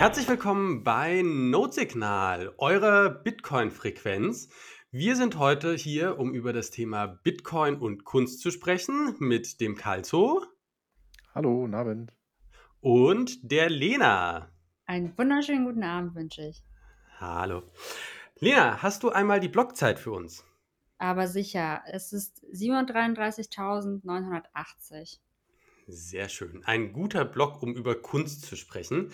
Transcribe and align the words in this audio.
Herzlich 0.00 0.26
willkommen 0.28 0.82
bei 0.82 1.20
Notsignal, 1.22 2.54
eurer 2.56 3.10
Bitcoin-Frequenz. 3.10 4.48
Wir 4.90 5.14
sind 5.14 5.36
heute 5.36 5.74
hier, 5.74 6.18
um 6.18 6.32
über 6.32 6.54
das 6.54 6.70
Thema 6.70 7.06
Bitcoin 7.06 7.76
und 7.76 8.06
Kunst 8.06 8.40
zu 8.40 8.50
sprechen, 8.50 9.14
mit 9.18 9.60
dem 9.60 9.76
Kalzo 9.76 10.42
Hallo, 11.34 11.54
guten 11.54 11.74
Abend. 11.74 12.14
und 12.80 13.40
der 13.42 13.68
Lena. 13.68 14.50
Einen 14.86 15.12
wunderschönen 15.18 15.66
guten 15.66 15.82
Abend 15.82 16.14
wünsche 16.14 16.46
ich. 16.46 16.64
Hallo. 17.18 17.64
Lena, 18.38 18.82
hast 18.82 19.02
du 19.02 19.10
einmal 19.10 19.40
die 19.40 19.48
Blockzeit 19.48 19.98
für 19.98 20.12
uns? 20.12 20.46
Aber 20.96 21.28
sicher, 21.28 21.82
es 21.86 22.14
ist 22.14 22.42
733.980. 22.54 25.18
Sehr 25.88 26.30
schön. 26.30 26.64
Ein 26.64 26.94
guter 26.94 27.26
Block, 27.26 27.62
um 27.62 27.74
über 27.74 28.00
Kunst 28.00 28.46
zu 28.46 28.56
sprechen. 28.56 29.12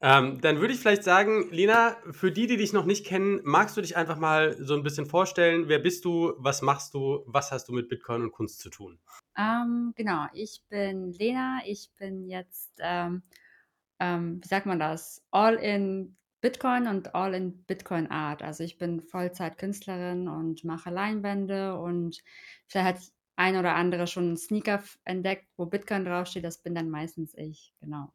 Ähm, 0.00 0.40
dann 0.40 0.60
würde 0.60 0.72
ich 0.72 0.80
vielleicht 0.80 1.02
sagen, 1.02 1.48
Lena, 1.50 1.96
für 2.12 2.30
die, 2.30 2.46
die 2.46 2.56
dich 2.56 2.72
noch 2.72 2.84
nicht 2.84 3.04
kennen, 3.04 3.40
magst 3.42 3.76
du 3.76 3.80
dich 3.80 3.96
einfach 3.96 4.16
mal 4.16 4.56
so 4.58 4.74
ein 4.74 4.84
bisschen 4.84 5.06
vorstellen? 5.06 5.68
Wer 5.68 5.80
bist 5.80 6.04
du? 6.04 6.34
Was 6.38 6.62
machst 6.62 6.94
du? 6.94 7.24
Was 7.26 7.50
hast 7.50 7.68
du 7.68 7.72
mit 7.72 7.88
Bitcoin 7.88 8.22
und 8.22 8.30
Kunst 8.30 8.60
zu 8.60 8.70
tun? 8.70 9.00
Ähm, 9.36 9.92
genau, 9.96 10.26
ich 10.32 10.62
bin 10.68 11.12
Lena. 11.12 11.60
Ich 11.66 11.90
bin 11.96 12.28
jetzt, 12.28 12.70
ähm, 12.78 13.22
ähm, 13.98 14.40
wie 14.42 14.48
sagt 14.48 14.66
man 14.66 14.78
das? 14.78 15.20
All 15.32 15.54
in 15.56 16.16
Bitcoin 16.40 16.86
und 16.86 17.16
all 17.16 17.34
in 17.34 17.64
Bitcoin 17.64 18.08
Art. 18.08 18.42
Also 18.42 18.62
ich 18.62 18.78
bin 18.78 19.00
Vollzeit-Künstlerin 19.00 20.28
und 20.28 20.62
mache 20.62 20.90
Leinwände 20.90 21.76
und 21.76 22.22
vielleicht 22.68 22.86
hat 22.86 23.12
ein 23.34 23.56
oder 23.56 23.74
andere 23.74 24.06
schon 24.06 24.26
einen 24.26 24.36
Sneaker 24.36 24.82
entdeckt, 25.04 25.48
wo 25.56 25.66
Bitcoin 25.66 26.04
draufsteht. 26.04 26.44
Das 26.44 26.58
bin 26.58 26.76
dann 26.76 26.90
meistens 26.90 27.34
ich, 27.34 27.72
genau. 27.80 28.12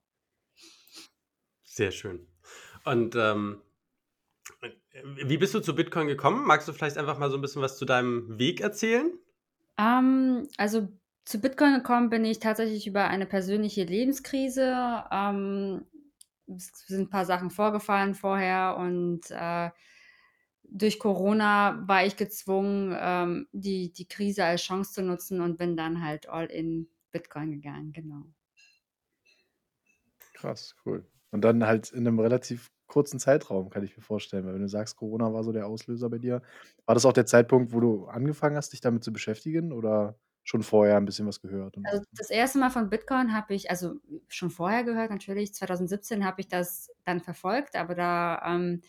Sehr 1.73 1.89
schön. 1.89 2.27
Und 2.85 3.15
ähm, 3.15 3.59
wie 5.25 5.37
bist 5.37 5.55
du 5.55 5.59
zu 5.59 5.73
Bitcoin 5.73 6.05
gekommen? 6.05 6.45
Magst 6.45 6.67
du 6.67 6.73
vielleicht 6.73 6.99
einfach 6.99 7.17
mal 7.17 7.31
so 7.31 7.37
ein 7.37 7.41
bisschen 7.41 7.63
was 7.63 7.77
zu 7.77 7.85
deinem 7.85 8.37
Weg 8.37 8.61
erzählen? 8.61 9.11
Ähm, 9.79 10.47
also 10.57 10.87
zu 11.25 11.41
Bitcoin 11.41 11.73
gekommen 11.73 12.11
bin 12.11 12.25
ich 12.25 12.37
tatsächlich 12.37 12.85
über 12.85 13.07
eine 13.07 13.25
persönliche 13.25 13.85
Lebenskrise. 13.85 15.03
Ähm, 15.09 15.87
es 16.45 16.71
sind 16.85 17.07
ein 17.07 17.09
paar 17.09 17.25
Sachen 17.25 17.49
vorgefallen 17.49 18.13
vorher 18.13 18.77
und 18.77 19.21
äh, 19.31 19.71
durch 20.61 20.99
Corona 20.99 21.81
war 21.87 22.05
ich 22.05 22.17
gezwungen, 22.17 22.95
ähm, 22.99 23.47
die, 23.51 23.91
die 23.91 24.07
Krise 24.07 24.45
als 24.45 24.61
Chance 24.61 24.93
zu 24.93 25.01
nutzen 25.01 25.41
und 25.41 25.57
bin 25.57 25.75
dann 25.75 26.05
halt 26.05 26.29
all 26.29 26.45
in 26.45 26.87
Bitcoin 27.11 27.49
gegangen, 27.49 27.93
genau. 27.93 28.25
Krass, 30.35 30.75
cool. 30.85 31.03
Und 31.33 31.41
dann 31.41 31.65
halt 31.65 31.91
in 31.91 32.07
einem 32.07 32.19
relativ 32.19 32.69
kurzen 32.85 33.19
Zeitraum, 33.19 33.71
kann 33.71 33.83
ich 33.83 33.97
mir 33.97 34.03
vorstellen, 34.03 34.45
weil 34.45 34.53
wenn 34.53 34.61
du 34.61 34.69
sagst, 34.69 34.97
Corona 34.97 35.33
war 35.33 35.43
so 35.43 35.51
der 35.51 35.65
Auslöser 35.65 36.07
bei 36.07 36.19
dir, 36.19 36.43
war 36.85 36.93
das 36.93 37.07
auch 37.07 37.13
der 37.13 37.25
Zeitpunkt, 37.25 37.73
wo 37.73 37.79
du 37.79 38.05
angefangen 38.05 38.55
hast, 38.55 38.71
dich 38.71 38.81
damit 38.81 39.03
zu 39.03 39.11
beschäftigen 39.11 39.71
oder 39.71 40.15
schon 40.43 40.61
vorher 40.61 40.95
ein 40.95 41.05
bisschen 41.05 41.25
was 41.25 41.41
gehört 41.41 41.75
Also 41.85 42.03
das 42.11 42.29
erste 42.29 42.59
Mal 42.59 42.69
von 42.69 42.91
Bitcoin 42.91 43.33
habe 43.33 43.55
ich, 43.55 43.71
also 43.71 43.95
schon 44.27 44.51
vorher 44.51 44.83
gehört, 44.83 45.09
natürlich, 45.09 45.55
2017 45.55 46.23
habe 46.23 46.39
ich 46.39 46.49
das 46.49 46.91
dann 47.03 47.19
verfolgt, 47.19 47.75
aber 47.75 47.95
da 47.95 48.39
ähm, 48.45 48.81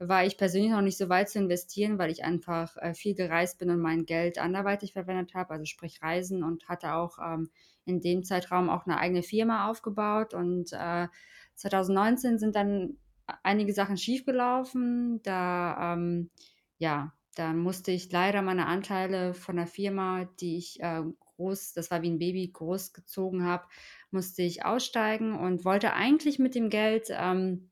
war 0.00 0.24
ich 0.24 0.36
persönlich 0.36 0.72
noch 0.72 0.82
nicht 0.82 0.98
so 0.98 1.08
weit 1.08 1.28
zu 1.28 1.38
investieren, 1.38 1.98
weil 1.98 2.10
ich 2.10 2.24
einfach 2.24 2.76
äh, 2.78 2.94
viel 2.94 3.14
gereist 3.14 3.60
bin 3.60 3.70
und 3.70 3.78
mein 3.78 4.06
Geld 4.06 4.38
anderweitig 4.38 4.92
verwendet 4.92 5.34
habe, 5.34 5.52
also 5.52 5.66
sprich 5.66 6.02
Reisen 6.02 6.42
und 6.42 6.68
hatte 6.68 6.94
auch 6.94 7.18
ähm, 7.18 7.48
in 7.84 8.00
dem 8.00 8.24
Zeitraum 8.24 8.68
auch 8.68 8.86
eine 8.86 8.98
eigene 8.98 9.22
Firma 9.22 9.70
aufgebaut 9.70 10.34
und 10.34 10.72
äh, 10.72 11.06
2019 11.56 12.38
sind 12.38 12.54
dann 12.56 12.98
einige 13.42 13.72
Sachen 13.72 13.96
schiefgelaufen. 13.96 15.20
Da, 15.22 15.94
ähm, 15.94 16.30
ja, 16.78 17.12
dann 17.34 17.58
musste 17.58 17.90
ich 17.90 18.10
leider 18.12 18.42
meine 18.42 18.66
Anteile 18.66 19.34
von 19.34 19.56
der 19.56 19.66
Firma, 19.66 20.24
die 20.40 20.56
ich 20.56 20.80
äh, 20.80 21.02
groß, 21.36 21.72
das 21.74 21.90
war 21.90 22.02
wie 22.02 22.10
ein 22.10 22.18
Baby, 22.18 22.48
groß 22.50 22.92
gezogen 22.92 23.44
habe, 23.44 23.66
musste 24.10 24.42
ich 24.42 24.64
aussteigen 24.64 25.38
und 25.38 25.64
wollte 25.64 25.92
eigentlich 25.92 26.38
mit 26.38 26.54
dem 26.54 26.70
Geld, 26.70 27.08
ähm, 27.10 27.70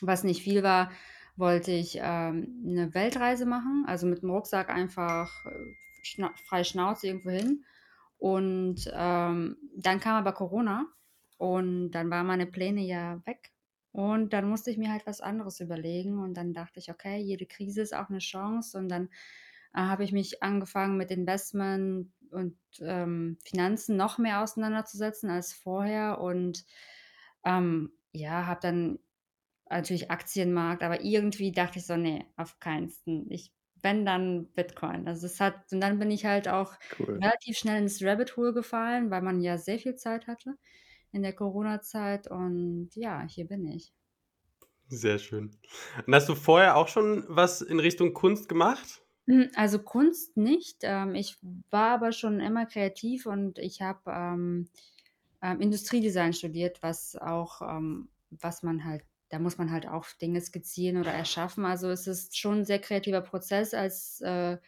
was 0.00 0.24
nicht 0.24 0.42
viel 0.42 0.62
war, 0.62 0.90
wollte 1.36 1.72
ich 1.72 1.98
ähm, 2.00 2.64
eine 2.66 2.94
Weltreise 2.94 3.44
machen, 3.44 3.84
also 3.86 4.06
mit 4.06 4.22
dem 4.22 4.30
Rucksack 4.30 4.70
einfach 4.70 5.44
äh, 5.44 5.74
schna 6.02 6.32
frei 6.46 6.64
Schnauze 6.64 7.08
irgendwo 7.08 7.30
hin. 7.30 7.64
Und 8.18 8.90
ähm, 8.94 9.58
dann 9.76 10.00
kam 10.00 10.14
aber 10.14 10.32
Corona 10.32 10.86
und 11.38 11.90
dann 11.90 12.10
waren 12.10 12.26
meine 12.26 12.46
Pläne 12.46 12.82
ja 12.82 13.20
weg. 13.26 13.52
Und 13.92 14.32
dann 14.32 14.48
musste 14.48 14.70
ich 14.70 14.78
mir 14.78 14.92
halt 14.92 15.06
was 15.06 15.20
anderes 15.20 15.60
überlegen. 15.60 16.18
Und 16.18 16.34
dann 16.34 16.52
dachte 16.52 16.78
ich, 16.78 16.90
okay, 16.90 17.18
jede 17.18 17.46
Krise 17.46 17.80
ist 17.80 17.94
auch 17.94 18.10
eine 18.10 18.18
Chance. 18.18 18.76
Und 18.78 18.88
dann 18.88 19.08
äh, 19.74 19.80
habe 19.80 20.04
ich 20.04 20.12
mich 20.12 20.42
angefangen 20.42 20.96
mit 20.96 21.10
Investment 21.10 22.12
und 22.30 22.58
ähm, 22.80 23.38
Finanzen 23.44 23.96
noch 23.96 24.18
mehr 24.18 24.42
auseinanderzusetzen 24.42 25.30
als 25.30 25.52
vorher. 25.52 26.20
Und 26.20 26.64
ähm, 27.44 27.92
ja, 28.12 28.46
habe 28.46 28.60
dann 28.60 28.98
natürlich 29.68 30.10
Aktienmarkt, 30.10 30.82
aber 30.82 31.02
irgendwie 31.02 31.52
dachte 31.52 31.78
ich 31.78 31.86
so, 31.86 31.96
nee, 31.96 32.24
auf 32.36 32.60
keinen 32.60 32.90
Fall. 32.90 33.24
Ich, 33.30 33.52
wenn 33.82 34.04
dann 34.06 34.46
Bitcoin. 34.52 35.06
Also 35.08 35.26
es 35.26 35.40
hat, 35.40 35.72
und 35.72 35.80
dann 35.80 35.98
bin 35.98 36.10
ich 36.10 36.24
halt 36.24 36.48
auch 36.48 36.74
cool. 36.98 37.18
relativ 37.22 37.56
schnell 37.58 37.82
ins 37.82 38.02
Rabbit 38.02 38.36
Hole 38.36 38.52
gefallen, 38.52 39.10
weil 39.10 39.22
man 39.22 39.40
ja 39.40 39.58
sehr 39.58 39.78
viel 39.78 39.96
Zeit 39.96 40.26
hatte 40.26 40.56
in 41.16 41.22
der 41.22 41.32
Corona-Zeit. 41.34 42.30
Und 42.30 42.90
ja, 42.94 43.22
hier 43.26 43.46
bin 43.48 43.66
ich. 43.66 43.92
Sehr 44.88 45.18
schön. 45.18 45.50
Und 46.06 46.14
hast 46.14 46.28
du 46.28 46.34
vorher 46.34 46.76
auch 46.76 46.88
schon 46.88 47.24
was 47.28 47.60
in 47.60 47.80
Richtung 47.80 48.14
Kunst 48.14 48.48
gemacht? 48.48 49.02
Hm, 49.26 49.50
Also 49.56 49.78
Kunst 49.80 50.36
nicht. 50.36 50.78
Ähm, 50.82 51.14
ich 51.14 51.36
war 51.70 51.90
aber 51.94 52.12
schon 52.12 52.40
immer 52.40 52.66
kreativ 52.66 53.26
und 53.26 53.58
ich 53.58 53.82
habe 53.82 54.10
ähm, 54.10 54.68
ähm, 55.42 55.60
Industriedesign 55.60 56.32
studiert, 56.32 56.82
was 56.82 57.16
auch, 57.16 57.60
was 58.30 58.62
man 58.62 58.84
halt, 58.84 59.04
da 59.28 59.38
muss 59.38 59.58
man 59.58 59.70
halt 59.70 59.88
auch 59.88 60.06
Dinge 60.20 60.40
skizzieren 60.40 60.98
oder 60.98 61.12
erschaffen. 61.12 61.64
Also 61.64 61.90
es 61.90 62.06
ist 62.06 62.38
schon 62.38 62.60
ein 62.60 62.64
sehr 62.64 62.78
kreativer 62.78 63.20
Prozess 63.20 63.74
als 63.74 64.20
äh, 64.22 64.58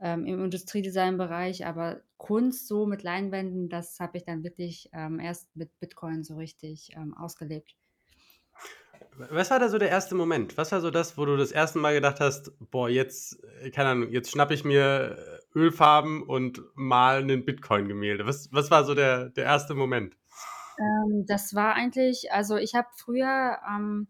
im 0.00 0.24
Industriedesign-Bereich, 0.26 1.66
aber 1.66 2.02
Kunst 2.18 2.66
so 2.66 2.84
mit 2.84 3.02
Leinwänden, 3.02 3.68
das 3.68 3.98
habe 4.00 4.18
ich 4.18 4.24
dann 4.24 4.44
wirklich 4.44 4.90
ähm, 4.92 5.20
erst 5.20 5.54
mit 5.56 5.70
Bitcoin 5.80 6.24
so 6.24 6.36
richtig 6.36 6.90
ähm, 6.94 7.14
ausgelebt. 7.16 7.74
Was 9.30 9.50
war 9.50 9.58
da 9.58 9.68
so 9.68 9.78
der 9.78 9.88
erste 9.88 10.14
Moment? 10.14 10.56
Was 10.56 10.70
war 10.70 10.80
so 10.80 10.90
das, 10.90 11.16
wo 11.16 11.24
du 11.24 11.36
das 11.36 11.50
erste 11.50 11.78
Mal 11.78 11.94
gedacht 11.94 12.20
hast, 12.20 12.52
boah, 12.70 12.88
jetzt, 12.88 13.42
äh, 13.62 13.70
keine 13.70 13.90
Ahnung, 13.90 14.10
jetzt 14.10 14.30
schnappe 14.30 14.54
ich 14.54 14.64
mir 14.64 15.16
äh, 15.54 15.58
Ölfarben 15.58 16.22
und 16.22 16.62
mal 16.74 17.22
ein 17.22 17.44
Bitcoin-Gemälde. 17.44 18.26
Was, 18.26 18.52
was 18.52 18.70
war 18.70 18.84
so 18.84 18.94
der, 18.94 19.30
der 19.30 19.44
erste 19.44 19.74
Moment? 19.74 20.16
Ähm, 20.78 21.24
das 21.26 21.54
war 21.54 21.74
eigentlich, 21.74 22.32
also 22.32 22.56
ich 22.56 22.74
habe 22.74 22.88
früher, 22.96 23.58
ähm, 23.68 24.08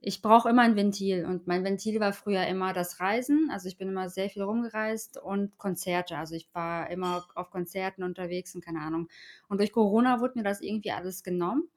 ich 0.00 0.22
brauche 0.22 0.48
immer 0.48 0.62
ein 0.62 0.76
Ventil 0.76 1.24
und 1.24 1.46
mein 1.46 1.64
Ventil 1.64 1.98
war 2.00 2.12
früher 2.12 2.46
immer 2.46 2.72
das 2.72 3.00
Reisen. 3.00 3.48
Also 3.50 3.68
ich 3.68 3.78
bin 3.78 3.88
immer 3.88 4.08
sehr 4.08 4.28
viel 4.28 4.42
rumgereist 4.42 5.18
und 5.18 5.56
Konzerte. 5.58 6.16
Also 6.16 6.34
ich 6.34 6.48
war 6.52 6.90
immer 6.90 7.26
auf 7.34 7.50
Konzerten 7.50 8.02
unterwegs 8.02 8.54
und 8.54 8.64
keine 8.64 8.80
Ahnung. 8.80 9.08
Und 9.48 9.58
durch 9.58 9.72
Corona 9.72 10.20
wurde 10.20 10.38
mir 10.38 10.44
das 10.44 10.60
irgendwie 10.60 10.92
alles 10.92 11.22
genommen. 11.22 11.68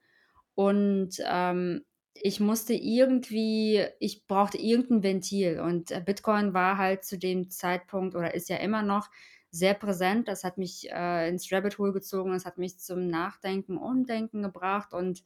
Und 0.54 1.16
ähm, 1.26 1.84
ich 2.14 2.40
musste 2.40 2.74
irgendwie, 2.74 3.84
ich 3.98 4.26
brauchte 4.26 4.58
irgendein 4.58 5.02
Ventil. 5.02 5.60
Und 5.60 5.90
äh, 5.90 6.02
Bitcoin 6.04 6.54
war 6.54 6.76
halt 6.76 7.04
zu 7.04 7.18
dem 7.18 7.50
Zeitpunkt 7.50 8.14
oder 8.14 8.34
ist 8.34 8.48
ja 8.48 8.56
immer 8.56 8.82
noch 8.82 9.08
sehr 9.50 9.74
präsent. 9.74 10.28
Das 10.28 10.44
hat 10.44 10.58
mich 10.58 10.90
äh, 10.90 11.28
ins 11.28 11.50
Rabbit 11.50 11.78
Hole 11.78 11.92
gezogen, 11.92 12.32
das 12.32 12.44
hat 12.44 12.58
mich 12.58 12.78
zum 12.78 13.08
Nachdenken, 13.08 13.78
Umdenken 13.78 14.42
gebracht. 14.42 14.92
Und 14.92 15.22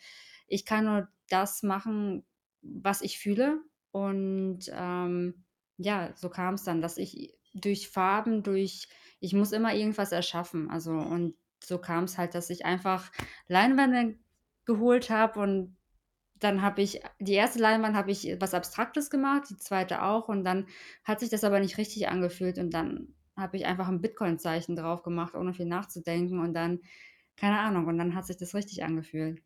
ich 0.46 0.64
kann 0.64 0.84
nur 0.84 1.08
das 1.28 1.62
machen, 1.62 2.24
was 2.64 3.02
ich 3.02 3.18
fühle. 3.18 3.60
Und 3.92 4.70
ähm, 4.72 5.44
ja, 5.76 6.12
so 6.16 6.28
kam 6.28 6.54
es 6.54 6.64
dann, 6.64 6.80
dass 6.80 6.98
ich 6.98 7.34
durch 7.54 7.88
Farben, 7.88 8.42
durch, 8.42 8.88
ich 9.20 9.32
muss 9.34 9.52
immer 9.52 9.74
irgendwas 9.74 10.12
erschaffen. 10.12 10.70
Also, 10.70 10.92
und 10.92 11.34
so 11.62 11.78
kam 11.78 12.04
es 12.04 12.18
halt, 12.18 12.34
dass 12.34 12.50
ich 12.50 12.64
einfach 12.64 13.10
Leinwände 13.48 14.18
geholt 14.64 15.10
habe 15.10 15.40
und 15.40 15.76
dann 16.40 16.62
habe 16.62 16.82
ich 16.82 17.00
die 17.20 17.32
erste 17.34 17.58
Leinwand 17.58 17.96
habe 17.96 18.10
ich 18.10 18.36
was 18.40 18.54
Abstraktes 18.54 19.08
gemacht, 19.10 19.44
die 19.50 19.56
zweite 19.56 20.02
auch 20.02 20.28
und 20.28 20.44
dann 20.44 20.66
hat 21.04 21.20
sich 21.20 21.30
das 21.30 21.44
aber 21.44 21.60
nicht 21.60 21.78
richtig 21.78 22.08
angefühlt 22.08 22.58
und 22.58 22.70
dann 22.74 23.14
habe 23.36 23.56
ich 23.56 23.66
einfach 23.66 23.88
ein 23.88 24.00
Bitcoin-Zeichen 24.00 24.76
drauf 24.76 25.02
gemacht, 25.02 25.34
ohne 25.34 25.54
viel 25.54 25.66
nachzudenken 25.66 26.40
und 26.40 26.54
dann 26.54 26.80
keine 27.36 27.58
Ahnung 27.60 27.86
und 27.86 27.98
dann 27.98 28.14
hat 28.14 28.26
sich 28.26 28.36
das 28.36 28.54
richtig 28.54 28.84
angefühlt. 28.84 29.42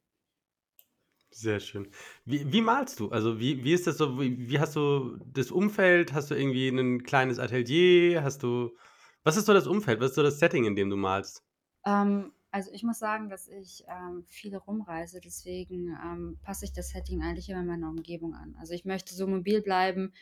Sehr 1.31 1.61
schön. 1.61 1.89
Wie, 2.25 2.51
wie 2.53 2.61
malst 2.63 3.01
du? 3.01 3.11
Also 3.11 3.39
wie, 3.39 3.63
wie 3.63 3.73
ist 3.75 3.87
das 3.87 3.99
so? 3.99 4.19
Wie, 4.21 4.49
wie 4.49 4.59
hast 4.59 4.75
du 4.77 5.19
das 5.27 5.51
Umfeld? 5.51 6.13
Hast 6.13 6.31
du 6.31 6.35
irgendwie 6.35 6.69
ein 6.69 7.03
kleines 7.03 7.39
Atelier? 7.39 8.23
Hast 8.25 8.43
du, 8.43 8.77
was 9.25 9.37
ist 9.37 9.47
so 9.47 9.53
das 9.53 9.67
Umfeld? 9.67 10.01
Was 10.01 10.11
ist 10.11 10.17
so 10.17 10.23
das 10.23 10.39
Setting, 10.39 10.65
in 10.65 10.75
dem 10.75 10.89
du 10.91 10.97
malst? 10.97 11.45
Ähm, 11.85 12.33
also 12.51 12.71
ich 12.73 12.83
muss 12.83 12.99
sagen, 12.99 13.29
dass 13.29 13.47
ich 13.47 13.85
ähm, 13.89 14.25
viel 14.27 14.57
rumreise, 14.57 15.21
deswegen 15.21 15.89
ähm, 16.03 16.39
passe 16.43 16.65
ich 16.65 16.73
das 16.73 16.91
Setting 16.91 17.23
eigentlich 17.23 17.51
immer 17.51 17.63
meiner 17.63 17.91
Umgebung 17.91 18.35
an. 18.35 18.57
Also 18.59 18.73
ich 18.73 18.85
möchte 18.87 19.15
so 19.15 19.27
mobil 19.27 19.61
bleiben 19.61 20.15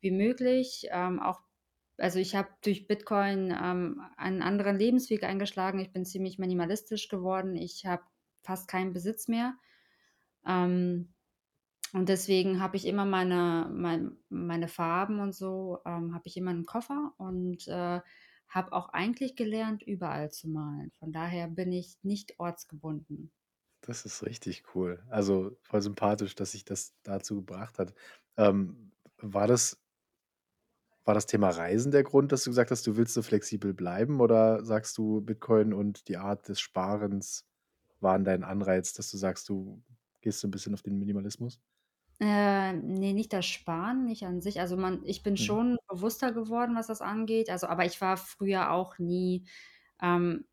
wie 0.00 0.10
möglich. 0.10 0.88
Ähm, 0.90 1.20
auch, 1.20 1.40
also 1.98 2.18
ich 2.18 2.34
habe 2.34 2.48
durch 2.62 2.88
Bitcoin 2.88 3.56
ähm, 3.62 4.02
einen 4.16 4.42
anderen 4.42 4.76
Lebensweg 4.76 5.22
eingeschlagen. 5.22 5.78
Ich 5.78 5.92
bin 5.92 6.04
ziemlich 6.04 6.38
minimalistisch 6.38 7.08
geworden. 7.08 7.54
Ich 7.54 7.86
habe 7.86 8.02
fast 8.42 8.68
keinen 8.68 8.92
Besitz 8.92 9.28
mehr. 9.28 9.54
Ähm, 10.48 11.14
und 11.92 12.08
deswegen 12.08 12.60
habe 12.60 12.76
ich 12.76 12.86
immer 12.86 13.04
meine, 13.04 13.70
mein, 13.72 14.16
meine 14.28 14.68
Farben 14.68 15.20
und 15.20 15.34
so, 15.34 15.78
ähm, 15.86 16.14
habe 16.14 16.26
ich 16.26 16.36
immer 16.36 16.50
im 16.50 16.66
Koffer 16.66 17.14
und 17.16 17.66
äh, 17.68 18.00
habe 18.48 18.72
auch 18.72 18.90
eigentlich 18.90 19.36
gelernt, 19.36 19.82
überall 19.82 20.30
zu 20.30 20.48
malen. 20.48 20.90
Von 20.98 21.12
daher 21.12 21.48
bin 21.48 21.72
ich 21.72 21.96
nicht 22.02 22.38
ortsgebunden. 22.38 23.30
Das 23.82 24.04
ist 24.04 24.24
richtig 24.24 24.64
cool. 24.74 25.02
Also 25.08 25.56
voll 25.62 25.82
sympathisch, 25.82 26.34
dass 26.34 26.52
sich 26.52 26.64
das 26.64 26.94
dazu 27.04 27.36
gebracht 27.36 27.78
hat. 27.78 27.94
Ähm, 28.36 28.92
war 29.18 29.46
das, 29.46 29.78
war 31.04 31.14
das 31.14 31.26
Thema 31.26 31.50
Reisen 31.50 31.90
der 31.90 32.04
Grund, 32.04 32.32
dass 32.32 32.44
du 32.44 32.50
gesagt 32.50 32.70
hast, 32.70 32.86
du 32.86 32.96
willst 32.96 33.14
so 33.14 33.22
flexibel 33.22 33.72
bleiben? 33.72 34.20
Oder 34.20 34.64
sagst 34.64 34.98
du, 34.98 35.20
Bitcoin 35.20 35.72
und 35.72 36.08
die 36.08 36.16
Art 36.16 36.48
des 36.48 36.60
Sparens 36.60 37.46
waren 38.00 38.24
dein 38.24 38.44
Anreiz, 38.44 38.92
dass 38.92 39.10
du 39.10 39.16
sagst, 39.16 39.48
du 39.48 39.82
gehst 40.20 40.40
so 40.40 40.48
ein 40.48 40.50
bisschen 40.52 40.74
auf 40.74 40.82
den 40.82 40.98
Minimalismus? 40.98 41.60
Äh, 42.20 42.72
ne, 42.72 43.12
nicht 43.14 43.32
das 43.32 43.46
Sparen, 43.46 44.04
nicht 44.04 44.24
an 44.24 44.40
sich. 44.40 44.60
Also, 44.60 44.76
man 44.76 45.04
ich 45.04 45.22
bin 45.22 45.36
Mhm. 45.36 45.36
schon 45.36 45.78
bewusster 45.88 46.32
geworden, 46.32 46.74
was 46.74 46.88
das 46.88 47.00
angeht. 47.00 47.48
Also, 47.50 47.68
aber 47.68 47.84
ich 47.86 48.00
war 48.00 48.16
früher 48.16 48.72
auch 48.72 48.98
nie 48.98 49.46
ähm, 50.02 50.46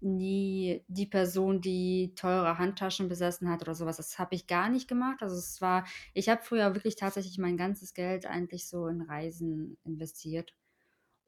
nie 0.00 0.84
die 0.88 1.06
Person, 1.06 1.60
die 1.60 2.14
teure 2.14 2.58
Handtaschen 2.58 3.08
besessen 3.08 3.48
hat 3.50 3.62
oder 3.62 3.74
so 3.74 3.86
was. 3.86 3.96
Das 3.96 4.18
habe 4.18 4.34
ich 4.34 4.46
gar 4.46 4.68
nicht 4.68 4.88
gemacht. 4.88 5.22
Also, 5.22 5.36
es 5.36 5.60
war 5.60 5.86
ich 6.14 6.28
habe 6.28 6.42
früher 6.42 6.74
wirklich 6.74 6.96
tatsächlich 6.96 7.38
mein 7.38 7.56
ganzes 7.56 7.94
Geld 7.94 8.26
eigentlich 8.26 8.68
so 8.68 8.86
in 8.88 9.02
Reisen 9.02 9.78
investiert. 9.84 10.54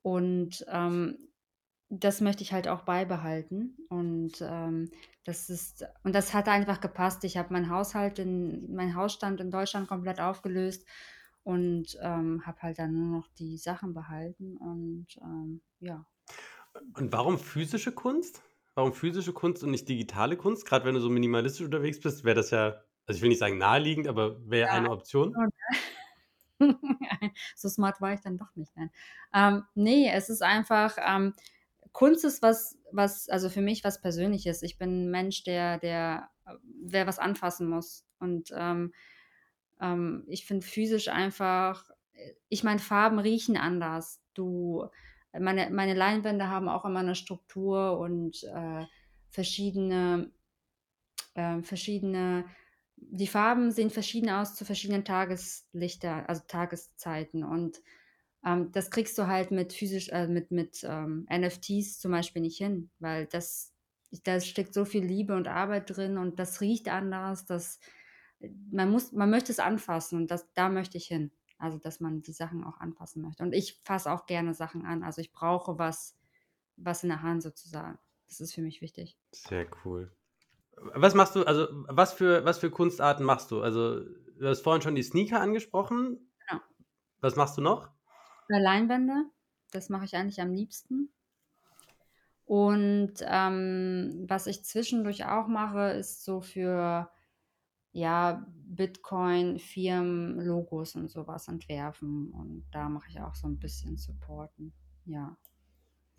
Und, 0.03 0.65
ähm, 0.69 1.28
das 1.91 2.21
möchte 2.21 2.43
ich 2.43 2.53
halt 2.53 2.69
auch 2.69 2.83
beibehalten. 2.83 3.77
Und, 3.89 4.41
ähm, 4.43 4.91
das 5.25 5.51
ist 5.51 5.85
und 6.05 6.15
das 6.15 6.35
hat 6.35 6.49
einfach 6.49 6.81
gepasst. 6.81 7.25
Ich 7.25 7.37
habe 7.37 7.53
meinen 7.53 7.71
Haushalt 7.71 8.19
in 8.19 8.75
meinen 8.75 8.95
Hausstand 8.95 9.41
in 9.41 9.51
Deutschland 9.51 9.89
komplett 9.89 10.21
aufgelöst 10.21 10.87
und, 11.45 11.99
ähm, 12.03 12.47
habe 12.47 12.63
halt 12.63 12.79
dann 12.79 12.93
nur 12.95 13.07
noch 13.21 13.29
die 13.39 13.59
Sachen 13.59 13.95
behalten 13.95 14.57
und, 14.59 15.07
ähm, 15.23 15.63
ja. 15.81 16.07
Und 16.95 17.13
warum 17.13 17.39
physische 17.39 17.93
Kunst? 17.93 18.43
Warum 18.75 18.93
physische 18.93 19.33
Kunst 19.33 19.63
und 19.65 19.71
nicht 19.71 19.89
digitale 19.89 20.37
Kunst? 20.37 20.67
Gerade 20.67 20.85
wenn 20.85 20.95
du 20.95 21.01
so 21.01 21.09
minimalistisch 21.11 21.65
unterwegs 21.65 22.01
bist, 22.01 22.25
wäre 22.25 22.37
das 22.37 22.51
ja 22.51 22.83
also 23.07 23.17
ich 23.17 23.23
will 23.23 23.31
nicht 23.31 23.39
sagen 23.39 23.57
naheliegend, 23.57 24.07
aber 24.07 24.39
wäre 24.51 24.71
Ja, 24.71 24.71
eine 24.71 24.91
Option? 24.91 25.41
ne? 25.41 25.49
So 27.57 27.69
smart 27.69 28.01
war 28.01 28.13
ich 28.15 28.21
dann 28.21 28.37
doch 28.39 28.55
nicht, 28.57 28.77
nein. 28.77 28.91
Ähm, 29.35 29.65
ne, 29.75 30.13
es 30.13 30.29
ist 30.31 30.43
einfach, 30.43 30.97
ähm 31.01 31.35
Kunst 31.93 32.25
ist 32.25 32.43
was 32.43 32.79
was 32.93 33.29
also 33.29 33.49
für 33.51 33.61
mich 33.63 33.85
was 33.85 34.01
Persönliches. 34.01 34.63
Ich 34.63 34.79
bin 34.79 35.07
'n 35.09 35.11
Mensch, 35.11 35.45
der 35.45 35.79
der 35.79 36.31
äh, 36.47 36.55
der 36.65 37.07
was 37.07 37.19
anfassen 37.19 37.69
muss. 37.69 38.07
Und, 38.21 38.51
ähm, 38.57 38.93
ähm, 39.81 40.25
ich 40.29 40.47
finde 40.47 40.67
physisch 40.67 41.09
einfach 41.09 41.91
äh, 42.15 42.35
ich 42.51 42.65
meine, 42.65 42.81
Farben 42.81 43.19
riechen 43.21 43.57
anders. 43.59 44.23
Du 44.35 44.87
meine 45.39 45.71
meine 45.71 45.95
Leinwände 45.95 46.49
haben 46.49 46.69
auch 46.69 46.85
immer 46.87 47.03
'ne 47.05 47.15
Struktur 47.17 47.99
und, 48.01 48.45
äh, 48.45 48.87
verschiedene 49.31 50.33
ähm, 51.37 51.65
verschiedene 51.65 52.45
die 52.97 53.27
Farben 53.29 53.71
sehen 53.71 53.91
verschieden 53.91 54.31
aus 54.31 54.55
zu 54.57 54.65
verschiedenen 54.65 55.05
Tageslichter 55.05 56.29
also 56.29 56.43
Tageszeiten 56.49 57.45
und, 57.45 57.81
ähm, 58.45 58.73
das 58.73 58.91
kriegst 58.91 59.19
du 59.19 59.27
halt 59.27 59.51
mit 59.51 59.73
physisch 59.73 60.09
äh, 60.11 60.27
mit 60.27 60.51
mit, 60.51 60.85
ähm, 60.85 61.27
NFTs 61.31 61.99
zum 62.01 62.13
Beispiel 62.13 62.43
nicht 62.43 62.59
hin, 62.59 62.91
weil 62.99 63.27
das 63.27 63.75
da 64.25 64.41
steckt 64.41 64.73
so 64.73 64.85
viel 64.85 65.05
Liebe 65.05 65.37
und 65.37 65.49
Arbeit 65.49 65.95
drin 65.95 66.19
und 66.19 66.39
das 66.39 66.61
riecht 66.61 66.89
anders, 66.89 67.45
das 67.47 67.81
man 68.71 68.91
muss 68.91 69.13
man 69.13 69.31
möchte 69.31 69.53
es 69.53 69.59
anfassen 69.59 70.19
und 70.19 70.31
das 70.31 70.53
da 70.55 70.69
möchte 70.69 70.97
ich 70.99 71.07
hin. 71.07 71.33
Also, 71.59 71.79
dass 71.79 71.99
man 71.99 72.23
die 72.23 72.33
Sachen 72.33 72.63
auch 72.63 72.79
anfassen 72.79 73.21
möchte. 73.21 73.43
Und 73.43 73.53
ich 73.53 73.81
fasse 73.85 74.13
auch 74.13 74.27
gerne 74.27 74.55
Sachen 74.55 74.85
an. 74.85 75.03
Also, 75.03 75.21
ich 75.21 75.33
brauche 75.33 75.79
was 75.79 76.17
was 76.77 77.03
in 77.03 77.09
der 77.09 77.23
Hand 77.23 77.43
sozusagen. 77.43 77.99
Das 78.29 78.41
ist 78.41 78.55
für 78.55 78.63
mich 78.63 78.81
wichtig. 78.81 79.19
Sehr 79.33 79.67
cool. 79.85 80.13
Was 80.77 81.15
machst 81.15 81.35
du 81.35 81.43
also, 81.43 81.67
was 81.89 82.13
für 82.13 82.45
was 82.45 82.59
für 82.59 82.71
Kunstarten 82.71 83.27
machst 83.27 83.51
du? 83.51 83.61
Also, 83.63 84.05
du 84.05 84.47
hast 84.47 84.61
vorhin 84.61 84.83
schon 84.83 84.95
die 84.95 85.03
Sneaker 85.03 85.41
angesprochen. 85.41 86.31
Genau. 86.49 86.63
Was 87.21 87.35
machst 87.35 87.59
du 87.59 87.61
noch? 87.61 87.91
Äh, 88.51 88.61
Leinwände, 88.61 89.27
das 89.73 89.91
mache 89.91 90.07
ich 90.07 90.17
eigentlich 90.17 90.41
am 90.41 90.53
liebsten. 90.55 91.11
Und, 92.49 93.17
ähm, 93.27 94.25
was 94.27 94.47
ich 94.47 94.65
zwischendurch 94.65 95.27
auch 95.27 95.49
mache, 95.49 95.91
ist 95.91 96.25
so 96.25 96.41
für, 96.41 97.11
ja, 97.93 98.47
Bitcoin-Firmen 98.67 100.41
Logos 100.41 100.97
und 100.97 101.11
so 101.11 101.27
was 101.27 101.49
entwerfen 101.49 102.33
und 102.33 102.67
da 102.73 102.89
mache 102.89 103.11
ich 103.11 103.21
auch 103.21 103.35
so 103.35 103.49
'n 103.49 103.59
bisschen 103.59 103.99
supporten, 103.99 104.75
ja. 105.07 105.37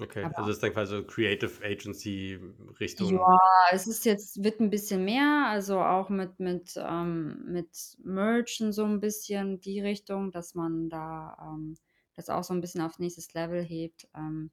Okay, 0.01 0.29
Aber 0.29 0.35
also 0.35 0.49
ist 0.51 0.63
dann 0.63 0.71
quasi 0.71 0.95
so 0.95 1.03
Creative 1.05 1.61
Agency 1.63 2.39
Richtung 2.79 3.19
Ja, 3.21 3.37
es 3.71 3.87
ist 3.87 4.03
jetzt 4.05 4.43
wird 4.43 4.59
'n 4.59 4.69
bisschen 4.69 5.05
mehr, 5.05 5.45
also 5.47 5.79
auch 5.79 6.09
mit 6.09 6.39
mit, 6.39 6.73
ähm 6.77 7.45
mit 7.45 7.97
Merch 8.03 8.59
und 8.61 8.73
so 8.73 8.83
'n 8.83 8.99
bisschen 8.99 9.61
die 9.61 9.79
Richtung, 9.79 10.31
dass 10.31 10.55
man 10.55 10.89
da, 10.89 11.37
ähm, 11.41 11.75
das 12.19 12.29
auch 12.29 12.43
so 12.43 12.53
'n 12.53 12.61
bisschen 12.61 12.81
aufs 12.81 12.99
nächstes 12.99 13.33
Level 13.33 13.63
hebt. 13.63 14.09
Ähm, 14.15 14.51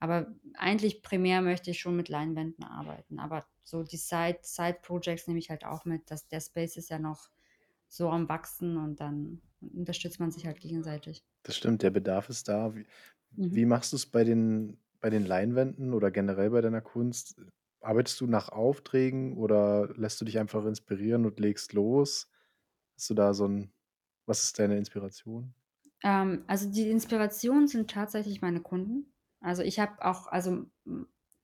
aber 0.00 0.34
eigentlich 0.54 1.02
primär 1.02 1.42
möchte 1.42 1.70
ich 1.72 1.80
schon 1.80 1.96
mit 1.96 2.08
Leinwänden 2.08 2.64
arbeiten, 2.64 3.18
aber 3.20 3.46
so 3.64 3.82
die 3.84 3.96
Side 3.98 4.38
Side 4.42 4.78
Projects 4.82 5.26
nehme 5.28 5.40
ich 5.40 5.50
halt 5.50 5.64
auch 5.66 5.84
mit. 5.86 6.10
Das 6.10 6.28
der 6.28 6.40
Space 6.40 6.76
ist 6.78 6.90
ja 6.90 6.98
noch 7.00 7.30
so 7.88 8.10
am 8.10 8.28
Wachsen 8.30 8.76
und 8.78 9.00
dann 9.00 9.42
unterstützt 9.62 10.20
man 10.20 10.30
sich 10.32 10.46
halt 10.46 10.60
gegenseitig. 10.60 11.22
Das 11.44 11.56
stimmt, 11.56 11.82
der 11.82 11.90
Bedarf 11.90 12.28
ist 12.28 12.48
da. 12.48 12.74
Wie 12.74 12.86
Mhm. 13.36 13.58
wie 13.58 13.64
machst 13.66 13.92
du's 13.94 14.06
bei 14.06 14.24
den 14.24 14.78
bei 15.00 15.10
den 15.10 15.24
Leinwänden 15.26 15.94
oder 15.94 16.10
generell 16.10 16.50
bei 16.50 16.60
deiner 16.60 16.82
Kunst? 16.82 17.40
Arbeitest 17.80 18.20
du 18.20 18.26
nach 18.26 18.48
Aufträgen 18.50 19.36
oder 19.38 19.88
lässt 19.96 20.20
du 20.20 20.24
dich 20.26 20.38
einfach 20.38 20.64
inspirieren 20.66 21.24
und 21.26 21.40
legst 21.40 21.72
los? 21.72 22.30
Hast 22.96 23.10
du 23.10 23.14
da 23.14 23.34
so 23.34 23.46
'n 23.46 23.72
was 24.26 24.44
ist 24.44 24.58
deine 24.58 24.76
Inspiration? 24.78 25.54
Ähm, 26.04 26.44
also 26.46 26.70
die 26.70 26.90
Inspiration 26.90 27.66
sind 27.68 27.90
tatsächlich 27.90 28.40
meine 28.42 28.60
Kunden. 28.60 29.12
Also, 29.40 29.62
ich 29.62 29.78
habe 29.80 30.04
auch 30.04 30.26
also, 30.28 30.66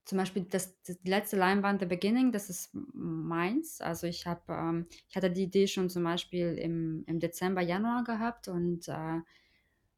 zum 0.05 0.19
Beispiel 0.19 0.45
das 0.45 0.81
das 0.83 0.99
letzte 1.05 1.37
Leinwand 1.37 1.81
„The 1.81 1.87
Beginning“, 1.87 2.33
das 2.33 2.51
ist 2.51 2.71
meins. 2.75 3.81
Also, 3.81 4.07
ich 4.07 4.27
habe 4.27 4.43
ähm, 4.53 4.87
ich 5.09 5.17
hatte 5.17 5.31
die 5.31 5.45
Idee 5.45 5.67
schon 5.67 5.91
zum 5.91 6.05
Beispiel 6.05 6.55
im 6.59 7.05
im 7.07 7.21
Dezember, 7.21 7.63
Januar 7.63 8.05
gehabt 8.05 8.49
und, 8.49 8.89
äh, 8.89 9.21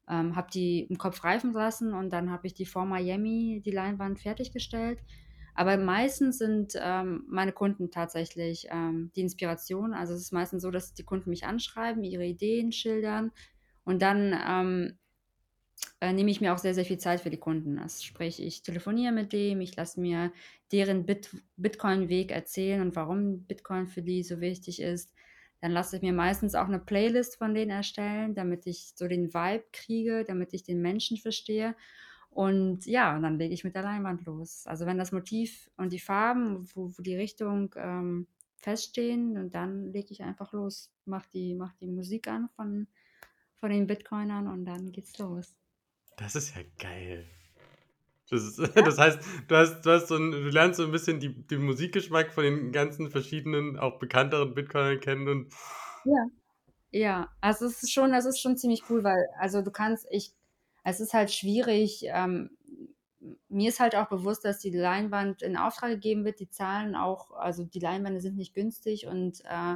ähm, 0.09 0.35
habe 0.35 0.49
die 0.51 0.81
im 0.89 0.97
Kopf 0.97 1.23
reifen 1.23 1.53
lassen 1.53 1.93
und 1.93 2.11
dann 2.11 2.31
habe 2.31 2.47
ich 2.47 2.53
die 2.53 2.65
vor 2.65 2.85
Miami 2.85 3.61
die 3.65 3.71
Leinwand 3.71 4.19
fertiggestellt. 4.21 5.03
Aber 5.55 5.77
meistens 5.77 6.37
sind, 6.39 6.73
ähm, 6.79 7.25
meine 7.29 7.51
Kunden 7.51 7.91
tatsächlich, 7.91 8.67
ähm, 8.71 9.11
die 9.15 9.21
Inspiration. 9.21 9.93
Also, 9.93 10.13
es 10.13 10.21
ist 10.21 10.31
meistens 10.33 10.61
so, 10.63 10.71
dass 10.71 10.93
die 10.93 11.03
Kunden 11.03 11.29
mich 11.31 11.45
anschreiben, 11.45 12.03
ihre 12.03 12.25
Ideen 12.25 12.71
schildern 12.71 13.31
und 13.87 14.01
dann, 14.03 14.33
ähm, 14.47 14.99
äh, 16.01 16.13
nehme 16.13 16.29
ich 16.31 16.41
mir 16.41 16.53
auch 16.53 16.57
sehr, 16.59 16.73
sehr 16.73 16.85
viel 16.85 16.97
Zeit 16.99 17.21
für 17.21 17.29
die 17.29 17.37
Kunden. 17.39 17.79
Also, 17.79 18.03
sprich, 18.03 18.41
ich 18.41 18.61
telefoniere 18.63 19.11
mit 19.13 19.33
dem, 19.33 19.61
ich 19.61 19.75
lasse 19.75 19.99
mir 20.01 20.31
deren 20.71 21.05
Bit 21.05 21.31
Bitcoin-Weg 21.57 22.31
erzählen 22.31 22.81
und 22.81 22.95
warum 22.95 23.43
Bitcoin 23.45 23.87
für 23.87 24.01
die 24.03 24.23
so 24.23 24.39
wichtig 24.41 24.81
ist. 24.81 25.13
Dann 25.61 25.71
lasse 25.71 25.95
ich 25.97 26.01
mir 26.03 26.13
meistens 26.13 26.55
auch 26.55 26.67
'ne 26.67 26.79
Playlist 26.79 27.37
von 27.37 27.53
denen 27.55 27.71
erstellen, 27.71 28.35
damit 28.35 28.67
ich 28.67 28.93
so 28.95 29.07
den 29.07 29.33
Vibe 29.33 29.65
kriege, 29.73 30.23
damit 30.25 30.53
ich 30.53 30.63
den 30.63 30.81
Menschen 30.81 31.17
verstehe. 31.17 31.75
Und 32.29 32.85
ja, 32.85 33.15
und 33.15 33.23
dann 33.23 33.39
lege 33.39 33.53
ich 33.53 33.63
mit 33.63 33.75
der 33.75 33.83
Leinwand 33.83 34.25
los. 34.25 34.65
Also, 34.67 34.85
wenn 34.85 34.97
das 34.99 35.11
Motiv 35.11 35.69
und 35.77 35.93
die 35.93 35.99
Farben, 35.99 36.67
wo 36.75 36.91
wo 36.97 37.01
die 37.01 37.15
Richtung, 37.15 37.73
ähm, 37.77 38.27
feststehen 38.57 39.37
und 39.37 39.53
dann 39.55 39.91
lege 39.93 40.09
ich 40.11 40.23
einfach 40.23 40.51
los, 40.53 40.91
mache 41.05 41.29
die 41.33 41.55
mache 41.55 41.75
die 41.81 41.87
Musik 41.87 42.27
an 42.27 42.49
von 42.49 42.87
von 43.59 43.69
den 43.71 43.87
Bitcoinern 43.87 44.47
und 44.47 44.65
dann 44.65 44.91
geht's 44.91 45.17
los. 45.19 45.53
Das 46.17 46.35
ist 46.35 46.55
ja 46.55 46.63
geil. 46.79 47.25
Das 48.29 48.43
ist 48.43 48.59
Ja. 48.75 48.87
das 48.87 48.97
heißt, 48.99 49.19
du 49.47 49.55
hast 49.57 49.81
du 49.83 49.91
hast 49.91 50.07
so 50.09 50.15
'n 50.17 50.31
du 50.31 50.49
lernst 50.49 50.77
so 50.77 50.85
'n 50.85 50.91
bisschen 50.91 51.19
die 51.19 51.47
den 51.47 51.63
Musikgeschmack 51.63 52.33
von 52.33 52.43
den 52.45 52.71
ganzen 52.73 53.11
verschiedenen, 53.11 53.77
auch 53.79 53.99
bekannteren 53.99 54.53
Bitcoinern 54.55 54.99
kennen 55.01 55.27
und 55.29 55.53
Ja. 56.05 56.25
Ja, 56.91 57.29
also 57.41 57.65
es 57.67 57.83
ist 57.83 57.93
schon 57.93 58.11
das 58.13 58.25
ist 58.25 58.41
schon 58.41 58.57
ziemlich 58.57 58.89
cool, 58.89 59.03
weil 59.03 59.27
also 59.39 59.61
du 59.63 59.71
kannst 59.71 60.07
ich 60.11 60.33
es 60.85 60.99
ist 61.01 61.13
halt 61.13 61.31
schwierig, 61.33 62.03
ähm, 62.07 62.57
mir 63.49 63.69
ist 63.69 63.79
halt 63.81 63.95
auch 63.95 64.09
bewusst, 64.09 64.45
dass 64.45 64.59
die 64.59 64.71
Leinwand 64.71 65.41
in 65.43 65.57
Auftrag 65.57 65.91
gegeben 65.91 66.25
wird. 66.25 66.39
Die 66.41 66.49
Zahlen 66.49 66.95
auch, 66.95 67.31
also 67.33 67.65
die 67.65 67.79
Leinwände 67.79 68.21
sind 68.21 68.37
nicht 68.37 68.53
günstig 68.55 69.07
und, 69.07 69.43
äh, 69.45 69.75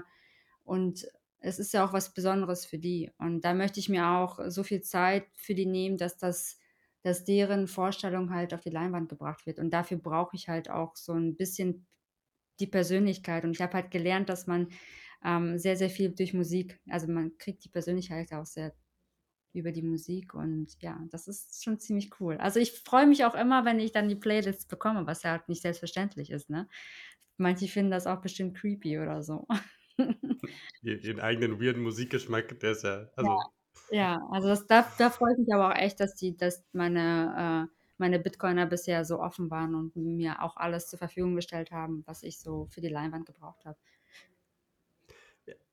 und 0.66 1.08
es 1.42 1.60
ist 1.60 1.74
ja 1.74 1.86
auch 1.86 1.94
was 1.94 2.14
Besonderes 2.14 2.66
für 2.66 2.80
die. 2.80 3.12
Und 3.18 3.42
da 3.46 3.54
möchte 3.54 3.80
ich 3.80 3.90
mir 3.90 4.08
auch 4.10 4.40
so 4.50 4.64
viel 4.64 4.82
Zeit 4.82 5.26
für 5.36 5.56
die 5.56 5.66
nehmen, 5.66 5.98
dass 5.98 6.18
das, 6.18 6.60
dass 7.04 7.26
deren 7.26 7.68
Vorstellung 7.68 8.32
halt 8.34 8.54
auf 8.54 8.62
die 8.62 8.70
Leinwand 8.70 9.10
gebracht 9.10 9.46
wird. 9.46 9.60
Und 9.60 9.72
dafür 9.72 9.98
brauche 9.98 10.36
ich 10.36 10.50
halt 10.50 10.70
auch 10.70 10.96
so 10.96 11.14
ein 11.14 11.36
bisschen 11.38 11.88
die 12.60 12.68
Persönlichkeit. 12.68 13.44
Und 13.44 13.52
ich 13.52 13.62
habe 13.62 13.74
halt 13.74 13.92
gelernt, 13.92 14.30
dass 14.30 14.48
man 14.48 14.70
ähm, 15.26 15.58
sehr, 15.58 15.78
sehr 15.78 15.90
viel 15.90 16.14
durch 16.16 16.34
Musik, 16.34 16.80
also 16.90 17.08
man 17.08 17.38
kriegt 17.38 17.64
die 17.66 17.70
Persönlichkeit 17.70 18.34
auch 18.34 18.46
sehr 18.46 18.74
über 19.54 19.72
die 19.72 19.82
Musik 19.84 20.34
und 20.34 20.82
ja, 20.82 21.02
das 21.12 21.28
ist 21.28 21.64
schon 21.64 21.78
ziemlich 21.80 22.20
cool. 22.22 22.38
Also 22.38 22.60
ich 22.60 22.72
freue 22.72 23.06
mich 23.08 23.26
auch 23.26 23.36
immer, 23.36 23.66
wenn 23.66 23.80
ich 23.80 23.92
dann 23.92 24.08
die 24.08 24.16
Playlists 24.16 24.66
bekomme, 24.66 25.06
was 25.08 25.24
ja 25.24 25.32
halt 25.32 25.50
nicht 25.50 25.62
selbstverständlich 25.62 26.32
ist, 26.32 26.50
ne? 26.50 26.68
Manche 27.38 27.68
finden 27.68 27.92
das 27.92 28.08
auch 28.08 28.22
bestimmt 28.22 28.58
creepy 28.58 29.00
oder 29.00 29.24
so. 29.24 29.48
Ihren 30.82 31.20
eigenen 31.20 31.62
weirden 31.62 31.84
Musikgeschmack, 31.84 32.60
der 32.60 32.72
ist 32.72 32.84
ja, 32.84 33.08
also. 33.16 33.32
Ja, 33.32 33.46
ja 33.92 34.28
also 34.32 34.48
das, 34.48 34.68
da, 34.68 34.86
da 34.98 35.10
freue 35.10 35.34
ich 35.34 35.40
mich 35.40 35.54
aber 35.54 35.70
auch 35.70 35.78
echt, 35.78 36.00
dass 36.00 36.16
die, 36.16 36.36
dass 36.36 36.64
meine, 36.74 37.68
äh, 37.70 37.76
meine 37.98 38.20
Bitcoiner 38.20 38.66
bisher 38.66 39.06
so 39.06 39.20
offen 39.20 39.52
waren 39.52 39.76
und 39.76 39.96
mir 39.96 40.42
auch 40.42 40.58
alles 40.58 40.88
zur 40.88 41.00
Verfügung 41.00 41.36
gestellt 41.36 41.72
haben, 41.72 42.04
was 42.06 42.24
ich 42.24 42.40
so 42.40 42.68
für 42.72 42.82
die 42.82 42.90
Leinwand 42.90 43.26
gebraucht 43.26 43.66
habe. 43.66 43.78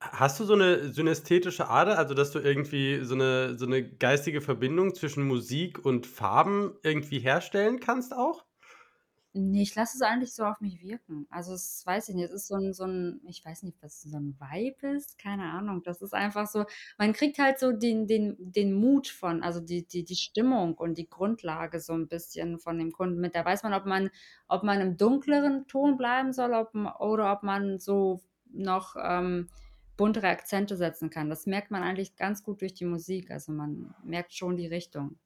Hast 0.00 0.40
du 0.40 0.44
so 0.44 0.54
eine 0.54 0.92
synästhetische 0.92 1.68
Ader, 1.68 1.98
also 1.98 2.14
dass 2.14 2.30
du 2.30 2.38
irgendwie 2.38 3.04
so 3.04 3.14
eine, 3.14 3.58
so 3.58 3.66
eine 3.66 3.82
geistige 3.82 4.40
Verbindung 4.40 4.94
zwischen 4.94 5.25
Musik 5.25 5.84
und 5.84 6.06
Farben 6.06 6.76
irgendwie 6.82 7.18
herstellen 7.18 7.80
kannst 7.80 8.14
auch? 8.14 8.48
Nee, 9.40 9.62
ich 9.62 9.75
lasse 9.76 9.97
es 9.97 10.02
eigentlich 10.02 10.33
so 10.35 10.45
auf 10.45 10.61
mich 10.61 10.80
wirken. 10.83 11.26
Also, 11.30 11.52
es 11.54 11.85
weiß 11.87 12.09
ich 12.09 12.14
nicht, 12.16 12.25
es 12.25 12.33
ist 12.33 12.49
so 12.49 12.57
ein 12.57 12.73
so 12.73 12.85
'n 12.85 13.21
ich 13.28 13.45
weiß 13.45 13.62
nicht, 13.62 13.76
was 13.83 14.00
so 14.02 14.16
ein 14.18 14.37
Vibe 14.40 14.88
ist, 14.97 15.16
keine 15.18 15.45
Ahnung. 15.52 15.83
Das 15.85 16.02
ist 16.02 16.12
einfach 16.14 16.47
so 16.49 16.64
man 16.99 17.12
kriegt 17.12 17.38
halt 17.38 17.59
so 17.61 17.71
den 17.73 18.07
den 18.09 18.37
den 18.38 18.73
Mut 18.75 19.07
von 19.07 19.42
also, 19.42 19.61
die 19.61 19.87
die 19.87 20.04
die 20.04 20.16
Stimmung 20.16 20.75
und 20.75 20.99
die 20.99 21.09
Grundlage 21.09 21.78
so 21.80 21.92
ein 21.92 22.09
bisschen 22.09 22.59
von 22.59 22.78
dem 22.78 22.90
Kunden 22.90 23.21
mit. 23.21 23.35
Da 23.37 23.45
weiß 23.45 23.62
man, 23.62 23.75
ob 23.75 23.87
man 23.87 24.11
ob 24.49 24.62
man 24.64 24.80
im 24.80 24.97
dunkleren 24.97 25.66
Ton 25.68 25.97
bleiben 25.97 26.33
soll, 26.33 26.52
ob 26.54 26.75
oder 27.00 27.33
ob 27.33 27.42
man 27.45 27.78
so 27.78 28.21
noch, 28.50 28.97
ähm, 29.00 29.49
buntere 29.97 30.28
Akzente 30.28 30.76
setzen 30.76 31.11
kann. 31.11 31.28
Das 31.28 31.45
merkt 31.47 31.71
man 31.71 31.83
eigentlich 31.83 32.16
ganz 32.16 32.42
gut 32.42 32.61
durch 32.62 32.73
die 32.75 32.85
Musik. 32.87 33.30
Also, 33.30 33.52
man 33.52 33.95
merkt 34.04 34.33
schon 34.35 34.57
die 34.57 34.66
Richtung. 34.66 35.18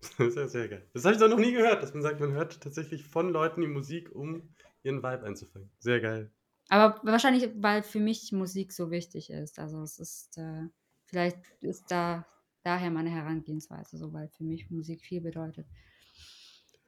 Sehr, 0.18 0.48
sehr 0.48 0.68
geil. 0.68 0.88
Das 0.94 1.04
habe 1.04 1.14
ich 1.14 1.20
doch 1.20 1.28
noch 1.28 1.38
nie 1.38 1.52
gehört, 1.52 1.82
dass 1.82 1.92
man 1.92 2.02
sagt, 2.02 2.20
man 2.20 2.32
hört 2.32 2.60
tatsächlich 2.60 3.04
von 3.04 3.30
Leuten 3.30 3.60
die 3.60 3.66
Musik, 3.66 4.14
um 4.14 4.54
ihren 4.82 4.98
Vibe 4.98 5.24
einzufangen. 5.24 5.70
Sehr 5.78 6.00
geil. 6.00 6.30
Aber 6.68 7.00
wahrscheinlich, 7.02 7.50
weil 7.56 7.82
für 7.82 8.00
mich 8.00 8.30
Musik 8.32 8.72
so 8.72 8.90
wichtig 8.90 9.30
ist. 9.30 9.58
Also 9.58 9.82
es 9.82 9.98
ist, 9.98 10.38
äh, 10.38 10.68
vielleicht 11.06 11.38
ist 11.60 11.90
da 11.90 12.26
daher 12.62 12.90
meine 12.90 13.10
Herangehensweise 13.10 13.96
so, 13.96 14.12
weil 14.12 14.28
für 14.28 14.44
mich 14.44 14.70
Musik 14.70 15.02
viel 15.02 15.20
bedeutet. 15.20 15.66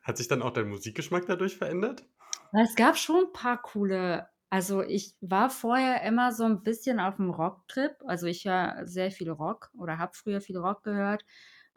Hat 0.03 0.17
sich 0.17 0.29
dann 0.29 0.43
auch 0.43 0.53
dein 0.53 0.69
Musikgeschmack 0.69 1.27
dadurch 1.27 1.57
verändert? 1.57 2.05
Es 2.53 2.75
gab 2.75 2.97
schon 2.97 3.27
ein 3.27 3.33
paar 3.33 3.61
coole. 3.61 4.29
Also 4.51 4.83
ich 4.83 5.15
war 5.21 5.51
vorher 5.51 6.03
immer 6.03 6.33
so 6.33 6.45
ein 6.45 6.63
bisschen 6.63 7.01
auf 7.01 7.17
dem 7.17 7.31
Rocktrip. 7.31 7.97
Also 8.05 8.27
ich 8.27 8.45
höre 8.45 8.87
sehr 8.87 9.11
viel 9.11 9.31
Rock 9.31 9.71
oder 9.79 9.99
habe 9.99 10.13
früher 10.15 10.41
viel 10.41 10.59
Rock 10.59 10.83
gehört 10.83 11.25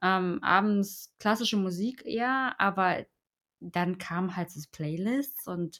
ähm, 0.04 0.40
abends 0.44 1.16
klassische 1.18 1.58
Musik 1.58 2.06
eher, 2.06 2.56
aber 2.60 3.06
dann 3.62 3.98
kamen 3.98 4.36
halt 4.36 4.52
so 4.52 4.60
Playlists 4.72 5.48
und 5.48 5.80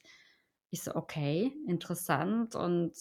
ich 0.70 0.82
so, 0.82 0.96
okay, 0.96 1.52
interessant 1.68 2.56
und 2.56 2.94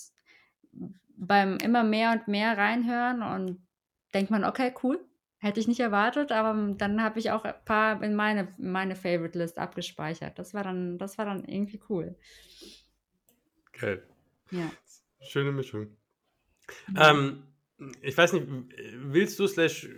beim 1.16 1.56
immer 1.58 1.84
mehr 1.84 2.12
und 2.12 2.28
mehr 2.28 2.58
reinhören 2.58 3.22
und 3.22 3.66
denkt 4.12 4.30
man, 4.30 4.44
okay, 4.44 4.74
cool, 4.82 5.02
hätte 5.38 5.60
ich 5.60 5.68
nicht 5.68 5.80
erwartet, 5.80 6.32
aber 6.32 6.74
dann 6.74 7.02
habe 7.02 7.18
ich 7.18 7.30
auch 7.30 7.44
ein 7.44 7.54
paar 7.64 8.02
in 8.02 8.14
meine, 8.14 8.48
meine 8.58 8.96
Favorite 8.96 9.38
List 9.38 9.58
abgespeichert. 9.58 10.38
Das 10.38 10.54
war 10.54 10.64
dann, 10.64 10.98
das 10.98 11.18
war 11.18 11.24
dann 11.24 11.44
irgendwie 11.44 11.80
cool. 11.88 12.16
Geil. 13.72 14.06
Ja. 14.50 14.70
Schöne 15.20 15.52
Mischung. 15.52 15.96
Ja. 16.94 17.10
Ähm, 17.10 17.44
ich 18.00 18.16
weiß 18.16 18.32
nicht, 18.32 18.46
willst 18.96 19.38
du 19.38 19.46
slash 19.46 19.88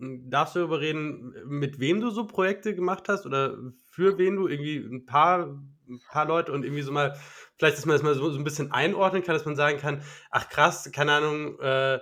darfst 0.00 0.54
du 0.54 0.60
darüber 0.60 0.80
reden, 0.80 1.34
mit 1.46 1.80
wem 1.80 2.00
du 2.00 2.10
so 2.10 2.26
Projekte 2.26 2.74
gemacht 2.74 3.04
hast 3.08 3.26
oder 3.26 3.56
für 3.90 4.18
wen 4.18 4.36
du 4.36 4.48
irgendwie 4.48 4.76
ein 4.76 5.06
paar, 5.06 5.60
ein 5.88 6.00
paar 6.10 6.26
Leute 6.26 6.52
und 6.52 6.64
irgendwie 6.64 6.82
so 6.82 6.92
mal, 6.92 7.18
vielleicht, 7.56 7.76
dass 7.76 7.86
man 7.86 7.94
das 7.94 8.02
mal 8.02 8.14
so, 8.14 8.30
so 8.30 8.38
ein 8.38 8.44
bisschen 8.44 8.72
einordnen 8.72 9.22
kann, 9.22 9.34
dass 9.34 9.44
man 9.44 9.56
sagen 9.56 9.78
kann, 9.78 10.02
ach 10.30 10.48
krass, 10.48 10.90
keine 10.92 11.12
Ahnung, 11.12 11.58
äh, 11.60 11.98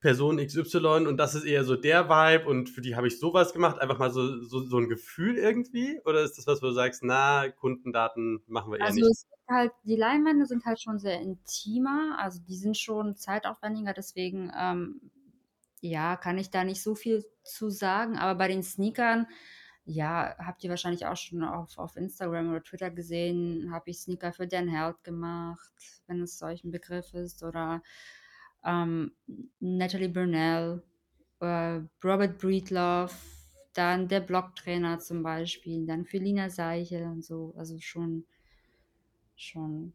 Person 0.00 0.38
XY 0.38 1.06
und 1.06 1.18
das 1.18 1.34
ist 1.34 1.44
eher 1.44 1.64
so 1.64 1.76
der 1.76 2.08
Vibe 2.08 2.48
und 2.48 2.70
für 2.70 2.80
die 2.80 2.96
habe 2.96 3.06
ich 3.06 3.20
sowas 3.20 3.52
gemacht, 3.52 3.78
einfach 3.78 3.98
mal 3.98 4.10
so, 4.10 4.42
so, 4.42 4.60
so 4.60 4.78
ein 4.78 4.88
Gefühl 4.88 5.36
irgendwie? 5.36 6.00
Oder 6.06 6.22
ist 6.22 6.38
das 6.38 6.46
was, 6.46 6.62
wo 6.62 6.66
du 6.66 6.72
sagst, 6.72 7.02
na, 7.04 7.50
Kundendaten 7.50 8.42
machen 8.46 8.72
wir 8.72 8.78
eher 8.78 8.86
also 8.86 9.00
nicht? 9.00 9.10
Es 9.10 9.26
halt, 9.48 9.72
die 9.84 9.96
Leinwände 9.96 10.46
sind 10.46 10.64
halt 10.64 10.80
schon 10.80 10.98
sehr 10.98 11.20
intimer, 11.20 12.16
also 12.18 12.40
die 12.40 12.56
sind 12.56 12.78
schon 12.78 13.16
zeitaufwendiger, 13.16 13.92
deswegen 13.92 14.50
ähm, 14.56 15.00
ja, 15.80 16.16
kann 16.16 16.38
ich 16.38 16.50
da 16.50 16.64
nicht 16.64 16.82
so 16.82 16.94
viel 16.94 17.24
zu 17.42 17.70
sagen, 17.70 18.16
aber 18.16 18.38
bei 18.38 18.48
den 18.48 18.62
Sneakern, 18.62 19.26
ja, 19.84 20.36
habt 20.38 20.62
ihr 20.62 20.70
wahrscheinlich 20.70 21.06
auch 21.06 21.16
schon 21.16 21.42
auf, 21.42 21.78
auf 21.78 21.96
Instagram 21.96 22.50
oder 22.50 22.62
Twitter 22.62 22.90
gesehen, 22.90 23.70
habe 23.72 23.90
ich 23.90 24.00
Sneaker 24.00 24.32
für 24.32 24.46
Dan 24.46 24.68
Held 24.68 25.02
gemacht, 25.04 25.72
wenn 26.06 26.22
es 26.22 26.38
solch 26.38 26.64
ein 26.64 26.70
Begriff 26.70 27.12
ist, 27.14 27.42
oder 27.42 27.82
ähm, 28.64 29.12
Natalie 29.60 30.08
Burnell, 30.08 30.82
äh, 31.40 31.80
Robert 32.04 32.38
Breedlove, 32.38 33.14
dann 33.74 34.08
der 34.08 34.20
Blocktrainer 34.20 34.98
zum 34.98 35.22
Beispiel, 35.22 35.86
dann 35.86 36.04
Felina 36.04 36.50
Seichel 36.50 37.04
und 37.04 37.24
so, 37.24 37.54
also 37.56 37.78
schon, 37.78 38.26
schon 39.36 39.92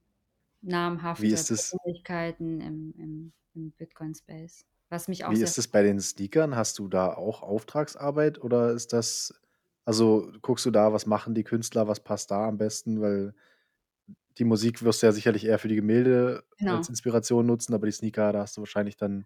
namhafte 0.61 1.27
Persönlichkeiten 1.27 2.61
im, 2.61 2.93
im, 2.97 3.31
im 3.53 3.71
Bitcoin-Space. 3.71 4.65
Was 4.89 5.07
mich 5.07 5.25
auch 5.25 5.31
Wie 5.31 5.41
ist 5.41 5.57
es 5.57 5.67
bei 5.67 5.83
den 5.83 5.99
Sneakern? 5.99 6.55
Hast 6.55 6.79
du 6.79 6.87
da 6.87 7.13
auch 7.13 7.41
Auftragsarbeit 7.41 8.41
oder 8.43 8.71
ist 8.71 8.93
das, 8.93 9.33
also 9.83 10.31
guckst 10.41 10.65
du 10.65 10.71
da, 10.71 10.93
was 10.93 11.05
machen 11.05 11.33
die 11.33 11.43
Künstler, 11.43 11.87
was 11.87 11.99
passt 11.99 12.31
da 12.31 12.47
am 12.47 12.57
besten? 12.57 13.01
Weil 13.01 13.33
die 14.37 14.45
Musik 14.45 14.83
wirst 14.83 15.01
du 15.01 15.07
ja 15.07 15.11
sicherlich 15.11 15.45
eher 15.45 15.59
für 15.59 15.67
die 15.67 15.75
Gemälde 15.75 16.43
genau. 16.57 16.77
als 16.77 16.89
Inspiration 16.89 17.45
nutzen, 17.45 17.73
aber 17.73 17.85
die 17.85 17.93
Sneaker, 17.93 18.33
da 18.33 18.39
hast 18.41 18.57
du 18.57 18.61
wahrscheinlich 18.61 18.97
dann 18.97 19.25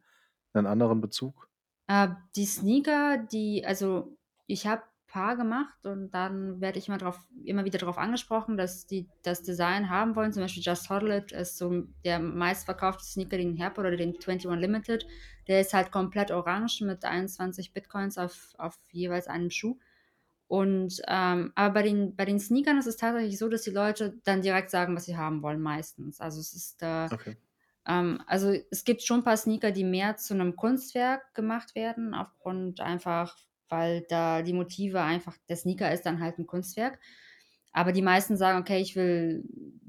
einen 0.54 0.68
anderen 0.68 1.02
Bezug. 1.02 1.50
Äh, 1.88 2.10
die 2.36 2.46
Sneaker, 2.46 3.18
die, 3.18 3.66
also 3.66 4.16
ich 4.46 4.68
habe 4.68 4.84
ein 4.84 5.12
paar 5.12 5.36
gemacht 5.36 5.86
und 5.86 6.12
dann 6.12 6.62
werde 6.62 6.78
ich 6.78 6.88
immer, 6.88 7.00
drauf, 7.00 7.20
immer 7.44 7.66
wieder 7.66 7.80
darauf 7.80 7.98
angesprochen, 7.98 8.58
dass 8.58 8.86
die 8.86 9.08
das 9.24 9.42
Design 9.42 9.90
haben 9.90 10.16
wollen. 10.16 10.32
Zum 10.32 10.44
Beispiel 10.44 10.64
Just 10.64 10.90
Hodl 10.90 11.12
It 11.12 11.32
ist 11.32 11.58
so 11.58 11.84
der 12.06 12.20
meistverkaufte 12.20 13.04
Sneaker, 13.04 13.38
den 13.38 13.56
ich 13.56 13.62
habe, 13.62 13.80
oder 13.80 13.96
den 13.96 14.14
21 14.16 14.50
Limited. 14.52 15.08
Der 15.48 15.62
ist 15.62 15.74
halt 15.74 15.92
komplett 15.92 16.30
orange 16.30 16.82
mit 16.82 17.04
21 17.04 17.74
Bitcoins 17.74 18.20
auf, 18.20 18.54
auf 18.60 18.78
jeweils 18.92 19.28
einem 19.28 19.50
Schuh. 19.50 19.80
Und 20.50 21.00
ähm, 21.08 21.52
aber 21.54 21.76
bei 21.76 21.84
den, 21.84 22.16
bei 22.16 22.26
den 22.26 22.40
Sneakern 22.40 22.80
ist 22.80 22.88
es 22.88 22.98
tatsächlich 22.98 23.38
so, 23.38 23.50
dass 23.50 23.62
die 23.62 23.70
Leute 23.70 24.20
dann 24.24 24.42
direkt 24.42 24.72
sagen, 24.72 24.96
was 24.96 25.06
sie 25.06 25.16
haben 25.16 25.44
wollen, 25.44 25.62
meistens. 25.62 26.20
Also 26.20 26.40
es 26.40 26.54
ist 26.54 26.82
äh, 26.82 27.08
okay. 27.14 27.38
ähm, 27.88 28.20
also 28.26 28.52
es 28.72 28.84
gibt 28.84 29.04
schon 29.04 29.20
ein 29.20 29.24
paar 29.24 29.38
Sneaker, 29.38 29.70
die 29.70 29.84
mehr 29.84 30.18
zu 30.18 30.34
einem 30.34 30.56
Kunstwerk 30.56 31.36
gemacht 31.36 31.76
werden, 31.76 32.16
aufgrund 32.16 32.82
einfach, 32.82 33.38
weil 33.70 34.04
da 34.10 34.42
die 34.42 34.54
Motive 34.54 35.02
einfach, 35.02 35.38
der 35.48 35.56
Sneaker 35.56 35.94
ist 35.94 36.08
dann 36.08 36.20
halt 36.20 36.40
ein 36.40 36.48
Kunstwerk. 36.48 36.98
Aber 37.72 37.92
die 37.92 38.02
meisten 38.02 38.36
sagen, 38.36 38.58
okay, 38.58 38.82
ich 38.82 38.96
will 38.96 39.44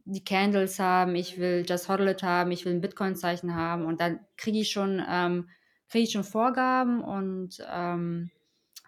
die 0.05 0.25
Candles 0.25 0.79
haben, 0.79 1.15
ich 1.15 1.39
will 1.39 1.65
Just 1.67 1.89
Hodl 1.89 2.09
It 2.09 2.23
haben, 2.23 2.51
ich 2.51 2.67
will 2.67 2.75
ein 2.75 2.83
Bitcoin-Zeichen 2.83 3.55
haben 3.55 3.87
und 3.87 3.99
dann 3.99 4.21
kriege 4.37 4.59
ich 4.59 4.71
schon, 4.71 5.03
ähm, 5.09 5.49
kriege 5.89 6.05
ich 6.05 6.13
schon 6.13 6.25
Vorgaben 6.25 7.01
und 7.03 7.65
ähm, 7.67 8.31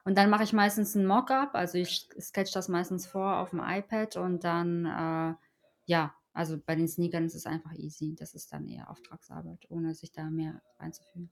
und 0.05 0.17
dann 0.19 0.31
mache 0.31 0.45
ich 0.45 0.53
meistens 0.53 0.95
ein 0.95 1.07
Mockup, 1.07 1.55
also 1.55 1.79
ich 1.79 2.09
sketch 2.21 2.53
das 2.53 2.69
meistens 2.69 3.07
vor 3.07 3.39
auf 3.39 3.51
dem 3.51 3.61
iPad 3.61 4.17
und 4.17 4.45
dann, 4.45 4.85
äh, 4.87 5.35
ja, 5.87 6.15
also 6.33 6.59
bei 6.59 6.75
den 6.75 6.89
Sneakern 6.89 7.25
ist 7.27 7.35
es 7.35 7.47
einfach 7.47 7.73
easy. 7.75 8.15
Das 8.19 8.35
ist 8.35 8.53
dann 8.53 8.67
eher 8.67 8.91
Auftragsarbeit, 8.91 9.67
ohne 9.69 9.95
sich 9.95 10.13
da 10.13 10.31
mehr 10.31 10.63
reinzufühlen. 10.79 11.31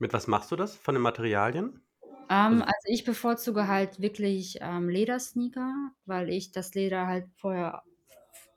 Mit 0.00 0.12
was 0.12 0.26
machst 0.26 0.50
du 0.50 0.56
das 0.56 0.74
von 0.76 0.96
den 0.96 1.02
Materialien? 1.02 1.82
Ähm, 2.30 2.62
also, 2.62 2.62
also 2.62 2.74
ich 2.86 3.04
bevorzuge 3.04 3.68
halt 3.68 4.00
wirklich 4.00 4.58
ähm, 4.60 4.88
Ledersneaker, 4.88 5.92
weil 6.04 6.28
ich 6.30 6.52
das 6.52 6.74
Leder 6.74 7.06
halt 7.06 7.28
vorher 7.36 7.84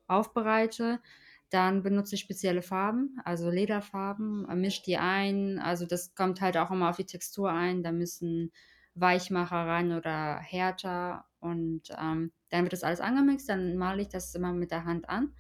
aufbereite. 0.08 1.02
Dann 1.50 1.84
benutze 1.84 2.16
ich 2.16 2.22
spezielle 2.22 2.62
Farben, 2.62 3.20
also 3.26 3.50
Lederfarben, 3.50 4.48
mische 4.60 4.84
die 4.84 4.98
ein. 4.98 5.60
Also 5.60 5.86
das 5.86 6.16
kommt 6.16 6.42
halt 6.42 6.58
auch 6.58 6.72
immer 6.72 6.90
auf 6.90 6.98
die 6.98 7.06
Textur 7.06 7.52
ein. 7.52 7.84
Da 7.84 7.92
müssen 7.92 8.52
Weichmacher 8.96 9.56
rein 9.68 9.94
oder 9.94 10.38
härter 10.38 11.26
Und 11.40 11.84
ähm, 11.98 12.32
dann 12.50 12.64
wird 12.64 12.74
das 12.74 12.84
alles 12.84 13.00
angemixt, 13.02 13.50
dann 13.50 13.78
male 13.78 14.02
ich 14.04 14.10
das 14.10 14.36
immer 14.36 14.54
mit 14.54 14.72
der 14.72 14.86
Hand 14.86 15.10
an. 15.10 15.36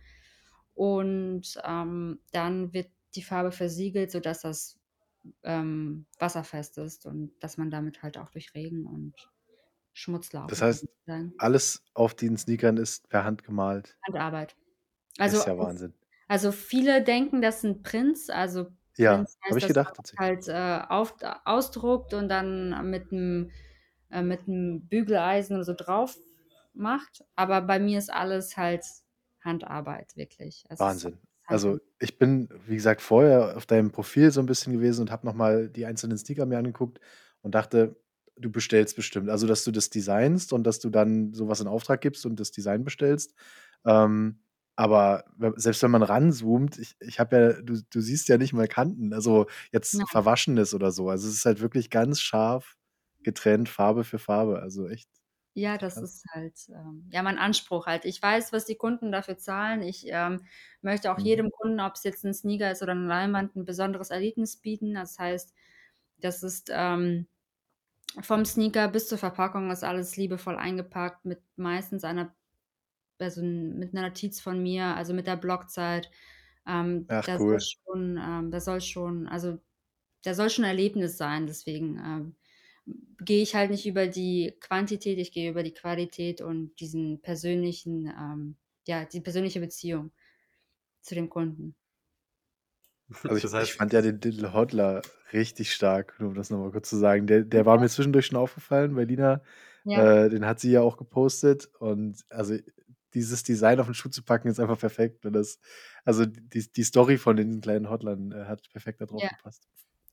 Und 0.73 1.59
ähm, 1.63 2.21
dann 2.31 2.73
wird 2.73 2.91
die 3.15 3.23
Farbe 3.23 3.51
versiegelt, 3.51 4.11
sodass 4.11 4.41
das 4.41 4.79
ähm, 5.43 6.07
wasserfest 6.19 6.77
ist 6.79 7.05
und 7.05 7.33
dass 7.41 7.57
man 7.57 7.71
damit 7.71 8.03
halt 8.03 8.17
auch 8.17 8.29
durch 8.31 8.55
Regen 8.55 8.85
und 8.85 9.31
Schmutz 9.93 10.33
laufen 10.33 10.51
Das 10.51 10.61
heißt, 10.61 10.85
kann. 11.07 11.33
alles 11.37 11.83
auf 11.95 12.13
den 12.15 12.37
Sneakern 12.37 12.77
ist 12.77 13.09
per 13.09 13.23
Hand 13.23 13.43
gemalt. 13.43 13.99
Handarbeit. 14.05 14.55
Das 15.23 15.33
Also, 15.33 15.39
ist 15.39 15.45
ja 15.45 15.57
Wahnsinn. 15.57 15.93
also 16.27 16.51
viele 16.51 17.03
denken, 17.03 17.41
das 17.41 17.61
sind 17.61 17.83
Prints. 17.83 18.29
Also 18.29 18.71
Ja, 19.01 19.11
habe 19.11 19.27
heißt, 19.45 19.57
ich 19.57 19.63
dass 19.63 19.67
gedacht 19.67 19.87
man 19.87 19.95
tatsächlich. 19.95 20.19
halt 20.19 20.47
äh, 20.47 20.85
auf, 20.89 21.15
ausdruckt 21.45 22.13
und 22.13 22.29
dann 22.29 22.89
mit 22.89 23.11
einem 23.11 23.51
äh, 24.11 24.21
mit 24.21 24.47
einem 24.47 24.87
Bügeleisen 24.87 25.63
so 25.63 25.73
drauf 25.73 26.17
macht. 26.73 27.23
Aber 27.35 27.61
bei 27.61 27.79
mir 27.79 27.97
ist 27.97 28.11
alles 28.11 28.57
halt 28.57 28.85
Handarbeit, 29.43 30.15
wirklich. 30.15 30.63
Es 30.69 30.73
ist 30.73 30.79
Wahnsinn. 30.79 31.17
alles 31.45 31.63
Also, 31.63 31.79
ich 31.99 32.17
bin, 32.17 32.49
wie 32.67 32.75
gesagt, 32.75 33.01
vorher 33.01 33.57
auf 33.57 33.65
deinem 33.65 33.91
Profil 33.91 34.31
so 34.31 34.39
ein 34.39 34.45
bisschen 34.45 34.73
gewesen 34.73 35.01
und 35.01 35.11
habe 35.11 35.25
noch 35.25 35.33
mal 35.33 35.69
die 35.69 35.85
einzelnen 35.85 36.17
Sneaker 36.17 36.45
mir 36.45 36.57
angeguckt 36.57 36.99
und 37.41 37.55
dachte, 37.55 37.95
du 38.37 38.51
bestellst 38.51 38.95
bestimmt. 38.95 39.29
Also, 39.29 39.47
dass 39.47 39.63
du 39.63 39.71
das 39.71 39.89
designst 39.89 40.53
und 40.53 40.63
dass 40.63 40.79
du 40.79 40.89
dann 40.89 41.33
so 41.33 41.47
was 41.47 41.61
in 41.61 41.67
Auftrag 41.67 42.01
gibst 42.01 42.25
und 42.25 42.39
das 42.39 42.51
Design 42.51 42.83
bestellst. 42.83 43.33
Ähm, 43.85 44.39
aber 44.75 45.25
selbst 45.57 45.83
wenn 45.83 45.91
man 45.91 46.03
ranzoomt, 46.03 46.77
ich 46.79 46.95
ich 46.99 47.19
habe 47.19 47.35
ja 47.37 47.61
du 47.61 47.81
du 47.89 48.01
siehst 48.01 48.29
ja 48.29 48.37
nicht 48.37 48.53
mal 48.53 48.67
Kanten, 48.67 49.13
also 49.13 49.47
jetzt 49.71 49.93
Ja. 49.93 50.05
Verwaschenes 50.09 50.73
oder 50.73 50.91
so. 50.91 51.09
Also, 51.09 51.27
es 51.29 51.35
ist 51.35 51.45
halt 51.45 51.61
wirklich 51.61 51.89
ganz 51.89 52.21
scharf 52.21 52.75
getrennt, 53.23 53.69
Farbe 53.69 54.03
für 54.03 54.19
Farbe. 54.19 54.61
Also, 54.61 54.87
echt 54.89 55.09
Ja, 55.55 55.77
das 55.77 55.99
krass. 55.99 56.01
ist 56.01 56.23
halt, 56.33 56.69
ähm, 56.69 57.07
ja, 57.11 57.21
mein 57.23 57.37
Anspruch 57.37 57.85
halt. 57.85 58.05
Ich 58.05 58.21
weiß, 58.21 58.53
was 58.53 58.63
die 58.65 58.75
Kunden 58.77 59.11
dafür 59.11 59.37
zahlen. 59.37 59.81
Ich 59.81 60.05
ähm, 60.07 60.45
möchte 60.81 61.11
auch 61.11 61.19
Mhm. 61.19 61.25
jedem 61.25 61.51
Kunden, 61.51 61.81
ob 61.81 61.95
es 61.95 62.03
jetzt 62.05 62.23
ein 62.23 62.33
Sneaker 62.33 62.71
ist 62.71 62.81
oder 62.81 62.93
eine 62.93 63.05
Leinwand, 63.05 63.55
ein 63.57 63.65
besonderes 63.65 64.11
Erlebnis 64.11 64.55
bieten. 64.57 64.93
Das 64.93 65.19
heißt, 65.19 65.53
das 66.19 66.41
ist 66.43 66.69
ähm, 66.73 67.27
vom 68.21 68.45
Sneaker 68.45 68.87
bis 68.89 69.07
zur 69.09 69.17
Verpackung 69.19 69.71
ist 69.71 69.83
alles 69.83 70.17
liebevoll 70.17 70.57
eingepackt 70.57 71.25
mit 71.25 71.41
meistens 71.57 72.03
einer, 72.05 72.35
also 73.21 73.41
mit 73.43 73.93
einer 73.93 74.07
Notiz 74.09 74.39
von 74.41 74.61
mir, 74.61 74.85
also 74.95 75.13
mit 75.13 75.27
der 75.27 75.37
Blockzeit. 75.37 76.11
Ähm, 76.67 77.09
Ach, 77.09 77.27
da 77.27 77.39
soll 77.39 77.57
cool. 77.57 77.59
schon, 77.59 78.17
ähm, 78.21 78.51
da 78.51 78.59
soll 78.61 78.81
schon, 78.81 79.27
also 79.27 79.59
da 80.23 80.33
soll 80.35 80.49
schon 80.49 80.65
ein 80.65 80.71
Erlebnis 80.71 81.17
sein. 81.17 81.47
Deswegen 81.47 81.97
ähm, 81.99 82.35
gehe 83.19 83.43
ich 83.43 83.55
halt 83.55 83.71
nicht 83.71 83.85
über 83.87 84.07
die 84.07 84.55
Quantität, 84.61 85.19
ich 85.19 85.31
gehe 85.33 85.49
über 85.51 85.63
die 85.63 85.73
Qualität 85.73 86.41
und 86.41 86.75
diesen 86.79 87.21
persönlichen, 87.21 88.07
ähm, 88.07 88.57
ja, 88.87 89.05
die 89.05 89.21
persönliche 89.21 89.59
Beziehung 89.61 90.11
zu 91.01 91.15
dem 91.15 91.29
Kunden. 91.29 91.75
Also, 93.25 93.47
ich 93.47 93.47
Das 93.47 93.53
ich 93.57 93.75
heißt 93.75 93.77
fand 93.77 93.93
ja 93.93 94.01
den 94.01 94.19
Little 94.21 94.53
Hodler 94.53 95.01
richtig 95.33 95.73
stark, 95.73 96.19
nur 96.19 96.29
um 96.29 96.35
das 96.35 96.49
noch 96.49 96.59
mal 96.59 96.71
kurz 96.71 96.89
zu 96.89 96.97
sagen. 96.97 97.27
Der 97.27 97.43
der 97.43 97.65
war 97.65 97.77
mir 97.79 97.89
zwischendurch 97.89 98.27
schon 98.27 98.37
aufgefallen 98.37 98.95
bei 98.95 99.03
Lina. 99.05 99.41
Ja. 99.83 100.11
Äh, 100.25 100.29
den 100.29 100.45
hat 100.45 100.59
sie 100.59 100.71
ja 100.71 100.81
auch 100.81 100.97
gepostet 100.97 101.67
und 101.79 102.23
also, 102.29 102.55
dieses 103.13 103.43
Design 103.43 103.79
auf 103.79 103.87
'n 103.87 103.93
Schuh 103.95 104.09
zu 104.09 104.23
packen, 104.23 104.47
ist 104.49 104.59
einfach 104.59 104.79
perfekt. 104.79 105.25
Und 105.25 105.33
das 105.33 105.59
also, 106.05 106.25
die 106.25 106.71
die 106.71 106.83
Story 106.83 107.17
von 107.17 107.35
den 107.37 107.61
kleinen 107.61 107.89
Hodlern, 107.89 108.31
äh, 108.31 108.45
hat 108.45 108.69
perfekt 108.71 109.01
da 109.01 109.05
drauf 109.07 109.27
Ja. 109.27 109.29
gepasst. 109.29 109.67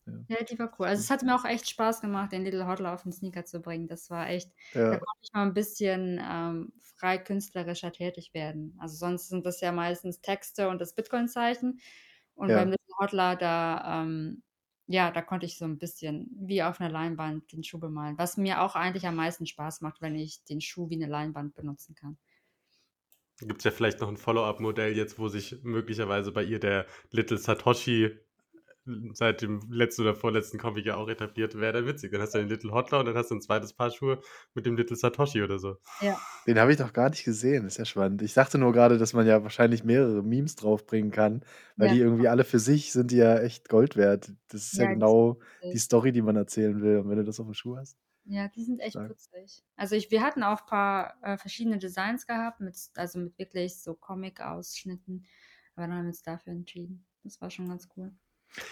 Ja. 0.07 0.25
Ja, 0.31 0.45
die 0.45 0.59
war 0.59 0.71
cool. 0.78 0.87
Also, 0.87 1.00
es 1.00 1.09
hat 1.11 1.23
mir 1.23 1.35
auch 1.35 1.47
echt 1.47 1.71
Spaß 1.71 2.02
gemacht, 2.02 2.33
den 2.33 2.45
Little 2.45 2.67
Hodler 2.67 2.93
auf 2.93 3.07
'n 3.07 3.12
Sneaker 3.12 3.47
zu 3.47 3.61
bringen. 3.61 3.88
Das 3.88 4.11
war 4.11 4.28
echt 4.28 4.52
da 4.90 4.97
Ja. 4.97 4.99
konnte 4.99 5.21
ich 5.23 5.31
mal 5.33 5.45
'n 5.47 5.55
bisschen, 5.55 6.21
ähm, 6.23 6.73
frei 6.83 7.17
künstlerischer 7.17 7.93
tätig 7.93 8.35
werden. 8.35 8.76
Also, 8.78 8.97
sonst 8.97 9.28
sind 9.31 9.47
das 9.47 9.62
ja 9.62 9.73
meistens 9.73 10.21
Texte 10.21 10.69
und 10.69 10.81
das 10.83 10.95
Bitcoin-Zeichen. 10.95 11.81
Und 12.35 12.52
beim. 12.55 12.69
Little 12.71 12.95
Hodler, 13.00 13.37
da 13.37 14.02
ähm, 14.02 14.43
ja, 14.87 15.11
da 15.11 15.23
konnte 15.23 15.47
ich 15.47 15.56
so 15.58 15.65
'n 15.65 15.78
bisschen 15.78 16.28
wie 16.41 16.63
auf 16.63 16.78
'ner 16.78 16.91
Leinwand 16.91 17.50
den 17.52 17.65
Schuh 17.65 17.78
bemalen, 17.80 18.19
was 18.19 18.37
mir 18.37 18.61
auch 18.63 18.76
eigentlich 18.76 19.06
am 19.06 19.17
meisten 19.17 19.47
Spaß 19.47 19.80
macht, 19.80 20.02
wenn 20.02 20.15
ich 20.15 20.45
den 20.45 20.61
Schuh 20.61 20.91
wie 20.91 20.97
'ne 20.99 21.06
Leinwand 21.06 21.54
benutzen 21.54 21.95
kann. 21.95 22.19
Gibt's 23.40 23.62
ja 23.64 23.70
vielleicht 23.70 24.00
noch 24.00 24.08
'n 24.08 24.16
Follow-up-Modell 24.16 24.96
jetzt, 24.96 25.18
wo 25.18 25.28
sich 25.28 25.60
möglicherweise 25.62 26.32
bei 26.32 26.42
ihr 26.42 26.58
der 26.58 26.86
Little 27.12 27.38
Satoshi 27.38 28.18
seit 29.14 29.42
dem 29.42 29.60
letzten 29.70 30.02
oder 30.02 30.14
vorletzten 30.16 30.58
Comic 30.58 30.86
ja 30.86 30.96
auch 30.96 31.08
etabliert. 31.08 31.54
Wäre 31.58 31.80
ja 31.80 31.86
witzig. 31.86 32.12
Dann 32.12 32.22
hast 32.22 32.34
du 32.34 32.38
den 32.38 32.48
Little 32.48 32.72
Hodler 32.72 33.00
und 33.00 33.06
dann 33.06 33.16
hast 33.16 33.30
du 33.30 33.36
'n 33.36 33.42
zweites 33.42 33.72
Paar 33.74 33.90
Schuhe 33.92 34.20
mit 34.54 34.66
dem 34.66 34.76
Little 34.76 34.96
Satoshi 34.96 35.42
oder 35.42 35.58
so. 35.60 35.78
Ja. 36.00 36.20
Den 36.46 36.58
habe 36.60 36.72
ich 36.72 36.78
noch 36.78 36.92
gar 36.92 37.10
nicht 37.10 37.24
gesehen. 37.24 37.66
Ist 37.66 37.78
ja 37.78 37.84
spannend. 37.84 38.22
Ich 38.22 38.32
dachte 38.34 38.56
nur 38.56 38.72
grade, 38.72 38.98
dass 38.98 39.12
man 39.12 39.26
ja 39.26 39.42
wahrscheinlich 39.42 39.82
mehrere 39.84 40.22
Memes 40.22 40.54
draufbringen 40.56 41.10
kann, 41.10 41.44
weil 41.76 41.88
Ja, 41.88 41.90
die 41.90 41.98
irgendwie 41.98 42.28
alle 42.28 42.44
für 42.44 42.58
sich 42.60 42.92
sind 42.92 43.10
die 43.10 43.16
ja 43.16 43.38
echt 43.38 43.68
Gold 43.68 43.96
wert. 43.96 44.32
Das 44.48 44.62
ist 44.62 44.78
ja 44.78 44.86
Ja, 44.86 44.94
genau 44.94 45.38
die. 45.62 45.78
Story, 45.78 46.12
die 46.12 46.22
man 46.22 46.36
erzählen 46.36 46.80
will. 46.80 46.98
Und 46.98 47.10
wenn 47.10 47.18
du 47.18 47.24
das 47.24 47.40
auf'm 47.40 47.52
Schuh 47.54 47.76
hast 47.76 47.92
Ja, 48.30 48.47
die 48.49 48.62
sind 48.62 48.80
echt 48.80 49.02
stark. 49.02 49.06
putzig. 49.06 49.64
Also, 49.75 49.97
ich 49.97 50.10
wir 50.10 50.23
hatten 50.23 50.43
auch 50.43 50.67
paar, 50.67 51.17
äh, 51.23 51.38
verschiedene 51.38 51.78
Designs 51.78 52.26
gehabt 52.26 52.60
mit 52.60 52.76
also, 52.95 53.19
mit 53.19 53.38
wirklich 53.38 53.80
so 53.82 53.95
Comic-Ausschnitten, 53.95 55.25
aber 55.75 55.86
dann 55.86 55.97
haben 55.97 56.02
wir 56.04 56.08
uns 56.08 56.23
dafür 56.23 56.52
entschieden. 56.52 57.06
Das 57.25 57.41
war 57.41 57.50
schon 57.50 57.69
ganz 57.71 57.88
cool. 57.97 58.19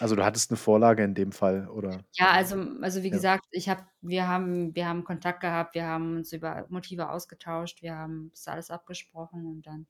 Also, 0.01 0.15
du 0.15 0.25
hattest 0.25 0.51
'ne 0.51 0.57
Vorlage 0.59 1.03
in 1.05 1.15
dem 1.15 1.33
Fall, 1.33 1.69
oder? 1.69 2.05
Ja, 2.15 2.31
also 2.33 2.57
also, 2.81 3.03
wie 3.03 3.11
Ja. 3.11 3.19
gesagt, 3.19 3.45
ich 3.51 3.69
habe 3.69 3.87
wir 4.01 4.27
haben 4.29 4.75
wir 4.75 4.89
haben 4.89 5.05
Kontakt 5.05 5.41
gehabt, 5.41 5.75
wir 5.75 5.85
haben 5.87 6.17
uns 6.17 6.33
über 6.33 6.67
Motive 6.71 7.11
ausgetauscht, 7.11 7.83
wir 7.83 7.95
haben 7.95 8.31
das 8.31 8.49
alles 8.49 8.71
abgesprochen 8.71 9.45
und 9.47 9.67
dann 9.67 9.87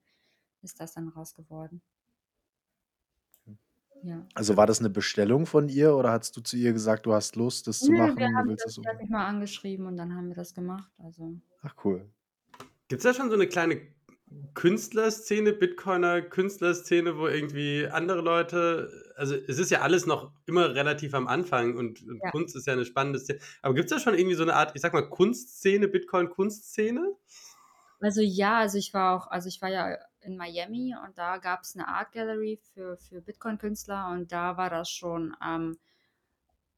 ist 0.62 0.80
das 0.80 0.94
dann 0.94 1.08
raus 1.08 1.34
geworden. 1.34 1.82
Ja. 4.06 4.26
Also, 4.36 4.56
war 4.58 4.66
das 4.66 4.80
'ne 4.82 4.90
Bestellung 4.90 5.46
von 5.46 5.68
ihr 5.70 5.94
oder 5.96 6.12
hattest 6.12 6.36
du 6.36 6.42
zu 6.42 6.56
ihr 6.58 6.74
gesagt, 6.74 7.06
du 7.06 7.14
hast 7.14 7.36
Lust, 7.36 7.66
das 7.68 7.82
zu 7.82 7.90
Nö, 7.90 8.16
wir 8.16 8.28
machen, 8.30 8.36
du 8.36 8.46
haben 8.46 8.48
willst 8.48 8.66
das 8.66 8.76
das 8.76 8.78
hat 8.86 8.96
unbedingt? 8.96 9.02
mich 9.02 9.10
mal 9.10 9.26
angeschrieben 9.26 9.86
und 9.86 9.96
dann 9.98 10.14
haben 10.14 10.28
wir 10.28 10.34
das 10.34 10.54
gemacht, 10.54 10.90
also 10.98 11.40
Ach 11.62 11.74
cool. 11.84 12.10
Gibt's 12.88 13.04
da 13.04 13.14
schon 13.14 13.30
so 13.30 13.36
'ne 13.36 13.48
kleine 13.48 13.82
Künstlerszene, 14.54 15.52
Bitcoiner-Künstlerszene, 15.54 17.18
wo 17.18 17.28
irgendwie 17.28 17.86
andere 17.88 18.20
Leute 18.22 18.90
also, 19.16 19.34
es 19.36 19.58
ist 19.58 19.70
ja 19.70 19.82
alles 19.82 20.06
noch 20.06 20.32
immer 20.46 20.74
relativ 20.74 21.14
am 21.14 21.28
Anfang 21.28 21.76
und 21.76 22.02
und 22.08 22.24
Ja. 22.24 22.30
Kunst 22.30 22.56
ist 22.56 22.66
ja 22.66 22.76
'ne 22.76 22.84
spannende 22.86 23.20
Szene. 23.20 23.40
Aber 23.62 23.74
gibt's 23.74 23.92
da 23.92 24.00
schon 24.00 24.14
irgendwie 24.16 24.36
so 24.36 24.44
'ne 24.44 24.54
Art, 24.54 24.72
ich 24.76 24.82
sage 24.82 24.96
mal, 24.96 25.08
Kunstszene, 25.10 25.88
Bitcoin-Kunstszene? 25.88 27.16
Also, 28.02 28.20
ja, 28.20 28.58
also, 28.58 28.76
ich 28.78 28.92
war 28.92 29.16
auch 29.16 29.26
also, 29.30 29.48
ich 29.48 29.62
war 29.62 29.70
ja 29.70 29.96
in 30.26 30.36
Miami 30.36 30.94
und 31.06 31.18
da 31.18 31.38
gab's 31.38 31.74
'ne 31.76 31.88
Art 31.88 32.12
Gallery 32.12 32.58
für 32.74 32.98
für 32.98 33.22
Bitcoin-Künstler 33.22 34.10
und 34.12 34.32
da 34.32 34.56
war 34.58 34.70
das 34.70 34.90
schon, 34.90 35.36
ähm, 35.46 35.78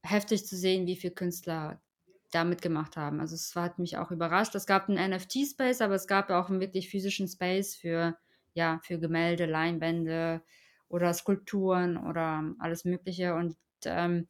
heftig 0.02 0.46
zu 0.46 0.56
sehen, 0.56 0.86
wie 0.86 0.96
viel 0.96 1.10
Künstler 1.12 1.82
da 2.30 2.44
mitgemacht 2.44 2.96
haben. 2.96 3.20
Also, 3.20 3.34
es 3.36 3.54
hat 3.56 3.78
mich 3.78 3.96
auch 3.98 4.10
überrascht. 4.10 4.54
Es 4.54 4.66
gab 4.66 4.88
'n 4.88 4.96
NFT-Space, 4.98 5.80
aber 5.82 5.94
es 5.96 6.06
gab 6.06 6.30
auch 6.30 6.50
'n 6.50 6.60
wirklich 6.60 6.90
physischen 6.90 7.28
Space 7.28 7.76
für 7.76 8.18
ja, 8.54 8.80
für 8.84 8.98
Gemälde, 8.98 9.46
Leinwände 9.46 10.42
oder 10.88 11.14
Skulpturen 11.14 11.96
oder 11.96 12.42
alles 12.58 12.84
Mögliche. 12.84 13.34
Und, 13.34 13.56
ähm, 13.84 14.26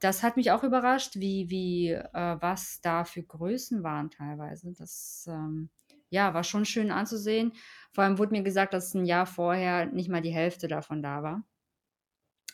das 0.00 0.22
hat 0.22 0.36
mich 0.36 0.52
auch 0.52 0.64
überrascht, 0.64 1.16
wie 1.16 1.50
wie 1.50 1.90
äh, 1.92 2.36
was 2.40 2.80
da 2.82 3.04
für 3.04 3.22
Größen 3.24 3.82
waren 3.84 4.10
teilweise. 4.10 4.72
Das, 4.74 5.26
ähm, 5.30 5.70
ja, 6.10 6.34
war 6.34 6.44
schon 6.44 6.64
schön 6.64 6.90
anzusehen. 6.90 7.52
Vor 7.92 8.04
allem 8.04 8.18
wurde 8.18 8.32
mir 8.32 8.42
gesagt, 8.42 8.74
dass 8.74 8.94
'n 8.94 9.04
Jahr 9.06 9.26
vorher 9.26 9.86
nicht 9.86 10.08
mal 10.10 10.22
die 10.22 10.30
Hälfte 10.34 10.68
davon 10.68 11.02
da 11.02 11.22
war. 11.22 11.46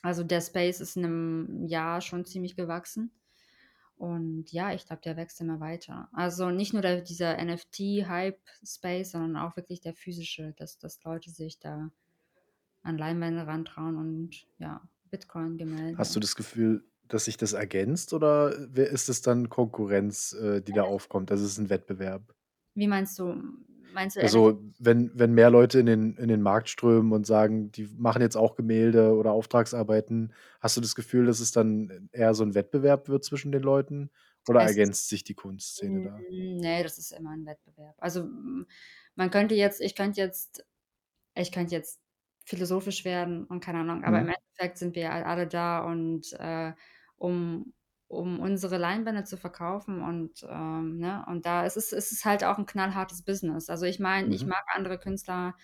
Also, 0.04 0.24
der 0.24 0.40
Space 0.40 0.80
ist 0.80 0.96
in 0.96 1.02
'nem 1.02 1.66
Jahr 1.68 2.00
schon 2.00 2.24
ziemlich 2.24 2.56
gewachsen. 2.56 3.12
Und 3.96 4.52
ja, 4.52 4.72
ich 4.74 4.86
glaube, 4.86 5.02
der 5.02 5.16
wächst 5.16 5.40
immer 5.40 5.60
weiter. 5.60 6.08
Also, 6.12 6.50
nicht 6.50 6.72
nur 6.74 6.82
der 6.82 7.02
dieser 7.02 7.38
NFT-Hype-Space, 7.38 9.12
sondern 9.12 9.36
auch 9.36 9.56
wirklich 9.56 9.80
der 9.80 9.94
physische, 9.94 10.54
dass 10.56 10.78
dass 10.78 11.02
Leute 11.04 11.30
sich 11.30 11.58
da 11.60 11.90
an 12.82 12.98
Leinwände 12.98 13.46
rantrauen 13.46 13.96
und 13.98 14.48
ja, 14.58 14.88
Bitcoin-Gemälde 15.10 15.98
Hast 15.98 16.16
du 16.16 16.20
das 16.20 16.36
Gefühl, 16.36 16.84
dass 17.08 17.26
sich 17.26 17.36
das 17.36 17.52
ergänzt 17.52 18.12
oder 18.14 18.54
wer 18.70 18.88
ist 18.88 19.08
es 19.10 19.20
dann 19.20 19.50
Konkurrenz, 19.50 20.32
äh, 20.32 20.62
die 20.62 20.72
da 20.72 20.84
aufkommt? 20.84 21.30
Also, 21.30 21.44
ist 21.44 21.52
es 21.52 21.58
'n 21.58 21.68
Wettbewerb? 21.70 22.34
Wie 22.76 22.86
meinst 22.88 23.18
du? 23.18 23.34
Meinst 23.92 24.16
du? 24.16 24.20
Also, 24.20 24.60
wenn 24.78 25.10
wenn 25.18 25.32
mehr 25.34 25.50
Leute 25.50 25.80
in 25.80 25.86
den 25.86 26.16
in 26.16 26.28
den 26.28 26.42
Markt 26.42 26.68
strömen 26.68 27.12
und 27.12 27.26
sagen, 27.26 27.72
die 27.72 27.88
machen 27.96 28.22
jetzt 28.22 28.36
auch 28.36 28.54
Gemälde 28.54 29.14
oder 29.16 29.32
Auftragsarbeiten, 29.32 30.32
hast 30.60 30.76
du 30.76 30.80
das 30.80 30.94
Gefühl, 30.94 31.26
dass 31.26 31.40
es 31.40 31.50
dann 31.52 32.08
eher 32.12 32.34
so 32.34 32.44
'n 32.44 32.54
Wettbewerb 32.54 33.08
wird 33.08 33.24
zwischen 33.24 33.52
den 33.52 33.62
Leuten 33.62 34.10
oder 34.46 34.60
Es 34.60 34.62
ergänzt 34.62 35.08
sich 35.08 35.24
die 35.24 35.34
Kunstszene 35.34 36.00
da? 36.00 36.24
ne, 36.30 36.82
das 36.82 36.98
ist 36.98 37.12
immer 37.12 37.32
'n 37.32 37.46
Wettbewerb. 37.46 37.96
Also, 37.98 38.28
man 39.14 39.30
könnte 39.30 39.54
jetzt 39.54 39.80
ich 39.80 39.94
könnte 39.94 40.20
jetzt 40.20 40.66
ich 41.36 41.52
könnte 41.52 41.74
jetzt 41.76 42.02
philosophisch 42.46 43.04
werden 43.04 43.44
und 43.46 43.60
keine 43.64 43.80
Ahnung, 43.80 44.04
aber 44.04 44.20
im 44.20 44.28
Mhm. 44.28 44.34
Endeffekt 44.58 44.78
sind 44.78 44.96
wir 44.96 45.12
alle 45.12 45.46
da 45.48 45.84
und, 45.84 46.32
äh, 46.34 46.74
um 47.16 47.74
um 48.12 48.40
unsere 48.40 48.78
Leinwände 48.78 49.24
zu 49.24 49.36
verkaufen 49.36 50.02
und, 50.02 50.46
ähm, 50.48 50.98
ne, 50.98 51.24
und 51.28 51.46
da 51.46 51.64
ist 51.66 51.76
es 51.76 51.92
ist 51.92 52.12
es 52.12 52.24
halt 52.24 52.44
auch 52.44 52.58
ein 52.58 52.66
knallhartes 52.66 53.22
Business. 53.24 53.70
Also, 53.70 53.86
ich 53.86 54.00
meine, 54.00 54.34
ich 54.34 54.44
Mhm. 54.44 54.48
mag 54.48 54.64
andere 54.74 54.98
Künstler, 54.98 55.54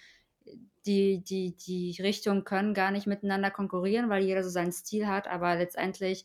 die 0.87 1.23
die 1.23 1.57
die 1.57 1.97
Richtung 2.03 2.45
können 2.45 2.75
gar 2.75 2.91
nicht 2.91 3.07
miteinander 3.07 3.51
konkurrieren, 3.51 4.09
weil 4.11 4.25
jeder 4.25 4.43
so 4.45 4.51
seinen 4.51 4.73
Stil 4.73 5.07
hat, 5.09 5.29
aber 5.29 5.57
letztendlich, 5.57 6.25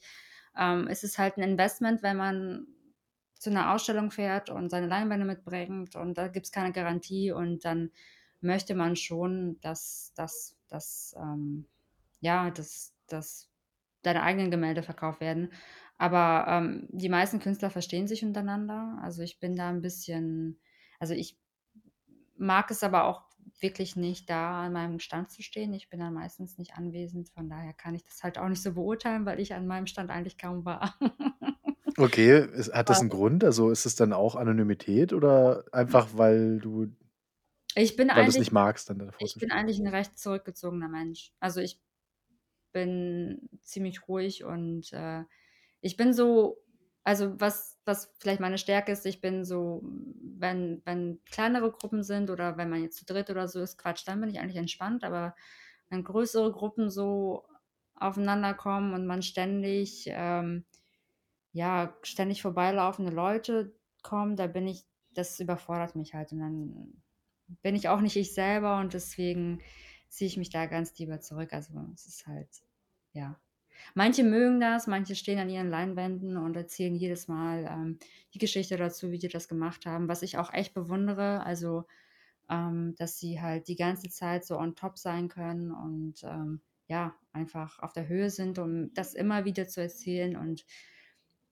ähm, 0.58 0.88
ist 0.88 1.04
es 1.04 1.18
halt 1.18 1.38
ein 1.38 1.44
Investment, 1.44 2.04
wenn 2.04 2.18
man 2.18 2.68
zu 3.40 3.50
einer 3.50 3.74
Ausstellung 3.74 4.12
fährt 4.12 4.50
und 4.50 4.70
seine 4.70 4.88
Leinwände 4.88 5.26
mitbringt 5.26 5.96
und 5.96 6.18
da 6.18 6.28
gibt's 6.30 6.52
keine 6.52 6.72
Garantie 6.72 7.32
und 7.32 7.66
dann 7.66 7.92
möchte 8.42 8.76
man 8.76 8.96
schon, 8.96 9.60
dass 9.62 10.14
dass 10.16 10.58
dass, 10.70 11.16
ähm 11.18 11.68
ja, 12.22 12.52
dass 12.52 12.96
dass 13.08 13.50
deine 14.04 14.24
eigenen 14.24 14.52
Gemälde 14.52 14.84
verkauft 14.84 15.22
werden. 15.22 15.52
Aber, 16.04 16.46
ähm, 16.50 16.88
die 16.92 17.08
meisten 17.10 17.40
Künstler 17.40 17.70
verstehen 17.70 18.08
sich 18.08 18.26
untereinander. 18.26 19.00
Also, 19.02 19.22
ich 19.24 19.40
bin 19.40 19.56
da 19.56 19.70
ein 19.70 19.82
bisschen 19.82 20.60
also, 21.00 21.14
ich 21.14 21.38
mag 22.38 22.72
es 22.72 22.84
aber 22.84 23.06
auch 23.06 23.24
wirklich 23.60 23.96
nicht, 23.96 24.30
da 24.30 24.64
an 24.66 24.74
meinem 24.74 25.00
Stand 25.00 25.32
zu 25.32 25.42
stehen. 25.44 25.74
Ich 25.74 25.90
bin 25.90 26.00
dann 26.00 26.14
meistens 26.14 26.58
nicht 26.58 26.74
anwesend, 26.76 27.30
von 27.30 27.50
daher 27.50 27.74
kann 27.74 27.96
ich 27.96 28.04
das 28.04 28.24
halt 28.24 28.38
auch 28.38 28.50
nicht 28.50 28.62
so 28.64 28.74
beurteilen, 28.74 29.26
weil 29.26 29.40
ich 29.40 29.54
an 29.54 29.68
meinem 29.68 29.88
Stand 29.88 30.10
eigentlich 30.10 30.38
kaum 30.38 30.66
war. 30.66 30.98
Okay, 31.98 32.48
hat 32.74 32.90
das 32.90 33.02
'n 33.02 33.10
Grund? 33.10 33.44
Also, 33.44 33.70
ist 33.70 33.86
es 33.86 33.96
dann 33.96 34.14
auch 34.14 34.36
Anonymität 34.36 35.14
oder 35.14 35.66
einfach, 35.72 36.10
weil 36.14 36.60
du 36.60 36.88
Ich 37.76 37.96
bin 37.96 38.10
weil 38.12 38.24
eigentlich 38.24 38.38
nicht 38.38 38.52
magst, 38.52 38.90
dann 38.90 39.00
davor 39.00 39.30
ich 39.30 39.40
bin 39.40 39.52
eigentlich 39.52 39.80
'n 39.80 39.88
recht 39.88 40.18
zurückgezogener 40.20 40.90
Mensch. 40.90 41.34
Also, 41.40 41.62
ich 41.62 41.82
bin 42.74 43.50
ziemlich 43.62 44.08
ruhig 44.08 44.44
und, 44.46 44.94
äh, 44.94 45.26
ich 45.84 45.98
bin 45.98 46.14
so 46.14 46.60
also, 47.06 47.40
was 47.40 47.80
was 47.86 48.14
vielleicht 48.20 48.40
meine 48.40 48.58
Stärke 48.58 48.92
ist, 48.94 49.06
ich 49.06 49.22
bin 49.22 49.44
so 49.46 49.82
wenn 49.84 50.82
wenn 50.86 51.22
kleinere 51.26 51.72
Gruppen 51.72 52.04
sind 52.04 52.30
oder 52.30 52.58
wenn 52.58 52.70
man 52.70 52.82
jetzt 52.82 52.98
zu 52.98 53.06
dritt 53.06 53.30
oder 53.30 53.48
so 53.48 53.62
ist, 53.62 53.78
Quatsch, 53.78 54.08
dann 54.08 54.22
bin 54.22 54.30
ich 54.30 54.40
eigentlich 54.40 54.58
entspannt, 54.58 55.04
aber 55.04 55.36
wenn 55.90 56.04
größere 56.04 56.52
Gruppen 56.54 56.90
so 56.90 57.46
aufeinander 57.96 58.54
kommen 58.54 58.94
und 58.94 59.06
man 59.08 59.22
ständig, 59.22 60.06
ähm 60.10 60.66
ja, 61.54 61.96
ständig 62.04 62.42
vorbeilaufende 62.42 63.12
Leute 63.12 63.76
kommen, 64.04 64.36
da 64.36 64.48
bin 64.48 64.68
ich 64.68 64.86
das 65.12 65.40
überfordert 65.40 65.96
mich 65.96 66.14
halt 66.16 66.32
und 66.32 66.40
dann 66.40 67.04
bin 67.62 67.76
ich 67.76 67.90
auch 67.90 68.02
nicht 68.02 68.16
ich 68.18 68.34
selber 68.34 68.80
und 68.80 68.94
deswegen 68.94 69.62
ziehe 70.10 70.28
ich 70.28 70.38
mich 70.38 70.50
da 70.50 70.66
ganz 70.68 70.98
lieber 70.98 71.20
zurück. 71.22 71.54
Also, 71.54 71.74
es 71.94 72.06
ist 72.08 72.28
halt 72.28 72.50
ja. 73.14 73.40
Manche 73.96 74.24
mögen 74.24 74.60
das, 74.60 74.88
manche 74.88 75.16
stehen 75.16 75.40
an 75.40 75.50
ihren 75.50 75.70
Leinwänden 75.70 76.38
und 76.38 76.56
erzählen 76.58 76.96
jedes 76.96 77.28
Mal, 77.28 77.66
ähm, 77.70 78.00
die 78.34 78.40
Geschichte 78.40 78.78
dazu, 78.78 79.12
wie 79.12 79.20
die 79.20 79.28
das 79.30 79.48
gemacht 79.48 79.86
haben, 79.86 80.08
was 80.08 80.22
ich 80.24 80.38
auch 80.38 80.54
echt 80.54 80.74
bewundere. 80.74 81.44
Also, 81.46 81.86
ähm, 82.50 82.96
dass 82.98 83.20
sie 83.20 83.42
halt 83.42 83.68
die 83.70 83.76
ganze 83.78 84.10
Zeit 84.10 84.46
so 84.46 84.58
on 84.60 84.76
top 84.76 84.98
sein 85.00 85.30
können 85.30 85.72
und, 85.72 86.24
ähm, 86.24 86.62
ja, 86.88 87.16
einfach 87.34 87.80
auf 87.80 87.94
der 87.94 88.08
Höhe 88.10 88.30
sind, 88.32 88.60
um 88.60 88.94
das 88.94 89.14
immer 89.16 89.46
wieder 89.46 89.68
zu 89.68 89.82
erzählen 89.82 90.38
und 90.38 90.66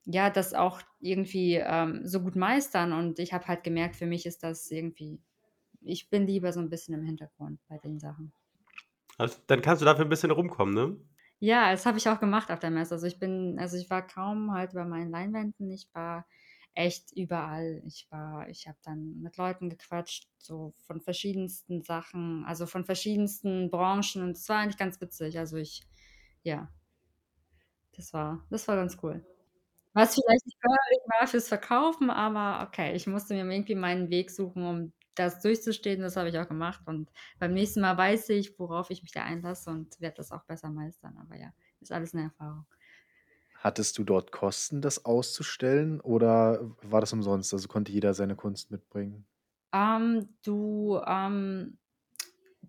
ja, 0.06 0.30
das 0.30 0.54
auch 0.54 0.82
irgendwie, 1.00 1.56
ähm, 1.56 2.06
so 2.06 2.20
gut 2.22 2.36
meistern 2.36 2.92
und 2.92 3.18
ich 3.20 3.32
habe 3.34 3.46
halt 3.48 3.64
gemerkt, 3.64 3.96
für 3.96 4.06
mich 4.06 4.26
ist 4.26 4.42
das 4.44 4.70
irgendwie 4.70 5.20
ich 5.82 6.10
bin 6.10 6.26
lieber 6.28 6.52
so 6.52 6.60
'n 6.60 6.70
bisschen 6.70 6.94
im 6.94 7.04
Hintergrund 7.04 7.60
bei 7.68 7.78
den 7.78 8.00
Sachen. 8.00 8.32
Also, 9.18 9.38
dann 9.46 9.62
kannst 9.62 9.82
du 9.82 9.86
dafür 9.86 10.04
'n 10.04 10.08
bisschen 10.08 10.30
rumkommen, 10.30 10.74
ne? 10.74 10.96
Ja, 11.44 11.72
das 11.72 11.86
habe 11.86 11.98
ich 11.98 12.08
auch 12.08 12.20
gemacht 12.20 12.52
auf 12.52 12.60
der 12.60 12.70
Messe. 12.70 12.94
Also, 12.94 13.06
ich 13.08 13.18
bin 13.18 13.58
also, 13.58 13.76
ich 13.76 13.90
war 13.90 14.06
kaum 14.06 14.52
halt 14.52 14.74
bei 14.74 14.84
meinen 14.84 15.10
Leinwänden. 15.10 15.70
Ich 15.72 15.88
war 15.92 16.24
echt 16.74 17.10
überall. 17.16 17.82
Ich 17.84 18.06
war 18.10 18.48
ich 18.48 18.68
habe 18.68 18.78
dann 18.84 19.20
mit 19.20 19.36
Leuten 19.38 19.68
gequatscht, 19.68 20.28
so 20.38 20.72
von 20.86 21.00
verschiedensten 21.00 21.82
Sachen, 21.82 22.44
also, 22.46 22.66
von 22.66 22.84
verschiedensten 22.84 23.70
Branchen 23.70 24.22
und 24.22 24.36
es 24.36 24.48
war 24.48 24.58
eigentlich 24.58 24.76
ganz 24.78 25.00
witzig. 25.00 25.36
Also, 25.36 25.56
ich 25.56 25.82
ja, 26.44 26.70
das 27.96 28.12
war 28.12 28.44
das 28.50 28.66
war 28.68 28.76
ganz 28.76 28.96
cool. 29.02 29.24
Was 29.94 30.14
vielleicht 30.16 30.46
nicht 30.46 30.58
förderlich 30.60 31.00
war 31.20 31.28
fürs 31.28 31.48
Verkaufen, 31.48 32.10
aber 32.10 32.66
okay, 32.68 32.94
ich 32.96 33.06
musste 33.08 33.34
mir 33.34 33.52
irgendwie 33.54 33.74
meinen 33.76 34.10
Weg 34.10 34.30
suchen, 34.30 34.64
um 34.66 34.92
das 35.14 35.40
durchzustehen. 35.40 36.00
Das 36.02 36.16
habe 36.16 36.28
ich 36.30 36.38
auch 36.38 36.48
gemacht 36.48 36.82
und 36.86 37.10
beim 37.38 37.52
nächsten 37.54 37.80
Mal 37.80 37.96
weiß 37.96 38.28
ich, 38.30 38.58
worauf 38.58 38.90
ich 38.90 39.02
mich 39.02 39.12
da 39.12 39.22
einlasse 39.24 39.70
und 39.70 40.00
werde 40.00 40.16
das 40.16 40.32
auch 40.32 40.44
besser 40.44 40.70
meistern. 40.70 41.16
Aber 41.18 41.36
ja, 41.36 41.52
ist 41.80 41.92
alles 41.92 42.14
'ne 42.14 42.22
Erfahrung. 42.24 42.66
Hattest 43.54 43.96
du 43.98 44.04
dort 44.04 44.32
Kosten, 44.32 44.80
das 44.82 45.04
auszustellen 45.04 46.00
oder 46.00 46.74
war 46.82 47.00
das 47.00 47.12
umsonst? 47.12 47.52
Also, 47.54 47.68
konnte 47.68 47.92
jeder 47.92 48.12
seine 48.14 48.34
Kunst 48.36 48.70
mitbringen? 48.70 49.26
Ähm, 49.72 50.28
du, 50.42 51.00
ähm 51.06 51.78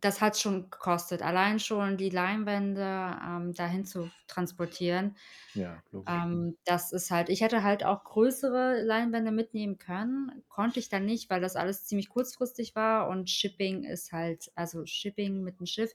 das 0.03 0.21
hat 0.21 0.37
schon 0.39 0.69
gekostet. 0.69 1.21
Allein 1.21 1.59
schon 1.59 1.97
die 1.97 2.09
Leinwände, 2.09 2.81
ähm, 3.25 3.53
dahin 3.53 3.85
zu 3.85 4.09
transportieren. 4.27 5.15
Ja, 5.55 5.83
logisch. 5.91 6.23
Ähm, 6.23 6.57
das 6.65 6.91
ist 6.93 7.11
halt 7.11 7.29
ich 7.29 7.41
hätte 7.41 7.63
halt 7.63 7.85
auch 7.85 8.03
größere 8.03 8.81
Leinwände 8.83 9.31
mitnehmen 9.31 9.77
können, 9.79 10.43
konnte 10.49 10.79
ich 10.79 10.89
dann 10.89 11.05
nicht, 11.05 11.29
weil 11.29 11.41
das 11.41 11.55
alles 11.55 11.85
ziemlich 11.85 12.09
kurzfristig 12.09 12.75
war 12.75 13.07
und 13.09 13.29
Shipping 13.29 13.83
ist 13.85 14.11
halt 14.11 14.51
also, 14.55 14.85
Shipping 14.85 15.43
mit 15.43 15.59
dem 15.59 15.65
Schiff 15.67 15.93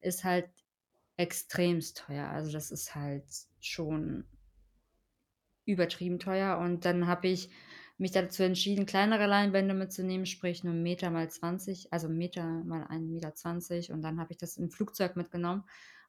ist 0.00 0.24
halt 0.24 0.50
extremst 1.18 1.98
teuer. 1.98 2.28
Also, 2.28 2.52
das 2.52 2.70
ist 2.72 2.94
halt 2.94 3.24
schon 3.60 4.26
übertrieben 5.66 6.18
teuer 6.18 6.58
und 6.58 6.84
dann 6.84 7.06
habe 7.06 7.28
ich 7.28 7.50
mich 7.98 8.12
dazu 8.12 8.42
entschieden, 8.44 8.86
kleinere 8.86 9.26
Leinwände 9.26 9.74
mitzunehmen, 9.74 10.26
sprich 10.26 10.64
nur 10.64 10.74
Meter 10.74 11.10
mal 11.10 11.30
20, 11.30 11.92
also 11.92 12.08
Meter 12.08 12.44
mal 12.64 12.84
1,20 12.84 13.90
m 13.90 13.96
und 13.96 14.02
dann 14.02 14.20
habe 14.20 14.32
ich 14.32 14.38
das 14.38 14.56
im 14.56 14.70
Flugzeug 14.70 15.16
mitgenommen, 15.16 15.64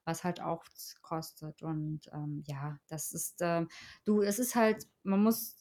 was 0.05 0.23
halt 0.23 0.41
auch 0.41 0.63
kostet 1.01 1.61
und, 1.63 2.01
ähm, 2.13 2.43
ja, 2.47 2.79
das 2.87 3.11
ist, 3.13 3.39
ähm 3.41 3.67
du, 4.05 4.21
es 4.21 4.39
ist 4.39 4.55
halt 4.55 4.87
man 5.03 5.23
muss 5.23 5.57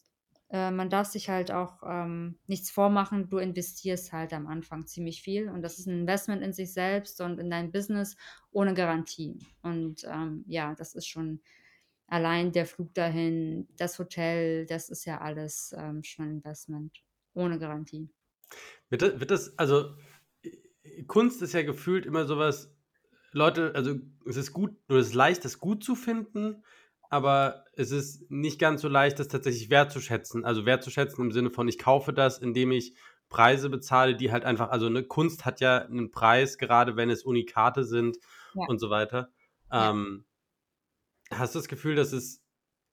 äh, 0.51 0.71
man 0.71 0.89
darf 0.89 1.07
sich 1.07 1.29
halt 1.29 1.51
auch, 1.51 1.83
ähm, 1.85 2.39
nichts 2.47 2.71
vormachen. 2.71 3.29
Du 3.29 3.37
investierst 3.37 4.11
halt 4.13 4.33
am 4.33 4.47
Anfang 4.47 4.87
ziemlich 4.87 5.21
viel 5.21 5.47
und 5.49 5.61
das 5.61 5.77
ist 5.79 5.87
'n 5.87 6.01
Investment 6.01 6.41
in 6.43 6.53
sich 6.53 6.73
selbst 6.73 7.21
und 7.21 7.39
in 7.39 7.49
dein 7.51 7.71
Business 7.71 8.15
ohne 8.51 8.73
Garantie. 8.73 9.37
Und, 9.61 10.03
ähm, 10.05 10.43
ja, 10.47 10.73
das 10.75 10.95
ist 10.95 11.07
schon 11.07 11.41
Allein 12.11 12.51
der 12.51 12.65
Flug 12.65 12.93
dahin, 12.95 13.67
das 13.77 13.99
Hotel, 13.99 14.65
das 14.65 14.89
ist 14.89 15.05
ja 15.05 15.21
alles, 15.21 15.73
ähm, 15.77 16.03
schon 16.03 16.29
Investment 16.31 17.03
ohne 17.35 17.59
Garantie. 17.59 18.09
Wird 18.91 19.01
da 19.03 19.19
wird 19.19 19.31
das 19.31 19.57
also, 19.57 19.95
äh, 20.43 21.03
Kunst 21.03 21.41
ist 21.41 21.53
ja 21.53 21.61
gefühlt 21.63 22.05
immer 22.05 22.25
so 22.25 22.37
was 22.37 22.75
Leute 23.31 23.73
also, 23.75 23.95
es 24.27 24.37
ist 24.37 24.53
gut 24.53 24.71
oder 24.89 24.99
es 24.99 25.07
ist 25.09 25.13
leicht, 25.15 25.45
das 25.45 25.59
gut 25.59 25.83
zu 25.83 25.95
finden, 25.95 26.63
aber 27.09 27.65
es 27.75 27.91
ist 27.91 28.29
nicht 28.31 28.59
ganz 28.59 28.81
so 28.81 28.87
leicht, 28.89 29.19
das 29.19 29.27
tatsächlich 29.29 29.69
wertzuschätzen. 29.69 30.45
Also, 30.45 30.65
wertzuschätzen 30.65 31.23
im 31.25 31.31
Sinne 31.31 31.51
von: 31.51 31.67
„Ich 31.67 31.77
kaufe 31.79 32.13
das, 32.13 32.39
indem 32.39 32.71
ich 32.71 32.95
Preise 33.29 33.69
bezahle, 33.69 34.15
die 34.15 34.31
halt 34.31 34.45
einfach“ 34.45 34.69
also, 34.71 34.89
ne, 34.89 35.03
Kunst 35.03 35.45
hat 35.45 35.61
ja 35.61 35.87
'nen 35.89 36.11
Preis, 36.11 36.57
gerade 36.57 36.95
wenn 36.97 37.09
es 37.11 37.23
Unikate 37.23 37.83
sind 37.85 38.17
Ja, 38.53 38.65
und 38.65 38.79
so 38.79 38.89
weiter. 38.89 39.31
ja. 39.77 39.89
Ähm 39.91 40.25
Hast 41.31 41.55
du 41.55 41.59
das 41.59 41.67
Gefühl, 41.67 41.95
dass 41.95 42.11
es 42.11 42.43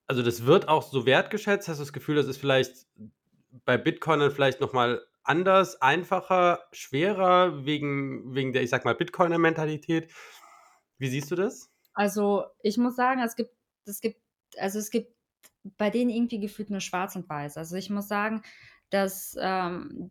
also, 0.07 0.23
das 0.23 0.47
wird 0.47 0.69
auch 0.69 0.83
so 0.83 1.05
wertgeschätzt? 1.05 1.69
Hast 1.69 1.79
du 1.79 1.83
das 1.83 1.93
Gefühl, 1.93 2.15
das 2.15 2.27
ist 2.27 2.39
vielleicht 2.39 2.87
bei 3.65 3.77
Bitcoin 3.77 4.21
dann 4.21 4.31
vielleicht 4.31 4.61
noch 4.61 4.73
mal 4.73 5.05
anders, 5.25 5.83
einfacher, 5.83 6.61
schwerer 6.73 7.65
wegen 7.65 8.35
wegen 8.35 8.53
der, 8.53 8.63
ich 8.63 8.71
sage 8.71 8.85
mal, 8.85 8.95
Bitcoiner-Mentalität? 8.95 10.13
Wie 10.99 11.09
siehst 11.09 11.31
du 11.31 11.35
das? 11.35 11.71
Also, 11.95 12.45
ich 12.63 12.79
muss 12.79 12.95
sagen, 12.95 13.21
es 13.21 13.35
gibt 13.35 13.53
es 13.85 14.01
gibt 14.01 14.21
also, 14.59 14.79
es 14.79 14.91
gibt 14.91 15.13
bei 15.77 15.91
denen 15.91 16.11
irgendwie 16.11 16.39
gefühlt 16.39 16.71
nur 16.71 16.81
schwarz 16.81 17.17
und 17.17 17.29
weiß. 17.29 17.57
Also, 17.57 17.75
ich 17.77 17.91
muss 17.91 18.07
sagen, 18.07 18.43
dass, 18.91 19.37
ähm, 19.41 20.11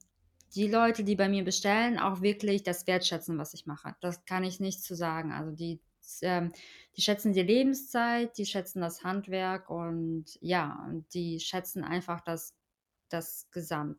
die 0.56 0.68
Leute, 0.68 1.04
die 1.04 1.16
bei 1.16 1.30
mir 1.30 1.44
bestellen, 1.44 2.00
auch 2.00 2.22
wirklich 2.22 2.64
das 2.64 2.88
wertschätzen, 2.88 3.38
was 3.38 3.54
ich 3.54 3.66
mache. 3.66 3.96
Das 4.02 4.26
kann 4.26 4.44
ich 4.44 4.60
nicht 4.60 4.84
zu 4.84 4.96
sagen. 4.96 5.32
Also, 5.32 5.52
die 5.52 5.80
ähm, 6.22 6.52
die 6.98 7.02
schätzen 7.02 7.34
die 7.34 7.42
Lebenszeit, 7.42 8.38
die 8.38 8.46
schätzen 8.46 8.82
das 8.82 9.04
Handwerk 9.04 9.70
und 9.70 10.26
ja, 10.42 10.86
und 10.88 11.14
die 11.14 11.40
schätzen 11.40 11.84
einfach 11.84 12.22
das 12.22 12.56
das 13.10 13.48
Gesamt 13.52 13.98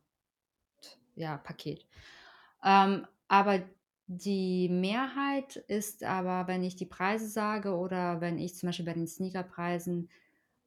ja. 1.17 1.41
Ähm, 2.63 3.07
aber 3.27 3.61
die 4.07 4.69
Mehrheit 4.69 5.57
ist 5.67 6.03
aber, 6.03 6.47
wenn 6.47 6.63
ich 6.63 6.75
die 6.75 6.85
Preise 6.85 7.27
sage 7.27 7.75
oder 7.75 8.21
wenn 8.21 8.37
ich 8.37 8.55
zum 8.55 8.67
Beispiel 8.67 8.85
bei 8.85 8.93
den 8.93 9.07
Sneakerpreisen 9.07 10.09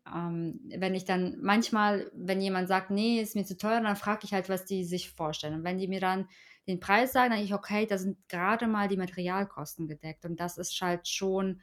ähm, 0.07 0.61
wenn 0.77 0.95
ich 0.95 1.05
dann 1.05 1.39
manchmal, 1.43 2.11
wenn 2.15 2.41
jemand 2.41 2.69
sagt: 2.69 2.91
„Ne, 2.91 3.21
ist 3.21 3.37
mir 3.37 3.45
zu 3.45 3.57
teuer“, 3.57 3.81
dann 3.81 3.97
frage 3.97 4.21
ich 4.25 4.33
halt, 4.35 4.49
was 4.49 4.65
die 4.67 4.85
sich 4.85 5.11
vorstellen. 5.13 5.55
Und 5.55 5.65
wenn 5.65 5.79
die 5.79 5.89
mir 5.89 6.01
dann 6.01 6.29
den 6.69 6.81
Preis 6.81 7.13
sagen, 7.13 7.31
dann 7.31 7.39
denke 7.39 7.47
ich: 7.47 7.55
„Okay, 7.55 7.87
da 7.87 7.99
sind 7.99 8.19
grade 8.29 8.67
mal 8.69 8.89
die 8.89 8.97
Materialkosten 8.97 9.89
gedeckt.“ 9.89 10.25
Und 10.25 10.39
das 10.41 10.59
ist 10.59 10.81
halt 10.81 11.09
schon 11.09 11.61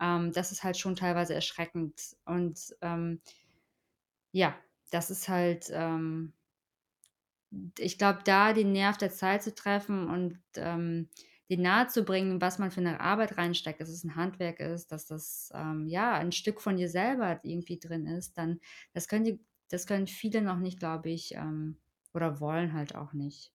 ähm, 0.00 0.32
das 0.32 0.52
ist 0.52 0.64
halt 0.64 0.78
schon 0.78 0.96
teilweise 0.96 1.34
erschreckend. 1.34 2.16
Und, 2.24 2.74
ähm 2.82 3.20
ja, 4.32 4.54
das 4.90 5.10
ist 5.10 5.28
halt, 5.28 5.70
ähm 5.72 6.32
ich 7.78 7.98
glaube, 7.98 8.20
da 8.24 8.52
den 8.52 8.72
Nerv 8.72 8.96
der 8.98 9.10
Zeit 9.10 9.42
zu 9.42 9.54
treffen 9.54 10.08
und, 10.08 10.38
ähm, 10.56 11.08
den 11.50 11.62
nahezubringen, 11.62 12.40
was 12.40 12.58
man 12.58 12.70
für 12.70 12.80
eine 12.80 13.00
Arbeit 13.00 13.36
reinsteckt, 13.38 13.80
dass 13.80 13.88
es 13.90 14.04
ein 14.04 14.16
Handwerk 14.16 14.60
ist, 14.60 14.92
dass 14.92 15.06
das, 15.06 15.50
ähm, 15.54 15.88
ja, 15.88 16.14
ein 16.14 16.32
Stück 16.32 16.60
von 16.60 16.76
dir 16.76 16.88
selber 16.88 17.40
irgendwie 17.44 17.78
drin 17.78 18.06
ist, 18.06 18.38
dann 18.38 18.60
das 18.94 19.08
können 19.08 19.24
die 19.24 19.40
das 19.70 19.86
können 19.86 20.08
viele 20.08 20.42
noch 20.42 20.58
nicht, 20.58 20.80
glaube 20.80 21.10
ich, 21.10 21.34
ähm, 21.36 21.78
oder 22.12 22.40
wollen 22.40 22.72
halt 22.72 22.96
auch 22.96 23.12
nicht 23.12 23.52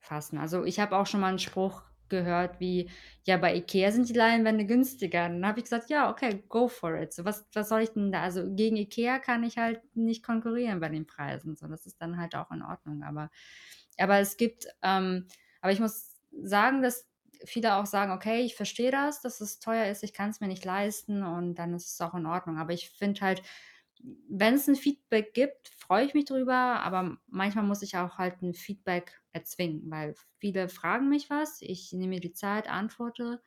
fassen. 0.00 0.38
Also, 0.38 0.64
ich 0.64 0.80
habe 0.80 0.96
auch 0.96 1.06
schon 1.06 1.20
mal 1.20 1.28
einen 1.28 1.38
Spruch 1.38 1.82
gehört 2.08 2.60
wie: 2.60 2.90
„Ja, 3.24 3.36
bei 3.36 3.54
IKEA 3.56 3.92
sind 3.92 4.08
die 4.08 4.14
Leinwände 4.14 4.66
günstiger.“ 4.66 5.28
Dann 5.28 5.46
habe 5.46 5.60
ich 5.60 5.64
gesagt: 5.64 5.90
„Ja, 5.90 6.10
okay, 6.10 6.44
go 6.48 6.68
for 6.68 6.96
it.“ 6.96 7.12
So, 7.12 7.24
was 7.24 7.46
was 7.54 7.68
soll 7.68 7.82
ich 7.82 7.90
denn 7.90 8.10
da 8.12 8.22
also, 8.22 8.44
gegen 8.54 8.76
IKEA 8.76 9.18
kann 9.18 9.44
ich 9.44 9.58
halt 9.58 9.80
nicht 9.96 10.24
konkurrieren 10.24 10.80
bei 10.80 10.88
den 10.88 11.06
Preisen, 11.06 11.56
so, 11.56 11.68
das 11.68 11.86
ist 11.86 12.00
dann 12.00 12.18
halt 12.18 12.34
auch 12.34 12.50
in 12.50 12.62
Ordnung. 12.62 13.02
Aber 13.02 13.30
aber 13.98 14.18
es 14.20 14.36
gibt 14.36 14.66
ähm, 14.82 15.26
aber 15.60 15.72
ich 15.72 15.80
muss 15.80 16.16
sagen, 16.42 16.82
dass 16.82 17.09
viele 17.44 17.76
auch 17.76 17.86
sagen: 17.86 18.12
„Okay, 18.12 18.42
ich 18.42 18.54
verstehe 18.56 18.90
das, 18.90 19.20
dass 19.22 19.40
es 19.40 19.58
teuer 19.60 19.86
ist, 19.90 20.02
ich 20.02 20.12
kann 20.12 20.30
es 20.30 20.40
mir 20.40 20.48
nicht 20.48 20.64
leisten 20.64 21.22
und 21.24 21.54
dann 21.56 21.74
ist 21.74 21.92
es 21.92 22.00
auch 22.00 22.14
in 22.14 22.26
Ordnung.“ 22.26 22.58
Aber 22.58 22.72
ich 22.72 22.90
finde 22.90 23.20
halt, 23.22 23.42
wenn 24.28 24.54
es 24.54 24.66
ein 24.68 24.76
Feedback 24.76 25.34
gibt, 25.34 25.68
freue 25.76 26.04
ich 26.06 26.14
mich 26.14 26.24
drüber, 26.24 26.54
aber 26.54 27.18
manchmal 27.26 27.64
muss 27.64 27.82
ich 27.82 27.96
auch 27.96 28.16
halt 28.18 28.40
ein 28.42 28.54
Feedback 28.54 29.20
erzwingen, 29.32 29.90
weil 29.90 30.14
viele 30.38 30.68
fragen 30.68 31.08
mich 31.10 31.28
was, 31.30 31.60
ich 31.60 31.92
nehme 31.92 32.14
mir 32.14 32.20
die 32.20 32.32
Zeit, 32.32 32.68
antworte 32.70 33.42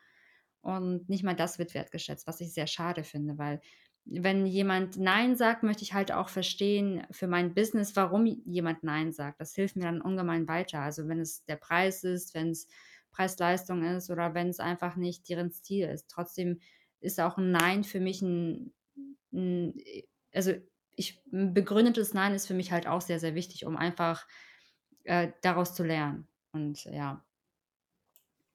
und 0.61 1.09
nicht 1.09 1.23
mal 1.23 1.35
das 1.35 1.59
wird 1.59 1.73
wertgeschätzt, 1.73 2.27
was 2.27 2.39
ich 2.41 2.53
sehr 2.53 2.67
schade 2.67 3.03
finde, 3.03 3.37
weil 3.37 3.61
wenn 4.05 4.45
jemand 4.45 4.97
„Nein“ 4.97 5.35
sagt, 5.37 5.63
möchte 5.63 5.83
ich 5.83 5.93
halt 5.93 6.11
auch 6.11 6.27
verstehen 6.29 7.07
für 7.11 7.27
mein 7.27 7.53
Business, 7.53 7.95
warum 7.95 8.25
jemand 8.25 8.83
„Nein“ 8.83 9.13
sagt. 9.13 9.39
Das 9.39 9.55
hilft 9.55 9.77
mir 9.77 9.83
dann 9.85 10.01
ungemein 10.01 10.47
weiter. 10.49 10.81
Also, 10.81 11.07
wenn 11.07 11.19
es 11.21 11.45
der 11.45 11.55
Preis 11.55 12.03
ist, 12.03 12.33
wenn 12.33 12.49
es 12.51 12.67
Preis-Leistung 13.13 13.83
ist 13.85 14.11
oder 14.11 14.35
wenn 14.35 14.49
es 14.49 14.59
einfach 14.61 14.97
nicht 14.97 15.29
deren 15.29 15.51
Stil 15.51 15.89
ist. 15.89 16.09
Trotzdem 16.11 16.59
ist 17.01 17.19
auch 17.21 17.37
ein 17.39 17.51
Nein 17.51 17.85
für 17.85 18.01
mich 18.01 18.21
ein 18.23 18.73
'n 19.33 19.75
also, 20.33 20.53
ich 20.97 21.21
'n 21.33 21.53
begründetes 21.55 22.13
Nein 22.15 22.33
ist 22.35 22.47
für 22.47 22.53
mich 22.55 22.71
halt 22.73 22.87
auch 22.87 23.01
sehr, 23.01 23.19
sehr 23.21 23.35
wichtig, 23.35 23.65
um 23.65 23.77
einfach, 23.77 24.27
äh, 25.05 25.31
daraus 25.43 25.75
zu 25.75 25.83
lernen. 25.85 26.27
Und 26.53 26.85
ja. 26.85 27.25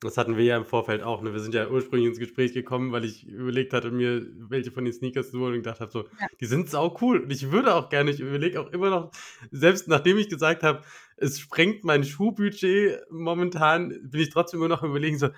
Das 0.02 0.16
hatten 0.16 0.36
wir 0.36 0.44
ja 0.44 0.56
im 0.56 0.64
Vorfeld 0.64 1.02
auch, 1.02 1.22
ne? 1.22 1.32
Wir 1.32 1.40
sind 1.40 1.54
ja 1.54 1.68
ursprünglich 1.68 2.08
ins 2.08 2.20
Gespräch 2.20 2.52
gekommen, 2.52 2.92
weil 2.92 3.04
ich 3.04 3.26
überlegt 3.26 3.72
hatte, 3.72 3.90
mir 3.90 4.24
welche 4.48 4.70
von 4.70 4.84
den 4.84 4.92
Sneakers 4.94 5.32
zu 5.32 5.40
holen 5.40 5.54
und 5.54 5.58
gedacht 5.64 5.80
habe 5.80 5.90
so: 5.90 6.04
Ja. 6.20 6.28
„Die 6.40 6.46
sind 6.46 6.70
saucool 6.70 7.18
und 7.24 7.32
ich 7.32 7.50
würde 7.50 7.74
auch 7.74 7.88
gerne“ 7.88 8.12
ich 8.12 8.20
überlege 8.20 8.60
auch 8.60 8.70
immer 8.70 8.90
noch 8.90 9.10
selbst 9.50 9.88
nachdem 9.88 10.16
ich 10.18 10.28
gesagt 10.28 10.62
habe, 10.62 10.84
es 11.20 11.40
sprengt 11.40 11.84
mein 11.84 12.04
Schuhbudget 12.04 13.02
momentan, 13.10 13.88
bin 14.10 14.20
ich 14.20 14.30
trotzdem 14.30 14.60
immer 14.60 14.68
noch 14.68 14.82
Überlegen 14.82 15.18
so: 15.18 15.30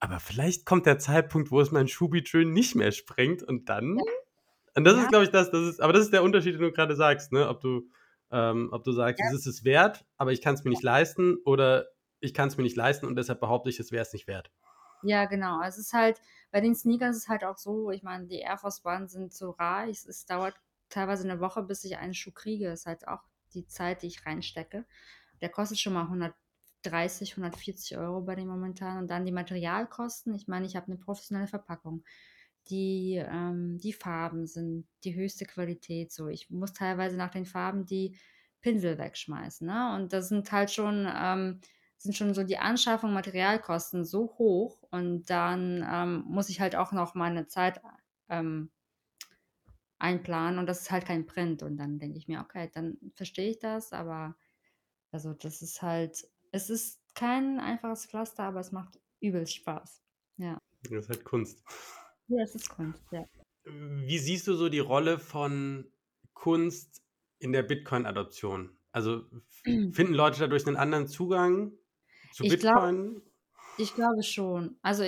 „Aber 0.00 0.20
vielleicht 0.20 0.66
kommt 0.66 0.86
der 0.86 0.98
Zeitpunkt, 0.98 1.50
wo 1.52 1.60
es 1.60 1.72
mein 1.72 1.88
Schuhbudget 1.88 2.46
nicht 2.48 2.74
mehr 2.76 2.92
sprengt 2.92 3.42
und 3.42 3.68
dann“ 3.70 4.06
Ja. 4.06 4.12
und 4.76 4.84
das 4.84 4.98
ist, 4.98 5.08
Ja. 5.08 5.10
glaube 5.10 5.24
ich, 5.26 5.30
das 5.32 5.50
das 5.52 5.68
ist 5.68 5.80
aber 5.82 5.92
das 5.94 6.04
ist 6.04 6.12
der 6.14 6.22
Unterschied, 6.24 6.54
den 6.56 6.62
du 6.62 6.72
grade 6.72 6.96
sagst, 6.96 7.32
ne? 7.32 7.48
Ob 7.48 7.60
du 7.62 7.90
ähm, 8.32 8.70
ob 8.72 8.84
du 8.84 8.92
sagst: 8.92 9.22
Ja. 9.22 9.26
„Es 9.26 9.32
ist 9.32 9.46
es 9.46 9.64
wert, 9.64 10.06
aber 10.18 10.32
ich 10.32 10.42
kann's 10.42 10.64
mir 10.64 10.70
nicht 10.70 10.82
leisten“, 10.84 11.38
oder 11.46 11.88
„Ich 12.20 12.34
kann's 12.34 12.56
mir 12.58 12.64
nicht 12.64 12.76
leisten 12.76 13.06
und 13.06 13.16
deshalb 13.16 13.40
behaupte 13.40 13.70
ich, 13.70 13.80
es 13.80 13.92
wäre 13.92 14.02
es 14.04 14.12
nicht 14.14 14.28
wert.“ 14.28 14.50
Ja, 15.02 15.26
genau. 15.26 15.62
Es 15.62 15.78
ist 15.78 15.92
halt 15.92 16.20
bei 16.50 16.60
den 16.60 16.74
Sneakers 16.74 17.16
ist 17.16 17.22
es 17.24 17.28
halt 17.28 17.44
auch 17.44 17.56
so, 17.56 17.90
ich 17.90 18.02
meine, 18.02 18.26
die 18.26 18.40
Air 18.40 18.58
Force 18.58 18.84
One 18.84 19.08
sind 19.08 19.32
so 19.32 19.50
rar. 19.50 19.86
Es 19.88 20.04
es 20.06 20.26
dauert 20.26 20.54
teilweise 20.88 21.22
eine 21.28 21.40
Woche, 21.40 21.62
bis 21.62 21.84
ich 21.84 21.96
einen 21.98 22.14
Schuh 22.14 22.32
kriege. 22.32 22.70
Ist 22.72 22.86
halt 22.86 23.06
auch 23.06 23.22
die 23.54 23.66
Zeit, 23.66 24.02
die 24.02 24.08
ich 24.08 24.24
reinstecke. 24.26 24.86
Der 25.40 25.48
kostet 25.50 25.78
schon 25.78 25.92
mal 25.94 26.08
130, 26.08 27.36
140 27.36 27.96
Euro 27.98 28.20
bei 28.22 28.34
dem 28.34 28.48
momentan 28.48 28.98
und 28.98 29.08
dann 29.10 29.26
die 29.26 29.32
Materialkosten. 29.32 30.34
Ich 30.34 30.48
meine, 30.48 30.66
ich 30.66 30.76
habe 30.76 30.86
eine 30.86 30.96
professionelle 30.98 31.48
Verpackung. 31.48 32.04
Die, 32.70 33.14
ähm 33.16 33.78
die 33.78 33.92
Farben 33.94 34.46
sind 34.46 34.86
die 35.04 35.14
höchste 35.14 35.46
Qualität 35.46 36.12
so. 36.12 36.28
Ich 36.28 36.50
muss 36.50 36.72
teilweise 36.74 37.16
nach 37.16 37.30
den 37.30 37.46
Farben 37.46 37.86
die 37.86 38.18
Pinsel 38.60 38.98
wegschmeißen, 38.98 39.66
ne? 39.66 39.94
Und 39.96 40.12
das 40.12 40.28
sind 40.28 40.50
halt 40.52 40.70
schon, 40.70 41.06
ähm 41.14 41.60
sind 42.00 42.14
schon 42.16 42.32
so 42.34 42.44
die 42.44 42.58
Anschaffung, 42.58 43.12
Materialkosten 43.12 44.04
so 44.04 44.26
hoch 44.38 44.82
und 44.90 45.28
dann, 45.30 45.84
ähm, 45.90 46.24
muss 46.28 46.48
ich 46.48 46.60
halt 46.60 46.76
auch 46.76 46.92
noch 46.92 47.14
meine 47.16 47.48
Zeit, 47.48 47.80
ähm, 48.28 48.70
einplanen 49.98 50.58
und 50.60 50.66
das 50.66 50.82
ist 50.82 50.90
halt 50.90 51.06
kein 51.06 51.26
Print 51.26 51.62
und 51.62 51.76
dann 51.78 51.98
denke 51.98 52.18
ich 52.18 52.28
mir: 52.28 52.40
„Okay, 52.42 52.70
dann 52.74 52.98
verstehe 53.16 53.50
ich 53.50 53.58
das“, 53.60 53.92
aber 53.92 54.36
also, 55.12 55.34
das 55.34 55.62
ist 55.62 55.82
halt 55.82 56.28
es 56.52 56.70
ist 56.70 57.02
kein 57.16 57.60
einfaches 57.60 58.06
Pflaster, 58.06 58.44
aber 58.44 58.60
es 58.60 58.72
macht 58.72 59.00
übelst 59.20 59.54
Spaß. 59.56 60.02
Ja. 60.38 60.60
Das 60.82 61.04
ist 61.04 61.08
halt 61.08 61.24
Kunst. 61.24 61.62
Ja, 62.30 62.42
es 62.44 62.54
ist 62.54 62.68
Kunst, 62.68 63.10
ja. 63.10 63.24
Wie 63.64 64.18
siehst 64.18 64.46
du 64.46 64.54
so 64.54 64.68
die 64.68 64.78
Rolle 64.78 65.18
von 65.18 65.92
Kunst 66.34 67.02
in 67.38 67.52
der 67.52 67.62
Bitcoin-Adoption? 67.62 68.78
Also, 68.92 69.26
finden 69.90 70.14
Leute 70.14 70.40
dadurch 70.40 70.64
'nen 70.66 70.76
anderen 70.76 71.08
Zugang 71.08 71.72
zu 72.30 72.46
Ich 72.46 72.48
Bitcoin? 72.48 73.22
Ich 73.80 73.94
glaube 73.94 74.24
schon. 74.24 74.76
Also, 74.82 75.04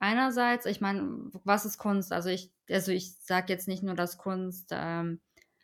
einerseits 0.00 0.66
ich 0.66 0.80
meine, 0.80 1.02
was 1.44 1.64
ist 1.64 1.78
Kunst? 1.78 2.12
Also, 2.12 2.28
ich 2.30 2.52
also, 2.68 2.90
ich 2.90 3.16
sage 3.20 3.52
jetzt 3.52 3.68
nicht 3.68 3.84
nur, 3.84 3.94
dass 3.94 4.18
Kunst, 4.18 4.70
ähm, 4.72 5.20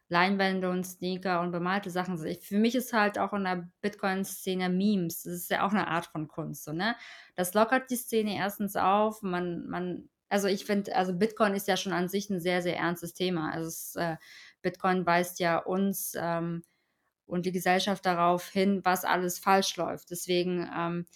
Leinwände 0.09 0.71
und 0.71 0.85
Sneaker 0.85 1.41
und 1.41 1.51
bemalte 1.51 1.91
Sachen 1.91 2.17
sind. 2.17 2.41
Für 2.45 2.57
mich 2.59 2.77
ist 2.77 2.93
halt 2.93 3.19
auch 3.19 3.33
in 3.33 3.43
der 3.43 3.69
Bitcoin-Szene 3.81 4.69
Memes 4.69 5.23
das 5.25 5.33
ist 5.35 5.51
ja 5.51 5.67
auch 5.67 5.73
'ne 5.73 5.89
Art 5.89 6.07
von 6.07 6.29
Kunst 6.29 6.63
so, 6.65 6.73
ne? 6.73 6.95
Das 7.35 7.55
lockert 7.55 7.91
die 7.91 7.97
Szene 7.97 8.37
erstens 8.37 8.77
auf. 8.77 9.21
Man 9.23 9.67
man 9.67 10.09
also, 10.29 10.47
ich 10.49 10.65
finde 10.65 10.95
also, 10.95 11.13
Bitcoin 11.13 11.55
ist 11.55 11.67
ja 11.67 11.77
schon 11.77 11.93
an 11.93 12.09
sich 12.09 12.31
'n 12.31 12.39
sehr, 12.41 12.63
sehr 12.63 12.77
ernstes 12.79 13.15
Thema. 13.15 13.51
Also, 13.53 13.67
es 13.69 13.97
äh, 13.97 14.17
Bitcoin 14.63 15.05
weist 15.07 15.41
ja 15.41 15.59
uns, 15.59 16.13
ähm, 16.17 16.63
und 17.27 17.47
die 17.47 17.53
Gesellschaft 17.53 18.07
darauf 18.07 18.49
hin, 18.51 18.83
was 18.85 19.05
alles 19.05 19.39
falsch 19.41 19.77
läuft. 19.79 20.11
Deswegen, 20.11 20.71
ähm 20.77 21.07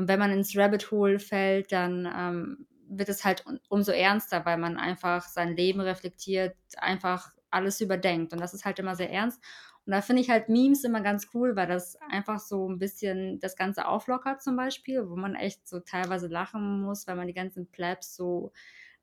und 0.00 0.08
wenn 0.08 0.18
man 0.20 0.32
ins 0.32 0.56
Rabbit 0.58 0.90
Hole 0.92 1.20
fällt, 1.20 1.72
dann, 1.72 2.08
ähm, 2.16 2.66
wird 2.88 3.08
es 3.10 3.24
halt 3.24 3.44
umso 3.70 3.92
ernster, 3.92 4.46
weil 4.46 4.58
man 4.58 4.76
einfach 4.78 5.24
sein 5.28 5.56
Leben 5.56 5.80
reflektiert, 5.80 6.56
einfach 6.78 7.30
alles 7.50 7.80
überdenkt 7.82 8.32
und 8.34 8.40
das 8.40 8.54
ist 8.54 8.64
halt 8.66 8.78
immer 8.80 8.96
sehr 8.96 9.12
ernst. 9.12 9.42
Und 9.86 9.92
da 9.94 10.02
finde 10.02 10.22
ich 10.22 10.30
halt 10.30 10.48
Memes 10.50 10.84
immer 10.84 11.00
ganz 11.02 11.28
cool, 11.34 11.56
weil 11.56 11.68
das 11.68 11.96
einfach 12.10 12.40
so 12.40 12.68
'n 12.68 12.78
bisschen 12.78 13.40
das 13.40 13.56
Ganze 13.56 13.86
auflockert 13.88 14.42
zum 14.42 14.56
Beispiel, 14.56 15.08
wo 15.10 15.16
man 15.16 15.36
echt 15.36 15.68
so 15.68 15.80
teilweise 15.80 16.28
lachen 16.28 16.82
muss, 16.82 17.06
weil 17.08 17.16
man 17.16 17.28
die 17.28 17.34
ganzen 17.34 17.68
Plebs 17.70 18.16
so 18.16 18.52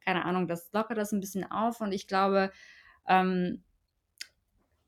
keine 0.01 0.25
Ahnung, 0.25 0.47
das 0.49 0.71
lockert 0.73 0.97
das 0.97 1.13
'n 1.13 1.21
bisschen 1.21 1.49
auf 1.51 1.81
und 1.81 1.93
ich 1.93 2.07
glaube, 2.07 2.51
ähm 3.07 3.63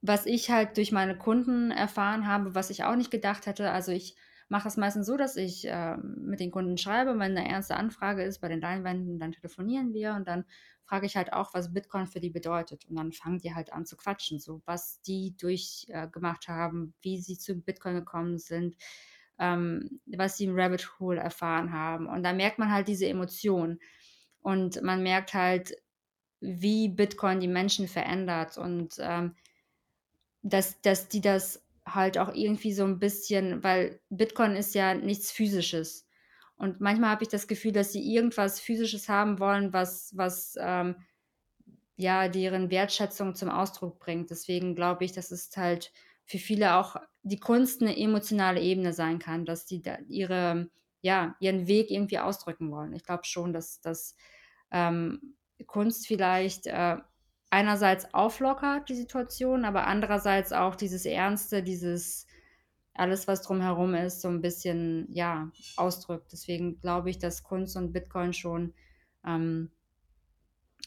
was 0.03 0.25
ich 0.25 0.49
halt 0.49 0.77
durch 0.77 0.91
meine 0.93 1.17
Kunden 1.17 1.71
erfahren 1.71 2.25
habe, 2.27 2.55
was 2.55 2.69
ich 2.69 2.83
auch 2.85 2.95
nicht 2.95 3.11
gedacht 3.11 3.45
hätte 3.47 3.71
also, 3.71 3.91
ich 3.91 4.15
mache 4.49 4.65
das 4.65 4.77
meistens 4.77 5.05
so, 5.07 5.17
dass 5.17 5.35
ich, 5.37 5.65
ähm, 5.67 6.17
mit 6.25 6.39
den 6.39 6.51
Kunden 6.51 6.77
schreibe, 6.77 7.17
wenn 7.19 7.33
'ne 7.33 7.47
ernste 7.49 7.75
Anfrage 7.77 8.23
ist 8.23 8.39
bei 8.41 8.49
den 8.49 8.61
Leinwänden, 8.61 9.19
dann 9.19 9.31
telefonieren 9.33 9.93
wir 9.93 10.13
und 10.15 10.27
dann 10.27 10.45
frage 10.85 11.05
ich 11.05 11.15
halt 11.17 11.33
auch, 11.33 11.53
was 11.53 11.73
Bitcoin 11.73 12.07
für 12.07 12.19
die 12.19 12.31
bedeutet. 12.31 12.85
Und 12.89 12.95
dann 12.97 13.11
fangen 13.13 13.39
die 13.39 13.53
halt 13.55 13.71
an 13.73 13.85
zu 13.85 13.95
quatschen, 13.97 14.39
so 14.39 14.61
was 14.65 15.01
die 15.03 15.35
durch 15.37 15.85
äh, 15.89 16.07
haben, 16.47 16.93
wie 17.01 17.19
sie 17.21 17.37
zu 17.37 17.55
Bitcoin 17.61 17.95
gekommen 17.95 18.39
sind, 18.39 18.75
ähm, 19.39 20.01
was 20.07 20.37
sie 20.37 20.45
im 20.45 20.55
Rabbit 20.59 20.99
Hole 20.99 21.19
erfahren 21.21 21.71
haben. 21.73 22.07
Und 22.07 22.23
da 22.23 22.33
merkt 22.33 22.59
man 22.59 22.71
halt 22.73 22.87
diese 22.87 23.07
Emotion. 23.07 23.79
Und 24.41 24.81
man 24.83 25.03
merkt 25.03 25.33
halt, 25.35 25.75
wie 26.41 26.89
Bitcoin 26.89 27.39
die 27.41 27.47
Menschen 27.49 27.87
verändert 27.87 28.57
und, 28.57 28.95
ähm 28.99 29.35
dass 30.43 30.79
dass 30.81 31.09
die 31.09 31.21
das 31.21 31.61
halt 31.95 32.17
auch 32.17 32.33
irgendwie 32.33 32.73
so 32.73 32.83
'n 32.85 32.99
bisschen 32.99 33.63
weil 33.63 34.01
Bitcoin 34.09 34.55
ist 34.55 34.75
ja 34.75 34.93
nichts 34.95 35.31
Physisches. 35.31 36.07
Und 36.57 36.81
manchmal 36.81 37.11
habe 37.11 37.23
ich 37.23 37.29
das 37.29 37.47
Gefühl, 37.47 37.71
dass 37.73 37.93
sie 37.93 38.01
irgendwas 38.15 38.59
Physisches 38.59 39.09
haben 39.09 39.39
wollen, 39.39 39.73
was 39.73 40.11
was, 40.17 40.55
ähm, 40.61 40.95
ja, 41.97 42.29
deren 42.29 42.71
Wertschätzung 42.71 43.35
zum 43.35 43.49
Ausdruck 43.49 43.99
bringt. 43.99 44.31
Deswegen 44.31 44.75
glaube 44.75 45.05
ich, 45.05 45.13
dass 45.13 45.31
es 45.31 45.51
halt 45.57 45.93
für 46.25 46.39
viele 46.39 46.75
auch 46.77 46.97
die 47.23 47.39
Kunst 47.39 47.81
'ne 47.83 47.97
emotionale 47.97 48.61
Ebene 48.61 48.93
sein 48.93 49.19
kann, 49.19 49.45
dass 49.45 49.65
die 49.67 49.81
da 49.83 49.97
ihre 50.09 50.69
ja, 51.03 51.35
ihren 51.41 51.67
Weg 51.67 51.91
irgendwie 51.91 52.19
ausdrücken 52.19 52.71
wollen. 52.71 52.93
Ich 52.93 53.03
glaube 53.05 53.25
schon, 53.25 53.53
dass 53.53 53.81
dass, 53.81 54.15
ähm, 54.71 55.37
Kunst 55.67 56.07
vielleicht, 56.07 56.67
äh, 56.67 56.97
einerseits 57.51 58.13
auflockert 58.13 58.89
die 58.89 58.95
Situation, 58.95 59.65
aber 59.65 59.87
andererseits 59.87 60.53
auch 60.53 60.75
dieses 60.75 61.05
Ernste, 61.05 61.63
dieses 61.63 62.27
alles, 62.95 63.27
was 63.27 63.41
drumherum 63.43 63.95
ist, 63.95 64.21
so 64.21 64.27
'n 64.29 64.41
bisschen, 64.41 65.07
ja, 65.11 65.51
ausdrückt. 65.75 66.31
Deswegen 66.33 66.79
glaube 66.81 67.09
ich, 67.11 67.19
dass 67.19 67.43
Kunst 67.43 67.75
und 67.77 67.93
Bitcoin 67.93 68.33
schon, 68.33 68.73
ähm 69.25 69.71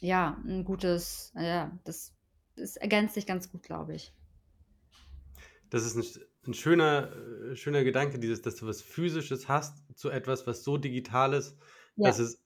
ja, 0.00 0.36
'n 0.44 0.64
gutes 0.64 1.32
ja, 1.36 1.78
das 1.84 2.14
das 2.56 2.76
ergänzt 2.76 3.14
sich 3.14 3.24
ganz 3.26 3.50
gut, 3.50 3.62
glaube 3.62 3.94
ich. 3.94 4.12
das 5.72 5.84
ist 5.86 5.96
'n 5.96 6.04
'n 6.50 6.54
schöner 6.54 7.12
äh, 7.52 7.56
schöner 7.56 7.82
Gedanke, 7.84 8.18
dieses 8.18 8.42
dass 8.42 8.56
du 8.56 8.66
was 8.66 8.82
Physisches 8.82 9.48
hast 9.48 9.82
zu 9.96 10.10
etwas, 10.10 10.46
was 10.46 10.64
so 10.64 10.76
digital 10.76 11.32
ist, 11.32 11.56
dass 12.02 12.18
Ja. 12.18 12.18
es 12.18 12.42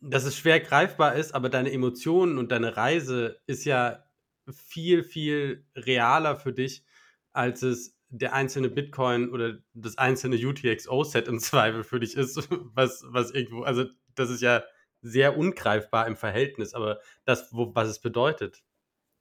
dass 0.00 0.24
es 0.24 0.36
schwer 0.36 0.60
greifbar 0.60 1.14
ist, 1.14 1.34
aber 1.34 1.48
deine 1.48 1.72
Emotionen 1.72 2.38
und 2.38 2.52
deine 2.52 2.76
Reise 2.76 3.40
ist 3.46 3.64
ja 3.64 4.04
viel, 4.50 5.04
viel 5.04 5.66
realer 5.76 6.36
für 6.36 6.52
dich, 6.52 6.84
als 7.32 7.62
es 7.62 7.96
der 8.10 8.32
einzelne 8.32 8.70
Bitcoin 8.70 9.30
oder 9.30 9.58
das 9.74 9.98
einzelne 9.98 10.36
UTXO-Set 10.36 11.28
im 11.28 11.38
Zweifel 11.40 11.84
für 11.84 12.00
dich 12.00 12.16
ist, 12.16 12.48
was 12.74 13.04
was 13.06 13.30
irgendwo 13.30 13.62
also, 13.62 13.84
das 14.14 14.30
ist 14.30 14.40
ja 14.40 14.62
sehr 15.02 15.36
ungreifbar 15.36 16.06
im 16.06 16.16
Verhältnis, 16.16 16.74
aber 16.74 17.00
das, 17.24 17.52
wo 17.52 17.74
was 17.74 17.88
es 17.88 18.00
bedeutet. 18.00 18.62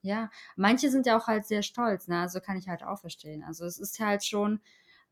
Ja, 0.02 0.30
manche 0.56 0.89
sind 0.89 1.06
ja 1.06 1.17
auch 1.17 1.28
halt 1.28 1.46
sehr 1.46 1.63
stolz, 1.63 2.08
ne? 2.08 2.22
Also, 2.22 2.39
kann 2.39 2.58
ich 2.58 2.67
halt 2.70 2.84
auch 2.84 3.00
verstehen. 3.00 3.43
Also, 3.43 3.65
es 3.65 3.78
ist 3.78 4.00
halt 4.00 4.24
schon, 4.24 4.62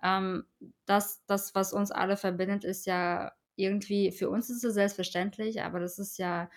ähm, 0.04 0.46
das 0.86 1.24
das, 1.26 1.54
was 1.56 1.74
uns 1.74 1.92
alle 1.92 2.18
verbindet, 2.18 2.64
ist 2.64 2.86
ja 2.86 3.34
irgendwie 3.56 4.12
für 4.12 4.30
uns 4.30 4.50
ist 4.50 4.64
es 4.64 4.74
selbstverständlich, 4.74 5.62
aber 5.62 5.80
das 5.80 6.00
ist 6.00 6.18
ja 6.18 6.50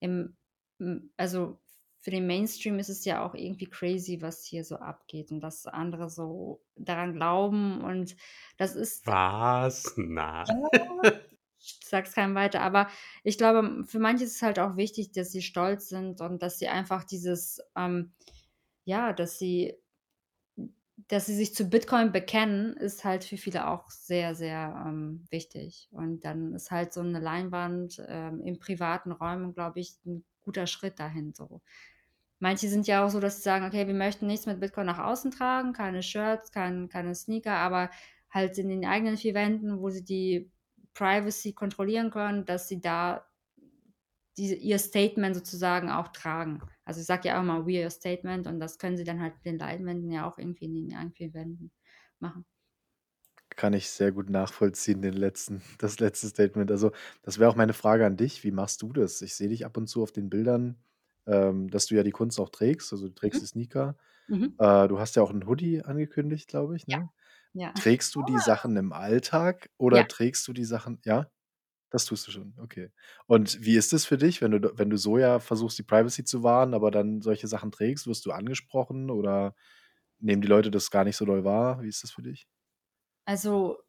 im 0.00 0.36
also, 1.16 1.58
für 2.00 2.10
den 2.10 2.26
Mainstream 2.26 2.78
ist 2.78 2.88
es 2.88 3.04
ja 3.04 3.24
auch 3.24 3.34
irgendwie 3.34 3.66
crazy, 3.66 4.22
was 4.22 4.44
hier 4.44 4.64
so 4.64 4.76
abgeht 4.76 5.32
und 5.32 5.40
dass 5.40 5.66
andere 5.66 6.08
so 6.08 6.62
daran 6.76 7.14
glauben 7.14 7.82
und 7.82 8.16
das 8.58 8.76
ist 8.76 9.06
Was? 9.06 9.94
Na. 9.96 10.44
ja, 10.46 11.12
ich 11.58 11.80
sag's 11.82 12.12
keinem 12.12 12.34
weiter, 12.34 12.60
aber 12.60 12.88
ich 13.24 13.38
glaube, 13.38 13.84
für 13.86 13.98
manche 13.98 14.24
ist 14.24 14.36
es 14.36 14.42
halt 14.42 14.58
auch 14.58 14.76
wichtig, 14.76 15.12
dass 15.12 15.32
sie 15.32 15.42
stolz 15.42 15.88
sind 15.88 16.20
und 16.20 16.42
dass 16.42 16.58
sie 16.58 16.68
einfach 16.68 17.04
dieses, 17.04 17.60
ähm 17.76 18.12
ja, 18.84 19.12
dass 19.12 19.38
sie 19.38 19.74
dass 21.08 21.26
sie 21.26 21.36
sich 21.36 21.54
zu 21.54 21.64
Bitcoin 21.68 22.12
bekennen, 22.12 22.74
ist 22.76 23.04
halt 23.04 23.24
für 23.24 23.36
viele 23.36 23.68
auch 23.68 23.90
sehr, 23.90 24.34
sehr, 24.34 24.84
ähm, 24.86 25.26
wichtig. 25.30 25.88
Und 25.92 26.24
dann 26.24 26.54
ist 26.54 26.70
halt 26.70 26.92
so 26.92 27.02
'ne 27.02 27.20
Leinwand, 27.20 28.02
ähm, 28.08 28.40
in 28.42 28.58
privaten 28.58 29.12
Räumen, 29.12 29.54
glaube 29.54 29.80
ich, 29.80 29.96
'n 30.06 30.24
guter 30.42 30.66
Schritt 30.66 30.98
dahin 31.00 31.32
so. 31.34 31.60
Manche 32.40 32.68
sind 32.68 32.86
ja 32.88 33.04
auch 33.06 33.10
so, 33.10 33.20
dass 33.20 33.36
sie 33.38 33.42
sagen: 33.42 33.66
„Okay, 33.66 33.86
wir 33.88 33.94
möchten 33.94 34.26
nichts 34.28 34.46
mit 34.46 34.60
Bitcoin 34.60 34.86
nach 34.86 34.98
außen 35.00 35.30
tragen, 35.32 35.72
keine 35.74 36.02
Shirts, 36.02 36.52
kein 36.52 36.88
keine 36.90 37.14
Sneaker“, 37.14 37.54
aber 37.56 37.90
halt 38.30 38.58
in 38.58 38.68
den 38.70 38.84
eigenen 38.86 39.16
4 39.18 39.34
Wänden, 39.34 39.80
wo 39.80 39.90
sie 39.90 40.04
die 40.04 40.50
Privacy 40.94 41.52
kontrollieren 41.54 42.10
können, 42.10 42.44
dass 42.46 42.68
sie 42.68 42.80
da 42.80 43.25
diese 44.38 44.54
ihr 44.54 44.78
Statement 44.78 45.34
sozusagen 45.36 45.90
auch 45.90 46.08
tragen. 46.08 46.64
Also, 46.84 47.00
ich 47.00 47.06
sage 47.06 47.28
ja 47.28 47.38
auch 47.38 47.42
immer: 47.42 47.66
„We 47.66 47.76
are 47.78 47.84
your 47.84 47.90
statement“ 47.90 48.46
und 48.46 48.60
das 48.60 48.78
können 48.78 48.96
sie 48.96 49.04
dann 49.04 49.20
halt 49.20 49.34
mit 49.36 49.44
den 49.46 49.58
Leinwänden 49.58 50.10
ja 50.12 50.28
auch 50.30 50.38
irgendwie 50.38 50.66
in 50.66 51.12
4 51.12 51.34
Wänden 51.34 51.72
machen. 52.20 52.46
Kann 53.50 53.72
ich 53.74 53.88
sehr 53.90 54.12
gut 54.12 54.28
nachvollziehen, 54.28 55.02
den 55.02 55.14
letzten 55.14 55.62
das 55.78 55.98
letzte 56.00 56.28
Statement. 56.28 56.70
Also, 56.70 56.92
das 57.22 57.38
wäre 57.38 57.50
auch 57.50 57.56
meine 57.56 57.72
Frage 57.72 58.04
an 58.06 58.16
dich. 58.16 58.44
Wie 58.44 58.50
machst 58.50 58.82
du 58.82 58.92
das? 58.92 59.22
Ich 59.22 59.34
sehe 59.34 59.48
dich 59.48 59.64
ab 59.64 59.76
und 59.76 59.86
zu 59.88 60.02
auf 60.02 60.12
den 60.12 60.28
Bildern, 60.30 60.76
ähm, 61.26 61.70
dass 61.70 61.86
du 61.86 61.94
ja 61.94 62.02
die 62.02 62.10
Kunst 62.12 62.38
auch 62.40 62.50
trägst. 62.50 62.92
Also, 62.92 63.08
du 63.08 63.14
trägst 63.14 63.40
Mhm. 63.40 63.42
die 63.42 63.46
Sneaker. 63.46 63.96
Mhm. 64.28 64.58
Äh, 64.58 64.88
du 64.88 64.98
hast 65.00 65.16
ja 65.16 65.22
auch 65.22 65.32
'n 65.32 65.46
Hoodie 65.46 65.82
angekündigt, 65.82 66.48
glaube 66.48 66.76
ich, 66.76 66.86
Ja, 66.86 66.98
ne? 66.98 67.10
ja. 67.54 67.72
Trägst 67.74 68.14
du 68.16 68.22
die 68.24 68.38
Sachen 68.40 68.76
im 68.78 68.92
Alltag 68.92 69.70
Ja. 69.90 70.06
oder 70.06 70.08
trägst 70.08 70.48
du 70.48 70.52
die 70.54 70.64
Sachen 70.66 71.00
ja? 71.04 71.30
Das 71.90 72.04
tust 72.04 72.26
du 72.26 72.32
schon, 72.32 72.54
okay. 72.58 72.90
Und 73.26 73.62
wie 73.64 73.76
ist 73.76 73.92
es 73.92 74.06
für 74.06 74.18
dich, 74.18 74.42
wenn 74.42 74.50
du 74.50 74.72
wenn 74.78 74.90
du 74.90 74.96
so 74.98 75.18
ja 75.18 75.38
versuchst, 75.38 75.78
die 75.78 75.84
Privacy 75.84 76.24
zu 76.24 76.42
wahren, 76.42 76.74
aber 76.74 76.90
dann 76.90 77.22
solche 77.22 77.46
Sachen 77.48 77.70
trägst? 77.70 78.06
Wirst 78.08 78.26
du 78.26 78.32
angesprochen 78.32 79.08
oder 79.10 79.54
nehmen 80.18 80.42
die 80.42 80.48
Leute 80.48 80.70
das 80.72 80.90
gar 80.90 81.04
nicht 81.04 81.16
so 81.16 81.24
doll 81.26 81.44
wahr? 81.44 81.82
Wie 81.82 81.88
ist 81.88 82.02
das 82.02 82.10
für 82.12 82.22
dich? 82.22 82.46
Also 83.26 83.84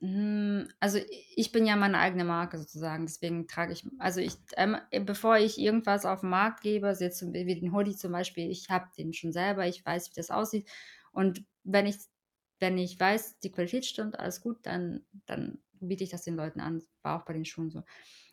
hm, 0.00 0.68
also, 0.80 0.98
ich 1.36 1.52
bin 1.52 1.64
ja 1.66 1.76
meine 1.76 1.98
eigene 1.98 2.24
Marke 2.24 2.58
sozusagen, 2.58 3.06
deswegen 3.06 3.46
trage 3.46 3.72
ich 3.72 3.86
also, 3.98 4.20
ich 4.20 4.34
ähm, 4.56 4.76
bevor 5.04 5.38
ich 5.38 5.58
irgendwas 5.58 6.04
auf 6.06 6.22
'n 6.24 6.30
Markt 6.30 6.60
gebe, 6.62 6.88
also, 6.88 7.04
jetzt 7.04 7.22
wie 7.32 7.60
den 7.60 7.72
Hoodie 7.72 7.94
zum 7.96 8.10
Beispiel, 8.12 8.50
ich 8.50 8.68
habe 8.70 8.88
den 8.98 9.12
schon 9.12 9.32
selber, 9.32 9.66
ich 9.66 9.84
weiß, 9.86 10.10
wie 10.10 10.14
das 10.16 10.30
aussieht. 10.30 10.68
Und 11.12 11.44
wenn 11.64 11.86
ich's 11.86 12.10
wenn 12.58 12.78
ich 12.78 12.98
weiß, 12.98 13.40
die 13.40 13.50
Qualität 13.52 13.84
stimmt, 13.86 14.18
alles 14.20 14.40
gut, 14.40 14.58
dann 14.66 15.04
dann 15.26 15.58
biete 15.88 16.04
ich 16.04 16.10
das 16.10 16.22
den 16.24 16.36
Leuten 16.36 16.60
an. 16.60 16.82
War 17.02 17.20
auch 17.20 17.24
bei 17.26 17.32
den 17.34 17.44
Schuhen 17.46 17.70
so. 17.70 17.82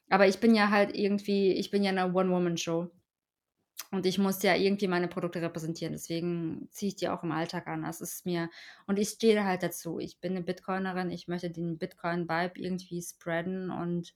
Aber 0.09 0.27
ich 0.27 0.39
bin 0.39 0.55
ja 0.55 0.69
halt 0.71 0.95
irgendwie 0.97 1.53
ich 1.53 1.71
bin 1.71 1.83
ja 1.83 1.91
'ne 1.93 2.13
One-Woman-Show. 2.13 2.89
Und 3.91 4.05
ich 4.07 4.19
muss 4.19 4.43
ja 4.43 4.55
irgendwie 4.55 4.87
meine 4.89 5.07
Produkte 5.09 5.41
repräsentieren, 5.41 5.93
deswegen 5.93 6.69
ziehe 6.71 6.89
ich 6.89 6.95
die 6.97 7.09
auch 7.09 7.23
im 7.23 7.31
Alltag 7.33 7.67
an. 7.67 7.83
Das 7.83 8.01
ist 8.01 8.25
mir 8.25 8.49
und 8.87 8.99
ich 8.99 9.09
stehe 9.09 9.45
halt 9.45 9.63
dazu. 9.63 9.99
Ich 9.99 10.19
bin 10.21 10.33
'ne 10.35 10.41
Bitcoinerin, 10.43 11.11
ich 11.11 11.27
möchte 11.29 11.49
den 11.51 11.77
Bitcoin-Vibe 11.79 12.53
irgendwie 12.59 13.01
spreaden 13.03 13.71
und, 13.71 14.13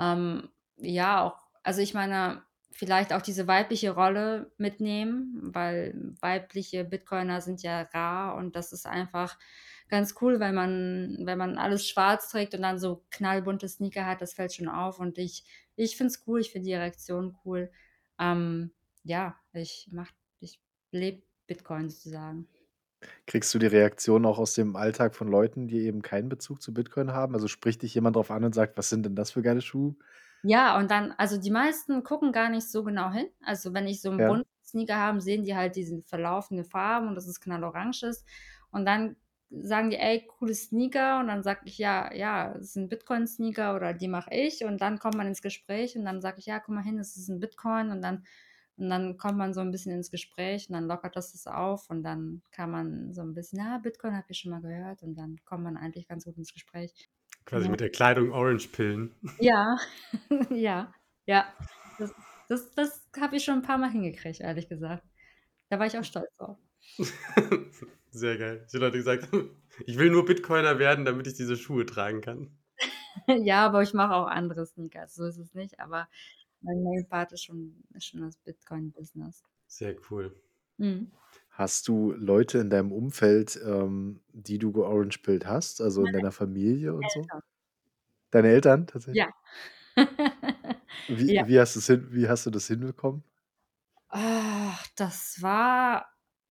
ähm, 0.00 0.50
ja, 0.78 1.22
auch 1.24 1.38
also, 1.64 1.82
ich 1.82 1.94
meine, 1.94 2.42
vielleicht 2.72 3.12
auch 3.14 3.22
diese 3.22 3.46
weibliche 3.48 3.92
Rolle 3.92 4.52
mitnehmen, 4.58 5.50
weil 5.54 5.94
weibliche 6.22 6.84
Bitcoiner 6.84 7.40
sind 7.42 7.62
ja 7.62 7.82
rar 7.94 8.36
und 8.36 8.56
das 8.56 8.72
ist 8.72 8.86
einfach 8.86 9.38
ganz 9.88 10.14
cool, 10.20 10.40
wenn 10.40 10.54
man 10.54 11.18
wenn 11.24 11.38
man 11.38 11.58
alles 11.58 11.88
schwarz 11.88 12.30
trägt 12.30 12.54
und 12.54 12.62
dann 12.62 12.78
so 12.78 13.04
knallbunte 13.10 13.68
Sneaker 13.68 14.06
hat, 14.06 14.20
das 14.22 14.34
fällt 14.34 14.54
schon 14.54 14.68
auf 14.68 14.98
und 15.00 15.18
ich 15.18 15.44
ich 15.76 15.96
finde 15.96 16.12
es 16.12 16.24
cool, 16.26 16.40
ich 16.40 16.50
finde 16.52 16.66
die 16.68 16.74
Reaktion 16.74 17.36
cool. 17.44 17.70
Ähm, 18.18 18.72
ja, 19.04 19.36
ich 19.52 19.88
mache 19.92 20.14
ich 20.40 20.60
lebe 20.92 21.22
Bitcoin 21.46 21.88
sozusagen. 21.90 22.48
Kriegst 23.26 23.52
du 23.54 23.58
die 23.58 23.66
Reaktion 23.66 24.24
auch 24.24 24.38
aus 24.38 24.54
dem 24.54 24.74
Alltag 24.74 25.14
von 25.14 25.28
Leuten, 25.28 25.68
die 25.68 25.80
eben 25.80 26.00
keinen 26.00 26.28
Bezug 26.30 26.62
zu 26.62 26.72
Bitcoin 26.72 27.12
haben? 27.12 27.34
Also, 27.34 27.46
spricht 27.48 27.82
dich 27.82 27.94
jemand 27.94 28.16
drauf 28.16 28.30
an 28.30 28.44
und 28.44 28.54
sagt: 28.54 28.78
„Was 28.78 28.88
sind 28.88 29.04
denn 29.04 29.14
das 29.16 29.32
für 29.32 29.42
geile 29.42 29.60
Schuhe?“ 29.60 29.96
Ja, 30.44 30.78
und 30.78 30.90
dann 30.90 31.12
also, 31.12 31.38
die 31.38 31.50
meisten 31.50 32.02
gucken 32.04 32.32
gar 32.32 32.48
nicht 32.50 32.68
so 32.70 32.84
genau 32.84 33.10
hin. 33.10 33.28
Also, 33.42 33.74
wenn 33.74 33.86
ich 33.88 34.00
so 34.00 34.10
'n 34.10 34.24
Ja. 34.24 34.24
bunten 34.24 34.48
Sneaker 34.64 34.96
habe, 34.96 35.20
sehen 35.20 35.44
die 35.44 35.56
halt 35.56 35.76
diese 35.76 36.02
verlaufene 36.02 36.64
Farben 36.64 37.08
und 37.08 37.14
dass 37.14 37.26
es 37.26 37.40
knallorange 37.40 38.02
ist. 38.06 38.24
Und 38.70 38.84
dann 38.86 39.16
sagen 39.50 39.90
die: 39.90 39.96
„Ey, 39.96 40.26
coole 40.26 40.54
Sneaker.“ 40.54 41.20
Und 41.20 41.28
dann 41.28 41.42
sage 41.42 41.60
ich: 41.66 41.78
„Ja, 41.78 42.12
ja, 42.14 42.54
das 42.54 42.72
sind 42.74 42.88
Bitcoin-Sneaker 42.90 43.76
oder 43.76 43.94
die 43.94 44.08
mache 44.08 44.30
ich.“ 44.34 44.64
Und 44.64 44.80
dann 44.80 44.98
kommt 44.98 45.16
man 45.16 45.26
ins 45.28 45.42
Gespräch 45.42 45.96
und 45.96 46.04
dann 46.04 46.20
sage 46.22 46.38
ich: 46.40 46.46
„Ja, 46.46 46.60
guck 46.60 46.74
mal 46.74 46.82
hin, 46.84 46.96
das 46.98 47.16
ist 47.16 47.28
'n 47.30 47.40
Bitcoin.“ 47.40 47.90
Und 47.90 48.02
dann 48.02 48.24
und 48.78 48.90
dann 48.90 49.16
kommt 49.18 49.38
man 49.38 49.54
so 49.54 49.60
'n 49.62 49.70
bisschen 49.72 49.92
ins 49.92 50.10
Gespräch 50.10 50.68
und 50.68 50.74
dann 50.74 50.86
lockert 50.86 51.16
das 51.16 51.32
das 51.32 51.46
auf 51.46 51.88
und 51.90 52.02
dann 52.02 52.42
kann 52.52 52.70
man 52.70 53.12
so 53.14 53.22
'n 53.22 53.34
bisschen: 53.34 53.58
„Ja, 53.60 53.78
Bitcoin 53.78 54.14
habe 54.16 54.26
ich 54.30 54.38
schon 54.38 54.50
mal 54.52 54.60
gehört.“ 54.62 55.02
Und 55.02 55.14
dann 55.16 55.36
kommt 55.44 55.64
man 55.64 55.76
eigentlich 55.78 56.08
ganz 56.08 56.24
gut 56.24 56.36
ins 56.38 56.52
Gespräch. 56.52 57.08
Quasi 57.46 57.68
Genau. 57.68 57.70
mit 57.70 57.80
der 57.80 57.90
Kleidung 57.90 58.32
Orange 58.32 58.68
pillen. 58.72 59.14
Ja, 59.38 59.76
ja, 60.50 60.92
ja. 61.26 61.54
Das 61.98 62.14
das 62.48 62.72
das 62.74 63.08
habe 63.18 63.36
ich 63.36 63.44
schon 63.44 63.58
'n 63.60 63.62
paar 63.62 63.78
Mal 63.78 63.90
hingekriegt, 63.90 64.40
ehrlich 64.40 64.68
gesagt. 64.68 65.04
Da 65.70 65.78
war 65.78 65.86
ich 65.86 65.98
auch 65.98 66.04
stolz 66.04 66.28
drauf. 66.38 66.58
Sehr 68.16 68.38
geil. 68.38 68.66
Die 68.72 68.78
Leute 68.78 68.96
gesagt 68.96 69.30
haben: 69.30 69.50
„Ich 69.86 69.98
will 69.98 70.08
nur 70.10 70.24
Bitcoiner 70.24 70.78
werden, 70.78 71.04
damit 71.04 71.26
ich 71.26 71.34
diese 71.34 71.56
Schuhe 71.56 71.84
tragen 71.84 72.22
kann.“ 72.22 72.56
Ja, 73.44 73.66
aber 73.66 73.82
ich 73.82 73.94
mache 73.94 74.14
auch 74.14 74.26
andere 74.26 74.66
Sneakers, 74.66 75.14
so 75.14 75.24
ist 75.26 75.38
es 75.38 75.54
nicht, 75.54 75.80
aber 75.80 76.08
mein 76.60 76.82
Main 76.82 77.06
Part 77.08 77.32
ist 77.32 77.44
schon 77.44 77.84
ist 77.94 78.06
schon 78.06 78.20
das 78.22 78.36
Bitcoin-Business. 78.38 79.42
Sehr 79.70 79.96
cool. 80.10 80.32
Mhm. 80.78 81.16
Hast 81.50 81.88
du 81.88 82.12
Leute 82.12 82.58
in 82.58 82.70
deinem 82.70 82.92
Umfeld, 82.92 83.58
ähm, 83.64 84.20
die 84.32 84.58
du 84.58 84.72
georangepillt 84.72 85.46
hast, 85.46 85.80
also, 85.80 86.04
in 86.04 86.12
deiner 86.12 86.32
Familie 86.32 86.94
und 86.94 87.10
so? 87.10 87.30
Deine 88.32 88.48
Eltern 88.48 88.86
tatsächlich? 88.86 89.14
Ja. 89.14 89.32
Wie 91.08 91.34
Ja. 91.36 91.46
wie 91.46 91.60
hast 91.60 91.74
hin 91.86 92.08
wie 92.10 92.28
hast 92.28 92.46
du 92.46 92.50
das 92.50 92.66
hinbekommen? 92.66 93.22
Ach, 94.10 94.86
das 94.96 95.42
war 95.42 96.06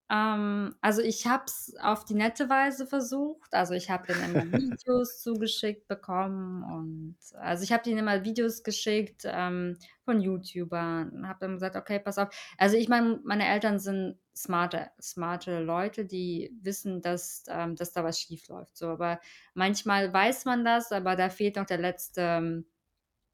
ähm, 0.10 0.76
also, 0.82 1.02
ich 1.02 1.26
habe 1.28 1.46
es 1.48 1.76
auf 1.82 2.06
die 2.06 2.14
nette 2.14 2.50
Weise 2.50 2.86
versucht. 2.88 3.54
Also, 3.54 3.74
ich 3.74 3.90
habe 3.90 4.06
denen 4.08 4.22
immer 4.24 4.52
Videos 4.56 5.22
zugeschickt 5.22 5.88
bekommen 5.88 6.64
und 6.64 7.18
also, 7.38 7.64
ich 7.64 7.72
habe 7.74 7.84
denen 7.84 8.00
immer 8.00 8.24
Videos 8.24 8.64
geschickt, 8.64 9.24
ähm, 9.26 9.78
von 10.04 10.22
YouTubern 10.22 11.10
und 11.12 11.28
habe 11.28 11.40
dann 11.42 11.54
gesagt: 11.54 11.76
„Okay, 11.76 12.00
pass 12.00 12.18
auf“ 12.18 12.30
also, 12.58 12.78
ich 12.78 12.88
meine, 12.90 13.20
meine 13.24 13.48
Eltern 13.48 13.80
sind 13.80 14.20
smarte 14.36 14.92
smarte 15.02 15.60
Leute, 15.62 16.06
die 16.06 16.52
wissen, 16.62 17.02
dass 17.02 17.44
ähm, 17.50 17.76
dass 17.76 17.94
da 17.94 18.04
was 18.04 18.20
schiefläuft 18.20 18.78
so. 18.78 18.88
Aber 18.90 19.20
manchmal 19.54 20.14
weiß 20.14 20.46
man 20.46 20.64
das, 20.66 20.92
aber 20.92 21.16
da 21.16 21.30
fehlt 21.30 21.56
noch 21.56 21.66
der 21.66 21.78
letzte 21.80 22.64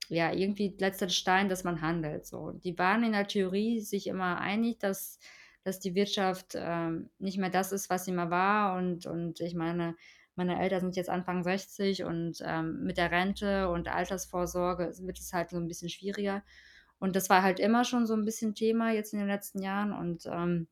ja, 0.10 0.32
irgendwie 0.34 0.76
letzter 0.80 1.10
Stein, 1.10 1.50
dass 1.50 1.64
man 1.64 1.82
handelt 1.82 2.26
so. 2.26 2.52
Die 2.52 2.78
waren 2.78 3.04
in 3.04 3.14
der 3.14 3.28
Theorie 3.28 3.80
sich 3.82 4.08
immer 4.08 4.40
einig, 4.40 4.80
dass 4.80 5.20
dass 5.64 5.80
die 5.80 5.96
Wirtschaft, 5.96 6.54
ähm, 6.56 7.10
nicht 7.20 7.38
mehr 7.38 7.50
das 7.50 7.72
ist, 7.72 7.90
was 7.90 8.06
sie 8.06 8.12
mal 8.12 8.30
war 8.32 8.78
und 8.78 9.06
und 9.06 9.40
ich 9.42 9.56
meine, 9.56 9.96
meine 10.36 10.60
Eltern 10.62 10.82
sind 10.82 10.96
jetzt 10.96 11.10
Anfang 11.10 11.44
60 11.44 12.04
und, 12.04 12.40
ähm, 12.46 12.84
mit 12.84 12.98
der 12.98 13.12
Rente 13.12 13.70
und 13.70 13.88
Altersvorsorge 13.90 14.94
wird 15.02 15.20
es 15.20 15.34
halt 15.34 15.50
so 15.52 15.58
'n 15.58 15.68
bisschen 15.68 15.90
schwieriger. 15.90 16.44
Und 17.00 17.16
das 17.16 17.30
war 17.30 17.44
halt 17.44 17.60
immer 17.60 17.84
schon 17.86 18.06
so 18.08 18.14
'n 18.16 18.26
bisschen 18.26 18.56
Thema 18.56 18.92
jetzt 18.92 19.14
in 19.14 19.20
den 19.20 19.28
letzten 19.28 19.62
Jahren 19.62 19.94
und, 19.94 20.26
ähm 20.28 20.68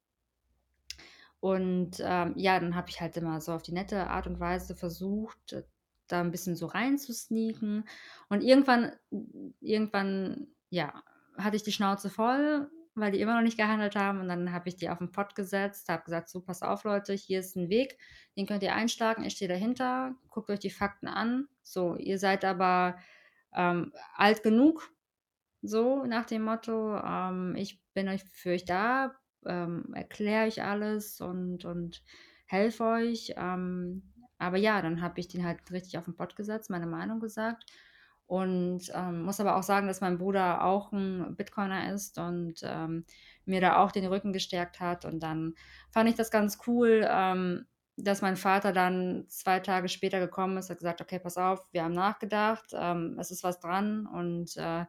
Und 1.44 1.98
ähm, 2.02 2.34
ja, 2.36 2.60
dann 2.60 2.76
habe 2.76 2.90
ich 2.90 3.00
halt 3.02 3.16
immer 3.18 3.40
so 3.42 3.54
auf 3.54 3.64
die 3.64 3.72
nette 3.72 4.08
Art 4.08 4.28
und 4.28 4.40
Weise 4.40 4.76
versucht, 4.76 5.56
da 6.08 6.22
ein 6.22 6.32
bisschen 6.32 6.56
so 6.56 6.66
reinzusneaken. 6.66 7.86
Und 8.30 8.42
irgendwann, 8.44 8.92
irgendwann, 9.62 10.48
ja, 10.70 11.04
hatte 11.38 11.56
ich 11.56 11.64
die 11.64 11.72
Schnauze 11.72 12.10
voll, 12.10 12.70
weil 13.00 13.12
die 13.12 13.22
immer 13.22 13.36
noch 13.36 13.42
nicht 13.42 13.58
gehandelt 13.58 13.96
haben. 13.96 14.20
Und 14.22 14.28
dann 14.28 14.52
habe 14.52 14.70
ich 14.70 14.76
die 14.76 14.90
auf 14.90 15.00
den 15.00 15.12
Pott 15.12 15.36
gesetzt, 15.36 15.90
habe 15.90 16.04
gesagt, 16.04 16.30
so, 16.30 16.42
pass 16.42 16.62
auf, 16.62 16.84
Leute, 16.84 17.14
hier 17.14 17.40
ist 17.40 17.56
ein 17.56 17.70
Weg, 17.70 17.98
den 18.38 18.46
könnt 18.46 18.64
ihr 18.64 18.76
einschlagen, 18.76 19.24
ich 19.24 19.34
stehe 19.34 19.50
dahinter, 19.50 20.16
guckt 20.30 20.50
euch 20.50 20.60
die 20.60 20.70
Fakten 20.70 21.08
an. 21.08 21.48
So, 21.64 21.96
ihr 21.96 22.20
seid 22.20 22.46
aber 22.46 22.98
ähm, 23.54 23.94
alt 24.16 24.44
genug, 24.44 24.92
so 25.62 26.06
nach 26.06 26.26
dem 26.26 26.44
Motto, 26.44 26.98
ähm, 26.98 27.56
ich 27.56 27.82
bin 27.94 28.08
euch 28.08 28.24
für 28.32 28.52
euch 28.52 28.66
da, 28.66 29.16
ähm, 29.46 29.94
erkläre 29.94 30.48
euch 30.48 30.64
alles 30.64 31.22
und, 31.22 31.66
und 31.66 32.04
helfe 32.46 32.84
euch. 32.86 33.34
Ähm, 33.36 34.14
aber 34.38 34.58
ja, 34.58 34.82
dann 34.82 35.02
habe 35.02 35.20
ich 35.20 35.28
den 35.28 35.46
halt 35.46 35.70
richtig 35.72 35.98
auf 35.98 36.06
den 36.06 36.16
Pott 36.16 36.36
gesetzt, 36.36 36.70
meine 36.70 36.88
Meinung 36.88 37.20
gesagt. 37.20 37.66
Und 38.30 38.92
ähm, 38.94 39.24
muss 39.24 39.40
aber 39.40 39.58
auch 39.58 39.64
sagen, 39.64 39.88
dass 39.88 40.02
mein 40.02 40.20
Bruder 40.20 40.64
auch 40.64 40.92
ein 40.92 41.36
Bitcoiner 41.36 41.92
ist 41.92 42.20
und 42.20 42.62
ähm, 42.62 43.04
mir 43.46 43.60
da 43.60 43.78
auch 43.78 43.92
den 43.92 44.06
Rücken 44.06 44.34
gestärkt 44.34 44.80
hat. 44.80 45.04
Und 45.04 45.24
dann 45.24 45.56
fand 45.90 46.12
ich 46.12 46.16
das 46.16 46.30
ganz 46.30 46.60
cool, 46.68 47.08
ähm, 47.10 47.66
dass 47.98 48.22
mein 48.22 48.38
Vater 48.38 48.72
dann 48.72 49.26
zwei 49.30 49.60
Tage 49.60 49.90
später 49.90 50.20
gekommen 50.20 50.58
ist, 50.58 50.70
hat 50.70 50.78
gesagt, 50.78 51.02
okay, 51.02 51.18
pass 51.18 51.38
auf, 51.38 51.74
wir 51.74 51.84
haben 51.84 51.96
nachgedacht, 51.96 52.68
ähm, 52.74 53.18
es 53.20 53.32
ist 53.32 53.44
was 53.44 53.60
dran 53.60 54.06
und 54.06 54.56
äh, 54.58 54.86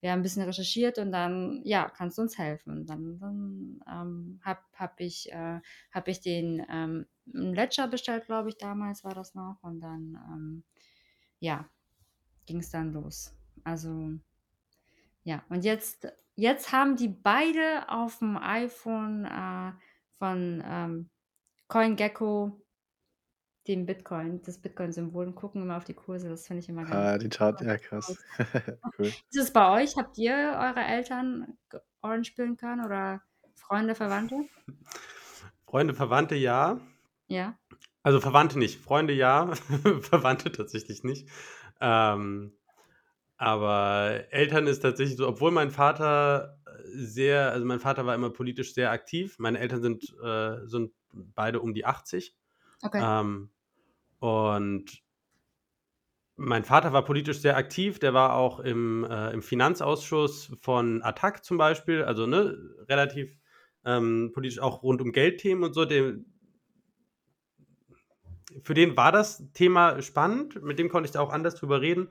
wir 0.00 0.12
haben 0.12 0.20
ein 0.20 0.22
bisschen 0.22 0.44
recherchiert 0.44 0.98
und 0.98 1.10
dann, 1.10 1.62
ja, 1.64 1.90
kannst 1.90 2.18
du 2.18 2.22
uns 2.22 2.38
helfen. 2.38 2.86
Dann, 2.86 3.18
dann 3.18 3.80
ähm, 3.90 4.40
habe 4.44 4.60
hab 4.76 5.00
ich, 5.00 5.32
äh, 5.32 5.58
hab 5.90 6.06
ich 6.06 6.20
den 6.20 6.64
ähm, 6.70 7.06
Ledger 7.24 7.88
bestellt, 7.88 8.26
glaube 8.26 8.50
ich, 8.50 8.58
damals 8.58 9.02
war 9.02 9.14
das 9.14 9.34
noch. 9.34 9.58
Und 9.60 9.80
dann, 9.80 10.16
ähm, 10.30 10.64
ja, 11.40 11.68
ging 12.50 12.58
es 12.58 12.70
dann 12.70 12.92
los. 12.92 13.32
Also, 13.62 14.10
ja, 15.22 15.44
und 15.50 15.64
jetzt, 15.64 16.08
jetzt 16.34 16.72
haben 16.72 16.96
die 16.96 17.06
beide 17.06 17.88
auf 17.88 18.18
dem 18.18 18.36
iPhone 18.36 19.24
äh, 19.24 19.72
von 20.18 20.60
ähm, 20.66 21.10
CoinGecko 21.68 22.60
den 23.68 23.86
Bitcoin, 23.86 24.42
das 24.42 24.58
Bitcoin-Symbol 24.58 25.28
und 25.28 25.36
gucken 25.36 25.62
immer 25.62 25.76
auf 25.76 25.84
die 25.84 25.94
Kurse. 25.94 26.28
Das 26.28 26.48
finde 26.48 26.60
ich 26.60 26.68
immer 26.68 26.82
ganz 26.82 26.94
Ah, 26.94 27.18
die 27.18 27.28
Chart, 27.28 27.60
ja 27.60 27.78
krass. 27.78 28.18
cool. 28.98 29.06
Ist 29.06 29.36
es 29.36 29.52
bei 29.52 29.80
euch? 29.80 29.96
Habt 29.96 30.18
ihr 30.18 30.32
eure 30.34 30.80
Eltern 30.80 31.56
Orange 32.02 32.30
spielen 32.30 32.56
können 32.56 32.84
oder 32.84 33.22
Freunde, 33.54 33.94
Verwandte? 33.94 34.46
Freunde, 35.66 35.94
Verwandte, 35.94 36.34
ja. 36.34 36.80
Ja. 37.28 37.56
Also 38.02 38.18
Verwandte 38.20 38.58
nicht, 38.58 38.80
Freunde 38.80 39.12
ja, 39.12 39.54
Verwandte 40.00 40.50
tatsächlich 40.50 41.04
nicht. 41.04 41.28
Ähm, 41.80 42.52
aber 43.36 44.24
Eltern 44.30 44.66
ist 44.66 44.80
tatsächlich 44.80 45.16
so, 45.16 45.26
obwohl 45.26 45.50
mein 45.50 45.70
Vater 45.70 46.58
sehr, 46.84 47.52
also 47.52 47.64
mein 47.64 47.80
Vater 47.80 48.06
war 48.06 48.14
immer 48.14 48.30
politisch 48.30 48.74
sehr 48.74 48.90
aktiv. 48.90 49.38
Meine 49.38 49.58
Eltern 49.58 49.82
sind, 49.82 50.04
äh, 50.22 50.66
sind 50.66 50.92
beide 51.12 51.60
um 51.60 51.74
die 51.74 51.84
80. 51.84 52.34
Okay. 52.82 53.00
Ähm, 53.02 53.50
und 54.18 55.02
mein 56.36 56.64
Vater 56.64 56.92
war 56.92 57.04
politisch 57.04 57.40
sehr 57.40 57.56
aktiv, 57.56 57.98
der 57.98 58.14
war 58.14 58.34
auch 58.34 58.60
im, 58.60 59.04
äh, 59.04 59.30
im 59.30 59.42
Finanzausschuss 59.42 60.52
von 60.60 61.02
Attac 61.02 61.44
zum 61.44 61.58
Beispiel, 61.58 62.02
also 62.02 62.26
ne, 62.26 62.56
relativ 62.88 63.36
ähm, 63.84 64.30
politisch 64.32 64.58
auch 64.58 64.82
rund 64.82 65.02
um 65.02 65.12
Geldthemen 65.12 65.64
und 65.64 65.74
so. 65.74 65.84
Dem, 65.84 66.29
für 68.62 68.74
den 68.74 68.96
war 68.96 69.12
das 69.12 69.50
Thema 69.52 70.00
spannend, 70.02 70.62
mit 70.62 70.78
dem 70.78 70.88
konnte 70.88 71.06
ich 71.06 71.12
da 71.12 71.20
auch 71.20 71.30
anders 71.30 71.54
drüber 71.54 71.80
reden. 71.80 72.08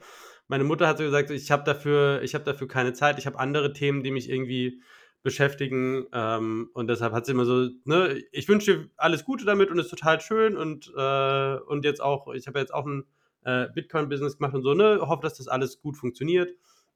Meine 0.47 0.63
Mutter 0.63 0.87
hat 0.87 0.97
so 0.97 1.03
gesagt, 1.03 1.29
ich 1.29 1.51
habe 1.51 1.63
dafür, 1.63 2.21
habe 2.23 2.43
dafür 2.43 2.67
keine 2.67 2.93
Zeit, 2.93 3.19
ich 3.19 3.27
habe 3.27 3.39
andere 3.39 3.73
Themen, 3.73 4.03
die 4.03 4.11
mich 4.11 4.29
irgendwie 4.29 4.81
beschäftigen. 5.21 6.05
Ähm, 6.13 6.69
und 6.73 6.87
deshalb 6.87 7.13
hat 7.13 7.25
sie 7.25 7.33
immer 7.33 7.45
so, 7.45 7.69
ne, 7.85 8.21
ich 8.31 8.47
wünsche 8.47 8.73
dir 8.73 8.89
alles 8.97 9.25
Gute 9.25 9.45
damit 9.45 9.69
und 9.69 9.79
ist 9.79 9.89
total 9.89 10.21
schön 10.21 10.57
und, 10.57 10.91
äh, 10.95 11.55
und 11.55 11.85
jetzt 11.85 12.01
auch, 12.01 12.33
ich 12.33 12.47
habe 12.47 12.59
jetzt 12.59 12.73
auch 12.73 12.85
ein 12.85 13.05
äh, 13.43 13.67
Bitcoin-Business 13.73 14.37
gemacht 14.37 14.53
und 14.55 14.63
so, 14.63 14.73
ne, 14.73 14.99
hoffe, 15.01 15.21
dass 15.23 15.37
das 15.37 15.47
alles 15.47 15.81
gut 15.81 15.97
funktioniert. 15.97 16.51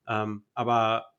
Ähm, 0.08 0.46
aber 0.54 1.13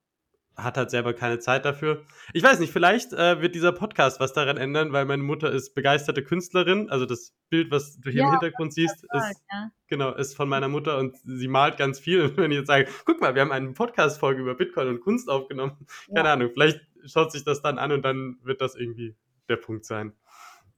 hat 0.57 0.77
halt 0.77 0.91
selber 0.91 1.15
keine 1.15 1.39
Zeit 1.39 1.65
dafür. 1.65 2.03
Ich 2.33 2.43
weiß 2.43 2.61
nicht, 2.61 2.73
vielleicht 2.73 3.13
äh, 3.13 3.41
wird 3.41 3.55
dieser 3.55 3.73
Podcast 3.73 4.21
was 4.21 4.33
daran 4.33 4.57
ändern, 4.57 4.93
weil 4.93 5.05
meine 5.05 5.23
Mutter 5.23 5.51
ist 5.51 5.75
begeisterte 5.75 6.23
Künstlerin. 6.23 6.91
Also 6.91 7.07
das 7.07 7.33
Bild, 7.51 7.71
was 7.71 7.99
du 8.01 8.11
hier 8.11 8.23
ja, 8.23 8.27
im 8.27 8.33
Hintergrund 8.33 8.73
siehst, 8.73 9.05
toll, 9.11 9.21
ist, 9.31 9.43
ja. 9.51 9.71
genau, 9.89 10.15
ist 10.15 10.37
von 10.37 10.49
meiner 10.49 10.69
Mutter 10.69 10.99
und 10.99 11.17
sie 11.25 11.49
malt 11.49 11.77
ganz 11.77 11.99
viel. 11.99 12.23
Und 12.25 12.37
wenn 12.37 12.51
ich 12.51 12.59
jetzt 12.59 12.69
sage, 12.69 12.89
guck 13.05 13.21
mal, 13.21 13.35
wir 13.35 13.43
haben 13.43 13.53
eine 13.53 13.73
Podcast-Folge 13.73 14.43
über 14.43 14.55
Bitcoin 14.55 14.89
und 14.89 15.01
Kunst 15.01 15.29
aufgenommen, 15.29 15.87
ja. 16.09 16.15
keine 16.15 16.31
Ahnung, 16.31 16.51
vielleicht 16.53 16.81
schaut 17.05 17.33
sich 17.33 17.45
das 17.45 17.61
dann 17.61 17.79
an 17.79 17.93
und 17.93 18.03
dann 18.03 18.39
wird 18.43 18.61
das 18.61 18.77
irgendwie 18.77 19.15
der 19.49 19.57
Punkt 19.57 19.85
sein. 19.85 20.13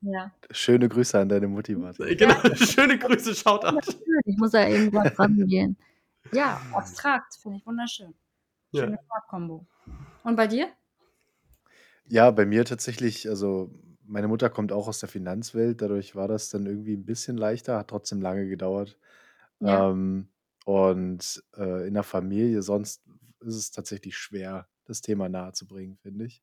Ja. 0.01 0.33
Schöne 0.51 0.89
Grüße 0.89 1.19
an 1.19 1.29
deine 1.29 1.49
Mutti, 1.49 1.75
Martin. 1.75 2.17
Genau, 2.17 2.35
schöne 2.55 2.99
Grüße, 2.99 3.35
schaut 3.35 3.65
an. 3.65 3.79
Ich 4.25 4.37
muss 4.37 4.53
ja 4.53 4.67
irgendwas 4.67 5.19
rangehen. 5.19 5.77
Ja, 6.33 6.61
abstrakt, 6.73 7.35
finde 7.41 7.59
ich 7.59 7.67
wunderschön. 7.67 8.15
Schöne 8.77 8.97
ja. 8.97 9.03
Farbkombo. 9.09 9.67
Und 10.25 10.37
bei 10.37 10.47
dir? 10.47 10.69
Ja, 12.09 12.31
bei 12.31 12.47
mir 12.47 12.65
tatsächlich, 12.65 13.29
also 13.29 13.71
meine 14.05 14.29
Mutter 14.29 14.51
kommt 14.51 14.73
auch 14.73 14.89
aus 14.89 15.01
der 15.01 15.09
Finanzwelt, 15.09 15.83
dadurch 15.83 16.15
war 16.15 16.29
das 16.29 16.51
dann 16.51 16.67
irgendwie 16.67 16.95
ein 16.95 17.05
bisschen 17.05 17.37
leichter, 17.37 17.79
hat 17.79 17.89
trotzdem 17.89 18.21
lange 18.23 18.49
gedauert. 18.49 18.99
Ja. 19.61 19.91
Ähm, 19.91 20.29
und 20.65 21.45
äh, 21.57 21.87
in 21.87 21.95
der 21.95 22.03
Familie 22.03 22.63
sonst 22.63 23.03
ist 23.41 23.57
es 23.57 23.71
tatsächlich 23.71 24.17
schwer, 24.17 24.69
das 24.85 25.01
Thema 25.01 25.29
nahezubringen, 25.29 25.97
finde 25.97 26.27
ich. 26.27 26.43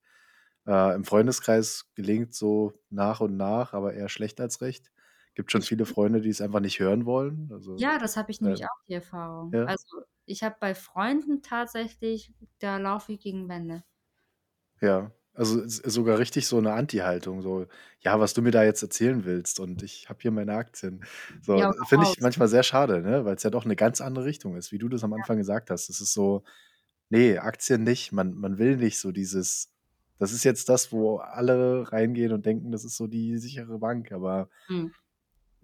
Äh, 0.66 0.96
Im 0.96 1.04
Freundeskreis 1.04 1.90
gelingt 1.96 2.34
so 2.34 2.74
nach 2.90 3.20
und 3.20 3.36
nach, 3.36 3.74
aber 3.74 3.94
eher 3.94 4.10
schlecht 4.10 4.40
als 4.40 4.62
recht. 4.62 4.92
Gibt 5.36 5.52
schon 5.52 5.62
viele 5.64 5.86
Freunde, 5.86 6.22
die 6.22 6.30
es 6.30 6.42
einfach 6.42 6.60
nicht 6.60 6.80
hören 6.80 7.06
wollen. 7.06 7.50
Also, 7.52 7.84
Ja, 7.84 7.98
das 8.00 8.18
habe 8.18 8.32
ich 8.32 8.42
äh, 8.44 8.46
nämlich 8.46 8.66
auch 8.66 8.84
die 8.88 8.94
Erfahrung. 8.94 9.58
ja. 9.58 9.66
Also 9.66 10.04
ich 10.26 10.42
habe 10.44 10.56
bei 10.60 10.74
Freunden 10.76 11.42
tatsächlich, 11.44 12.34
da 12.60 12.78
laufe 12.78 13.14
ich 13.14 13.20
gegen 13.20 13.48
Wände. 13.50 13.84
Ja, 14.82 15.12
also 15.34 15.62
sogar 15.68 16.20
richtig 16.20 16.46
so 16.48 16.58
eine 16.58 16.74
Anti-Haltung, 16.74 17.42
so, 17.42 17.68
ja, 18.02 18.20
was 18.20 18.34
du 18.34 18.42
mir 18.42 18.52
da 18.52 18.64
jetzt 18.64 18.82
erzählen 18.84 19.24
willst 19.26 19.60
und 19.60 19.82
ich 19.82 20.10
habe 20.10 20.20
hier 20.22 20.32
meine 20.32 20.54
Aktien. 20.56 21.04
So, 21.42 21.62
Ja, 21.62 21.70
äh, 21.70 21.86
finde 21.86 22.04
ich 22.06 22.20
manchmal 22.20 22.48
sehr 22.48 22.64
schade, 22.64 23.02
ne, 23.02 23.26
weil 23.26 23.36
es 23.36 23.44
ja 23.44 23.50
doch 23.50 23.66
eine 23.66 23.76
ganz 23.76 24.02
andere 24.02 24.26
Richtung 24.26 24.56
ist, 24.58 24.72
wie 24.72 24.78
du 24.78 24.90
das 24.90 25.04
am 25.04 25.14
Anfang 25.14 25.38
gesagt 25.38 25.70
hast. 25.70 25.90
Es 25.90 26.02
ist 26.02 26.14
so, 26.14 26.44
nee, 27.10 27.38
Aktien 27.40 27.84
nicht, 27.84 28.12
man, 28.14 28.36
man 28.36 28.58
will 28.60 28.78
nicht 28.78 29.00
so 29.00 29.12
dieses, 29.12 29.72
das 30.20 30.34
ist 30.34 30.44
jetzt 30.46 30.70
das, 30.70 30.92
wo 30.92 31.18
alle 31.20 31.92
reingehen 31.92 32.34
und 32.34 32.46
denken, 32.46 32.72
das 32.72 32.86
ist 32.86 32.98
so 32.98 33.08
die 33.08 33.38
sichere 33.38 33.80
Bank, 33.80 34.12
aber 34.12 34.50
Hm. 34.70 34.88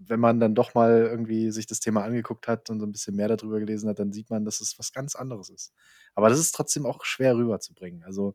Wenn 0.00 0.20
man 0.20 0.40
dann 0.40 0.54
doch 0.54 0.74
mal 0.74 1.02
irgendwie 1.02 1.50
sich 1.50 1.66
das 1.66 1.80
Thema 1.80 2.04
angeguckt 2.04 2.48
hat 2.48 2.70
und 2.70 2.80
so 2.80 2.86
ein 2.86 2.92
bisschen 2.92 3.16
mehr 3.16 3.28
darüber 3.28 3.60
gelesen 3.60 3.88
hat, 3.88 3.98
dann 3.98 4.12
sieht 4.12 4.30
man, 4.30 4.44
dass 4.44 4.60
es 4.60 4.78
was 4.78 4.92
ganz 4.92 5.14
anderes 5.16 5.50
ist. 5.50 5.74
Aber 6.14 6.28
das 6.30 6.38
ist 6.40 6.52
trotzdem 6.54 6.86
auch 6.86 7.04
schwer 7.04 7.36
rüberzubringen. 7.36 8.04
Also 8.04 8.34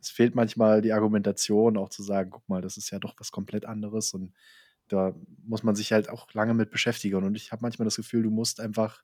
es 0.00 0.10
fehlt 0.10 0.34
manchmal 0.34 0.82
die 0.82 0.92
Argumentation, 0.92 1.76
auch 1.76 1.90
zu 1.90 2.02
sagen, 2.02 2.30
guck 2.30 2.48
mal, 2.48 2.62
das 2.62 2.76
ist 2.76 2.90
ja 2.90 2.98
doch 2.98 3.14
was 3.18 3.30
komplett 3.32 3.66
anderes 3.66 4.14
und 4.14 4.34
da 4.88 5.14
muss 5.44 5.62
man 5.62 5.76
sich 5.76 5.92
halt 5.92 6.08
auch 6.10 6.32
lange 6.34 6.54
mit 6.54 6.70
beschäftigen. 6.70 7.24
Und 7.24 7.34
ich 7.36 7.52
habe 7.52 7.62
manchmal 7.62 7.86
das 7.86 7.96
Gefühl, 7.96 8.22
du 8.24 8.30
musst 8.30 8.60
einfach, 8.60 9.02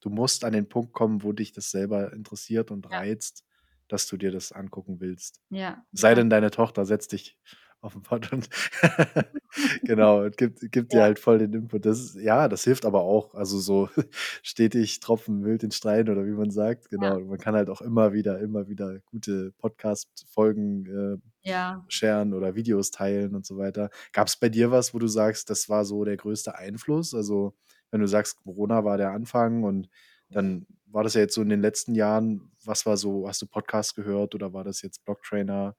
du 0.00 0.10
musst 0.10 0.44
an 0.44 0.52
den 0.52 0.68
Punkt 0.68 0.92
kommen, 0.92 1.22
wo 1.22 1.32
dich 1.32 1.52
das 1.52 1.70
selber 1.70 2.12
interessiert 2.12 2.70
und 2.70 2.86
Ja, 2.88 3.00
reizt, 3.00 3.44
dass 3.88 4.06
du 4.06 4.16
dir 4.16 4.32
das 4.32 4.52
angucken 4.52 5.00
willst. 5.00 5.42
ja, 5.50 5.86
Sei 5.92 6.14
denn, 6.14 6.30
deine 6.30 6.50
Tochter 6.50 6.84
setzt 6.86 7.12
dich 7.12 7.38
auf 7.84 7.92
den 7.92 8.02
Pott 8.02 8.32
und 8.32 8.48
genau, 9.82 10.28
gibt, 10.30 10.72
gibt 10.72 10.92
dir 10.92 10.98
ja, 10.98 11.02
halt 11.04 11.18
voll 11.18 11.38
den 11.38 11.52
Input. 11.52 11.84
Das 11.84 12.00
ist, 12.00 12.16
ja, 12.16 12.48
das 12.48 12.64
hilft 12.64 12.86
aber 12.86 13.02
auch. 13.02 13.34
Also 13.34 13.58
so 13.58 13.88
stetig 14.42 15.00
Tropfen 15.00 15.40
Müll 15.40 15.58
den 15.58 15.70
Stein 15.70 16.08
oder 16.08 16.24
wie 16.26 16.32
man 16.32 16.50
sagt. 16.50 16.86
ja, 16.90 16.98
Genau. 16.98 17.16
Und 17.16 17.28
man 17.28 17.38
kann 17.38 17.54
halt 17.54 17.68
auch 17.68 17.82
immer 17.82 18.12
wieder, 18.12 18.40
immer 18.40 18.68
wieder 18.68 19.00
gute 19.06 19.52
Podcast-Folgen 19.58 21.20
äh, 21.44 21.48
ja. 21.48 21.84
sharen 21.88 22.32
oder 22.32 22.54
Videos 22.54 22.90
teilen 22.90 23.34
und 23.34 23.44
so 23.44 23.58
weiter. 23.58 23.90
Gab 24.12 24.28
es 24.28 24.36
bei 24.36 24.48
dir 24.48 24.70
was, 24.70 24.94
wo 24.94 24.98
du 24.98 25.06
sagst, 25.06 25.50
das 25.50 25.68
war 25.68 25.84
so 25.84 26.04
der 26.04 26.16
größte 26.16 26.56
Einfluss? 26.56 27.14
Also, 27.14 27.54
wenn 27.90 28.00
du 28.00 28.08
sagst, 28.08 28.42
Corona 28.42 28.84
war 28.84 28.96
der 28.96 29.10
Anfang 29.10 29.62
und 29.62 29.88
dann 30.30 30.66
war 30.86 31.04
das 31.04 31.14
ja 31.14 31.20
jetzt 31.20 31.34
so 31.34 31.42
in 31.42 31.48
den 31.48 31.60
letzten 31.60 31.94
Jahren, 31.94 32.50
was 32.64 32.86
war 32.86 32.96
so, 32.96 33.28
hast 33.28 33.42
du 33.42 33.46
Podcasts 33.46 33.94
gehört 33.94 34.34
oder 34.34 34.52
war 34.52 34.64
das 34.64 34.82
jetzt 34.82 35.04
Blocktrainer, 35.04 35.76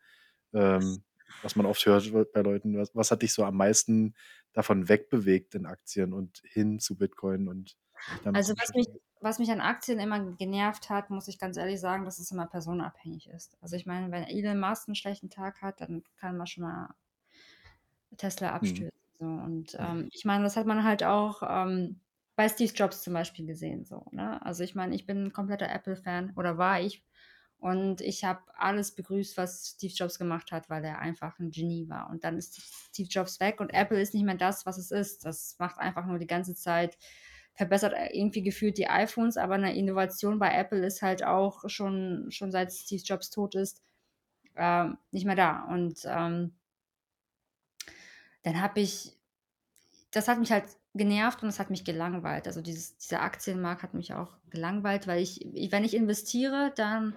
ähm, 0.53 1.03
was 1.41 1.55
man 1.55 1.65
oft 1.65 1.85
hört 1.85 2.11
bei 2.33 2.41
Leuten? 2.41 2.77
Was, 2.77 2.95
was 2.95 3.11
hat 3.11 3.21
dich 3.21 3.33
so 3.33 3.43
am 3.45 3.57
meisten 3.57 4.15
davon 4.53 4.89
wegbewegt 4.89 5.55
in 5.55 5.65
Aktien 5.65 6.13
und 6.13 6.41
hin 6.45 6.79
zu 6.79 6.97
Bitcoin 6.97 7.47
und 7.47 7.77
Also 8.33 8.53
was 8.53 8.73
mich, 8.75 8.87
was 9.21 9.39
mich 9.39 9.49
an 9.51 9.61
Aktien 9.61 9.99
immer 9.99 10.19
genervt 10.35 10.89
hat, 10.89 11.09
muss 11.09 11.27
ich 11.27 11.39
ganz 11.39 11.57
ehrlich 11.57 11.79
sagen, 11.79 12.05
dass 12.05 12.19
es 12.19 12.31
immer 12.31 12.45
personenabhängig 12.47 13.27
ist. 13.29 13.57
Also 13.61 13.75
ich 13.75 13.85
meine, 13.85 14.11
wenn 14.11 14.23
Elon 14.23 14.59
Musk 14.59 14.87
einen 14.87 14.95
schlechten 14.95 15.29
Tag 15.29 15.61
hat, 15.61 15.81
dann 15.81 16.03
kann 16.17 16.37
man 16.37 16.45
schon 16.47 16.63
mal 16.63 16.93
Tesla 18.17 18.51
Mhm. 18.61 18.89
abstürzt. 18.89 18.97
So, 19.19 19.25
und 19.25 19.75
ähm, 19.79 20.09
ich 20.11 20.25
meine, 20.25 20.43
das 20.43 20.57
hat 20.57 20.65
man 20.65 20.83
halt 20.83 21.03
auch 21.03 21.41
ähm, 21.47 22.01
bei 22.35 22.49
Steve 22.49 22.73
Jobs 22.73 23.01
zum 23.01 23.13
Beispiel 23.13 23.45
gesehen. 23.45 23.85
So, 23.85 24.05
ne? 24.11 24.43
Also 24.45 24.63
ich 24.63 24.75
meine, 24.75 24.95
ich 24.95 25.05
bin 25.05 25.25
ein 25.25 25.33
kompletter 25.33 25.69
Apple-Fan 25.69 26.33
oder 26.35 26.57
war 26.57 26.81
ich. 26.81 27.03
Und 27.65 27.99
ich 28.01 28.23
habe 28.23 28.41
alles 28.53 28.93
begrüßt, 28.93 29.37
was 29.37 29.69
Steve 29.69 29.91
Jobs 29.91 30.19
gemacht 30.19 30.51
hat, 30.51 30.69
weil 30.69 30.85
er 30.85 30.99
einfach 30.99 31.39
ein 31.39 31.49
Genie 31.49 31.89
war. 31.89 32.11
Und 32.11 32.23
dann 32.23 32.37
ist 32.37 32.61
Steve 32.61 33.09
Jobs 33.09 33.39
weg 33.39 33.59
und 33.59 33.73
Apple 33.73 33.99
ist 33.99 34.13
nicht 34.13 34.23
mehr 34.23 34.35
das, 34.35 34.67
was 34.67 34.77
es 34.77 34.91
ist. 34.91 35.25
Das 35.25 35.55
macht 35.57 35.79
einfach 35.79 36.05
nur 36.05 36.19
die 36.19 36.27
ganze 36.27 36.53
Zeit, 36.53 36.95
verbessert 37.55 37.95
irgendwie 38.11 38.43
gefühlt 38.43 38.77
die 38.77 38.87
iPhones, 38.87 39.35
aber 39.35 39.55
eine 39.55 39.75
Innovation 39.75 40.37
bei 40.37 40.53
Apple 40.53 40.85
ist 40.85 41.01
halt 41.01 41.23
auch 41.23 41.67
schon, 41.67 42.27
schon 42.29 42.51
seit 42.51 42.71
Steve 42.71 43.01
Jobs 43.03 43.31
tot 43.31 43.55
ist, 43.55 43.81
ähm, 44.55 44.99
nicht 45.09 45.25
mehr 45.25 45.35
da. 45.35 45.63
Und 45.63 46.01
ähm, 46.05 46.53
dann 48.43 48.61
habe 48.61 48.79
ich, 48.79 49.17
das 50.11 50.27
hat 50.27 50.37
mich 50.37 50.51
halt 50.51 50.65
genervt 50.93 51.41
und 51.41 51.47
das 51.47 51.59
hat 51.59 51.71
mich 51.71 51.83
gelangweilt. 51.83 52.45
Also 52.45 52.61
dieses, 52.61 52.95
dieser 52.99 53.23
Aktienmarkt 53.23 53.81
hat 53.81 53.95
mich 53.95 54.13
auch 54.13 54.37
gelangweilt, 54.51 55.07
weil 55.07 55.23
ich, 55.23 55.47
wenn 55.71 55.83
ich 55.83 55.95
investiere, 55.95 56.71
dann 56.75 57.15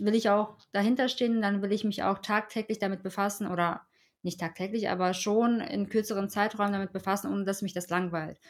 will 0.00 0.14
ich 0.14 0.30
auch 0.30 0.58
dahinter 0.72 1.08
stehen, 1.08 1.42
dann 1.42 1.62
will 1.62 1.72
ich 1.72 1.84
mich 1.84 2.02
auch 2.02 2.18
tagtäglich 2.18 2.78
damit 2.78 3.02
befassen 3.02 3.46
oder 3.46 3.86
nicht 4.22 4.40
tagtäglich, 4.40 4.88
aber 4.88 5.14
schon 5.14 5.60
in 5.60 5.88
kürzeren 5.88 6.30
Zeiträumen 6.30 6.72
damit 6.72 6.92
befassen, 6.92 7.30
ohne 7.32 7.44
dass 7.44 7.62
mich 7.62 7.74
das 7.74 7.90
langweilt. 7.90 8.40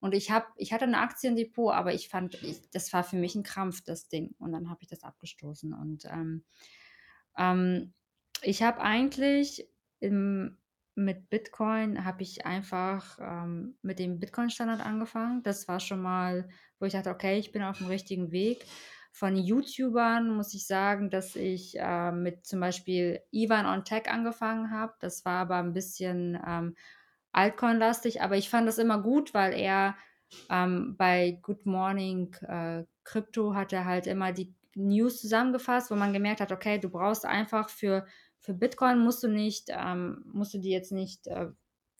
Und 0.00 0.14
ich 0.14 0.30
habe, 0.30 0.46
ich 0.56 0.72
hatte 0.72 0.84
eine 0.84 1.00
Aktiendepot, 1.00 1.74
aber 1.74 1.92
ich 1.92 2.08
fand, 2.08 2.34
ich, 2.42 2.70
das 2.70 2.92
war 2.92 3.02
für 3.04 3.16
mich 3.16 3.34
ein 3.34 3.42
Krampf, 3.42 3.82
das 3.82 4.08
Ding. 4.08 4.34
Und 4.38 4.52
dann 4.52 4.70
habe 4.70 4.82
ich 4.82 4.88
das 4.88 5.02
abgestoßen. 5.02 5.72
Und 5.72 6.04
ähm, 6.04 6.44
ähm, 7.36 7.92
ich 8.42 8.62
habe 8.62 8.80
eigentlich 8.80 9.68
im, 10.00 10.56
mit 10.94 11.28
Bitcoin 11.30 12.04
habe 12.04 12.22
ich 12.22 12.46
einfach 12.46 13.18
ähm, 13.20 13.76
mit 13.82 13.98
dem 13.98 14.20
Bitcoin-Standard 14.20 14.80
angefangen. 14.80 15.42
Das 15.42 15.66
war 15.66 15.80
schon 15.80 16.00
mal, 16.00 16.48
wo 16.78 16.86
ich 16.86 16.92
dachte, 16.92 17.10
okay, 17.10 17.38
ich 17.38 17.50
bin 17.50 17.62
auf 17.62 17.78
dem 17.78 17.88
richtigen 17.88 18.30
Weg. 18.30 18.64
Von 19.18 19.34
YouTubern 19.34 20.30
muss 20.30 20.54
ich 20.54 20.64
sagen, 20.64 21.10
dass 21.10 21.34
ich 21.34 21.76
äh, 21.76 22.12
mit 22.12 22.46
zum 22.46 22.60
Beispiel 22.60 23.20
Ivan 23.32 23.66
on 23.66 23.84
Tech 23.84 24.08
angefangen 24.08 24.70
habe. 24.70 24.94
Das 25.00 25.24
war 25.24 25.40
aber 25.40 25.56
ein 25.56 25.72
bisschen 25.72 26.40
ähm, 26.46 26.76
Altcoin-lastig, 27.32 28.22
aber 28.22 28.36
ich 28.36 28.48
fand 28.48 28.68
das 28.68 28.78
immer 28.78 29.02
gut, 29.02 29.34
weil 29.34 29.54
er 29.54 29.96
ähm, 30.48 30.94
bei 30.96 31.40
Good 31.42 31.66
Morning 31.66 32.32
äh, 32.42 32.84
Crypto 33.02 33.56
hat 33.56 33.72
er 33.72 33.86
halt 33.86 34.06
immer 34.06 34.32
die 34.32 34.54
News 34.76 35.20
zusammengefasst, 35.20 35.90
wo 35.90 35.96
man 35.96 36.12
gemerkt 36.12 36.40
hat, 36.40 36.52
okay, 36.52 36.78
du 36.78 36.88
brauchst 36.88 37.26
einfach 37.26 37.70
für, 37.70 38.06
für 38.38 38.54
Bitcoin 38.54 39.00
musst 39.00 39.24
du 39.24 39.28
nicht, 39.28 39.68
ähm, 39.70 40.22
musst 40.32 40.54
du 40.54 40.58
dir 40.58 40.70
jetzt 40.70 40.92
nicht 40.92 41.26
äh, 41.26 41.48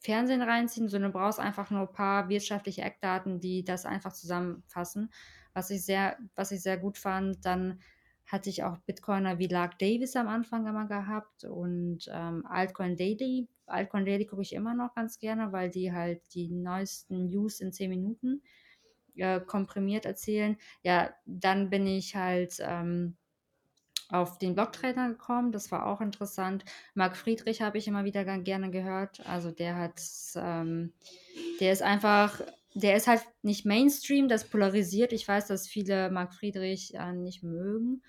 Fernsehen 0.01 0.43
reinziehen, 0.43 0.89
sondern 0.89 1.13
du 1.13 1.19
brauchst 1.19 1.41
einfach 1.41 1.71
nur 1.71 1.83
ein 1.83 1.93
paar 1.93 2.29
wirtschaftliche 2.29 2.83
Eckdaten, 2.83 3.41
die 3.41 3.65
das 3.65 3.85
einfach 3.85 4.13
zusammenfassen, 4.13 5.11
was 5.55 5.71
ich 5.71 5.85
sehr, 5.85 6.17
was 6.35 6.53
ich 6.53 6.63
sehr 6.63 6.79
gut 6.79 6.99
fand. 6.99 7.45
Dann 7.45 7.81
hatte 8.27 8.51
ich 8.51 8.63
auch 8.63 8.79
Bitcoiner 8.79 9.39
wie 9.39 9.47
Lark 9.47 9.79
Davis 9.79 10.15
am 10.15 10.29
Anfang 10.29 10.67
immer 10.67 10.87
gehabt 10.87 11.45
und 11.45 12.09
ähm, 12.13 12.45
Altcoin 12.47 12.97
Daily. 12.97 13.49
Altcoin 13.67 14.05
Daily 14.05 14.27
gucke 14.27 14.43
ich 14.43 14.53
immer 14.53 14.75
noch 14.75 14.95
ganz 14.95 15.19
gerne, 15.19 15.51
weil 15.53 15.71
die 15.71 15.93
halt 15.93 16.23
die 16.35 16.49
neuesten 16.49 17.31
News 17.31 17.61
in 17.61 17.73
10 17.73 17.91
Minuten 17.91 18.43
äh, 19.17 19.41
komprimiert 19.41 20.05
erzählen. 20.05 20.57
Ja, 20.83 21.11
dann 21.25 21.71
bin 21.71 21.87
ich 21.87 22.15
halt 22.15 22.59
ähm, 22.61 23.17
auf 24.09 24.39
den 24.39 24.55
Blogtrainer 24.55 25.09
gekommen. 25.09 25.53
Das 25.53 25.71
war 25.71 25.87
auch 25.87 26.01
interessant. 26.01 26.65
Marc 26.95 27.17
Friedrich 27.17 27.63
habe 27.63 27.79
ich 27.79 27.87
immer 27.87 28.05
wieder 28.05 28.25
gerne 28.39 28.71
gehört. 28.71 29.27
Also 29.27 29.51
der 29.51 29.77
hat, 29.77 30.01
ähm, 30.37 30.93
der 31.61 31.73
ist 31.73 31.83
einfach, 31.83 32.41
der 32.75 32.97
ist 32.97 33.07
halt 33.07 33.23
nicht 33.43 33.67
Mainstream, 33.67 34.29
das 34.29 34.49
polarisiert. 34.49 35.13
Ich 35.13 35.27
weiß, 35.27 35.49
dass 35.49 35.67
viele 35.69 36.11
Marc 36.11 36.35
Friedrich 36.35 36.95
äh, 36.95 37.13
nicht 37.13 37.43
mögen. 37.43 38.03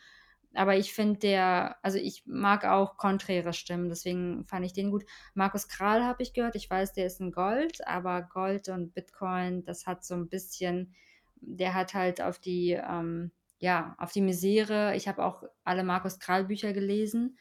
Aber 0.56 0.76
ich 0.76 0.94
finde 0.94 1.20
der, 1.20 1.78
also 1.84 1.98
ich 2.00 2.24
mag 2.26 2.66
auch 2.66 2.98
konträre 2.98 3.54
Stimmen, 3.54 3.88
deswegen 3.90 4.46
fand 4.46 4.66
ich 4.66 4.74
den 4.74 4.90
gut. 4.90 5.06
Markus 5.36 5.68
Kral 5.68 6.04
habe 6.04 6.24
ich 6.24 6.34
gehört, 6.34 6.56
ich 6.56 6.70
weiß, 6.70 6.94
der 6.94 7.06
ist 7.06 7.20
ein 7.20 7.32
Gold, 7.32 7.86
aber 7.88 8.24
Gold 8.24 8.68
und 8.70 8.94
Bitcoin, 8.96 9.64
das 9.64 9.86
hat 9.86 10.04
so 10.04 10.16
ein 10.16 10.28
bisschen, 10.28 10.96
der 11.36 11.76
hat 11.76 11.94
halt 11.94 12.20
auf 12.20 12.40
die, 12.40 12.72
ähm, 12.72 13.32
ja, 13.60 13.96
auf 13.98 14.12
die 14.12 14.22
Misere. 14.22 14.96
Ich 14.96 15.08
habe 15.08 15.24
auch 15.24 15.44
alle 15.64 15.84
Markus 15.84 16.20
Kral 16.20 16.46
Bücher 16.46 16.74
gelesen, 16.74 17.38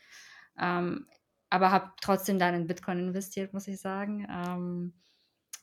ähm, 0.58 1.06
aber 1.50 1.70
habe 1.70 1.92
trotzdem 2.00 2.38
dann 2.38 2.54
in 2.54 2.66
Bitcoin 2.66 2.98
investiert, 2.98 3.54
muss 3.54 3.68
ich 3.68 3.80
sagen. 3.80 4.26
Ähm, 4.30 4.94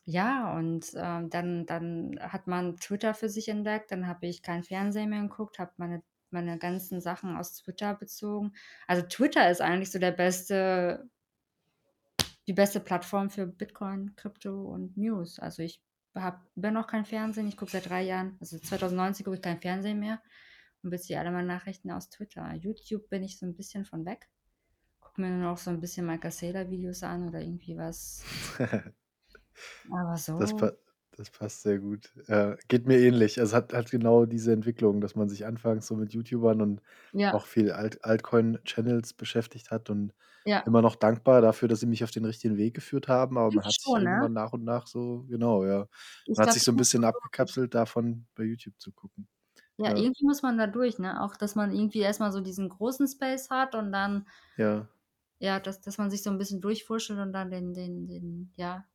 ja, 0.05 0.55
und 0.55 0.91
ähm, 0.95 1.29
dann, 1.29 1.65
dann 1.65 2.19
hat 2.19 2.47
man 2.47 2.77
Twitter 2.77 3.13
für 3.13 3.29
sich 3.29 3.49
entdeckt, 3.49 3.91
dann 3.91 4.07
habe 4.07 4.27
ich 4.27 4.43
kein 4.43 4.63
Fernsehen 4.63 5.09
mehr 5.09 5.21
geguckt, 5.21 5.59
habe 5.59 5.71
meine, 5.77 6.03
meine 6.29 6.57
ganzen 6.59 7.01
Sachen 7.01 7.35
aus 7.35 7.55
Twitter 7.55 7.95
bezogen. 7.95 8.53
Also 8.87 9.03
Twitter 9.07 9.49
ist 9.49 9.61
eigentlich 9.61 9.91
so 9.91 9.99
der 9.99 10.11
beste, 10.11 11.09
die 12.47 12.53
beste 12.53 12.79
Plattform 12.79 13.29
für 13.31 13.47
Bitcoin, 13.47 14.15
Krypto 14.15 14.61
und 14.61 14.95
News. 14.95 15.39
Also 15.39 15.63
ich 15.63 15.81
habe 16.15 16.39
immer 16.55 16.71
noch 16.71 16.87
kein 16.87 17.05
Fernsehen, 17.05 17.47
ich 17.47 17.57
gucke 17.57 17.71
seit 17.71 17.89
drei 17.89 18.03
Jahren, 18.03 18.37
also 18.39 18.57
2019 18.57 19.23
gucke 19.23 19.37
ich 19.37 19.41
kein 19.41 19.59
Fernsehen 19.59 19.99
mehr 19.99 20.21
und 20.81 20.89
beziehe 20.89 21.19
alle 21.19 21.31
meine 21.31 21.47
Nachrichten 21.47 21.91
aus 21.91 22.09
Twitter. 22.09 22.53
YouTube 22.53 23.09
bin 23.09 23.23
ich 23.23 23.37
so 23.37 23.45
ein 23.45 23.55
bisschen 23.55 23.85
von 23.85 24.05
weg. 24.05 24.29
Gucke 24.99 25.21
mir 25.21 25.29
nur 25.29 25.51
noch 25.51 25.57
so 25.57 25.71
ein 25.71 25.79
bisschen 25.79 26.05
Michael 26.05 26.31
Saylor 26.31 26.69
Videos 26.69 27.03
an 27.03 27.27
oder 27.27 27.41
irgendwie 27.41 27.77
was. 27.77 28.23
Aber 29.91 30.17
so. 30.17 30.39
Das, 30.39 30.55
pa 30.55 30.71
das 31.17 31.29
passt 31.29 31.61
sehr 31.61 31.79
gut. 31.79 32.11
Äh, 32.27 32.57
geht 32.67 32.87
mir 32.87 32.99
ähnlich. 32.99 33.37
Es 33.37 33.53
hat, 33.53 33.73
hat 33.73 33.89
genau 33.91 34.25
diese 34.25 34.51
Entwicklung, 34.51 35.01
dass 35.01 35.15
man 35.15 35.29
sich 35.29 35.45
anfangs 35.45 35.87
so 35.87 35.95
mit 35.95 36.13
YouTubern 36.13 36.61
und 36.61 36.81
Ja, 37.13 37.33
auch 37.33 37.45
viel 37.45 37.71
Alt 37.71 38.03
Altcoin-Channels 38.03 39.13
beschäftigt 39.13 39.71
hat 39.71 39.89
und 39.89 40.13
ja. 40.45 40.59
immer 40.59 40.81
noch 40.81 40.95
dankbar 40.95 41.41
dafür, 41.41 41.67
dass 41.67 41.79
sie 41.79 41.87
mich 41.87 42.03
auf 42.03 42.11
den 42.11 42.25
richtigen 42.25 42.57
Weg 42.57 42.73
geführt 42.75 43.07
haben. 43.07 43.37
Aber 43.37 43.51
man 43.51 43.63
hat 43.65 43.71
sich 43.71 43.81
schon, 43.81 44.03
ne? 44.03 44.09
irgendwann 44.09 44.33
nach 44.33 44.53
und 44.53 44.63
nach 44.63 44.87
so, 44.87 45.25
genau, 45.29 45.65
ja. 45.65 45.87
Ich 46.25 46.37
Man 46.37 46.47
hat 46.47 46.47
glaube, 46.47 46.51
sich 46.53 46.63
so 46.63 46.71
ein 46.71 46.77
bisschen 46.77 47.03
abgekapselt 47.03 47.73
davon, 47.73 48.27
bei 48.35 48.43
YouTube 48.43 48.79
zu 48.79 48.91
gucken. 48.91 49.27
Ja, 49.77 49.91
Ja, 49.91 49.95
irgendwie 49.95 50.25
muss 50.25 50.41
man 50.41 50.57
da 50.57 50.67
durch, 50.67 50.99
ne? 50.99 51.21
Auch, 51.21 51.35
dass 51.37 51.55
man 51.55 51.71
irgendwie 51.71 51.99
erstmal 51.99 52.31
so 52.31 52.41
diesen 52.41 52.69
großen 52.69 53.07
Space 53.07 53.49
hat 53.49 53.75
und 53.75 53.91
dann, 53.91 54.27
ja. 54.57 54.87
ja, 55.39 55.59
dass, 55.59 55.81
dass 55.81 55.97
man 55.97 56.09
sich 56.11 56.23
so 56.23 56.29
ein 56.29 56.37
bisschen 56.37 56.61
durchfurschtelt 56.61 57.19
und 57.19 57.33
dann 57.33 57.51
den, 57.51 57.73
den, 57.73 58.07
den, 58.07 58.53
ja, 58.55 58.85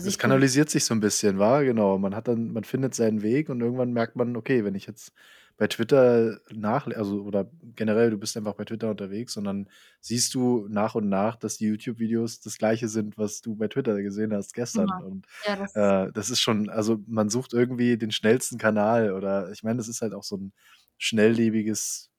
sich 0.00 0.18
kanalisiert 0.18 0.70
sich 0.70 0.84
so 0.84 0.94
ein 0.94 1.00
bisschen, 1.00 1.38
war 1.38 1.64
genau. 1.64 1.98
Man 1.98 2.14
hat 2.14 2.28
dann 2.28 2.52
man 2.52 2.64
findet 2.64 2.94
seinen 2.94 3.22
Weg 3.22 3.48
und 3.48 3.60
irgendwann 3.60 3.92
merkt 3.92 4.16
man: 4.16 4.36
„Okay, 4.36 4.64
wenn 4.64 4.74
ich 4.74 4.86
jetzt 4.86 5.12
bei 5.56 5.66
Twitter 5.68 6.40
nach 6.50 6.86
also, 6.88 7.22
oder 7.22 7.50
generell, 7.76 8.10
du 8.10 8.18
bist 8.18 8.36
einfach 8.36 8.54
bei 8.54 8.64
Twitter 8.64 8.90
unterwegs 8.90 9.36
und 9.36 9.44
dann 9.44 9.68
siehst 10.00 10.34
du 10.34 10.66
nach 10.68 10.94
und 10.94 11.08
nach, 11.08 11.36
dass 11.36 11.58
die 11.58 11.66
YouTube-Videos 11.66 12.40
das 12.40 12.58
Gleiche 12.58 12.88
sind, 12.88 13.18
was 13.18 13.40
du 13.42 13.54
bei 13.56 13.68
Twitter 13.68 14.00
gesehen 14.02 14.32
hast 14.34 14.54
gestern. 14.54 14.96
Genau. 14.96 15.00
Und, 15.00 15.26
Ja, 15.46 15.56
das 15.56 15.72
äh, 15.74 16.10
das 16.12 16.30
ist 16.30 16.40
schon 16.40 16.68
also, 16.70 16.98
man 17.06 17.28
sucht 17.28 17.52
irgendwie 17.52 17.96
den 17.98 18.10
schnellsten 18.12 18.58
Kanal 18.58 19.12
oder 19.12 19.50
ich 19.52 19.62
meine, 19.62 19.76
das 19.78 19.88
ist 19.88 20.00
halt 20.02 20.14
auch 20.14 20.24
so 20.24 20.36
ein 20.36 20.52
schnelllebiges 20.98 22.10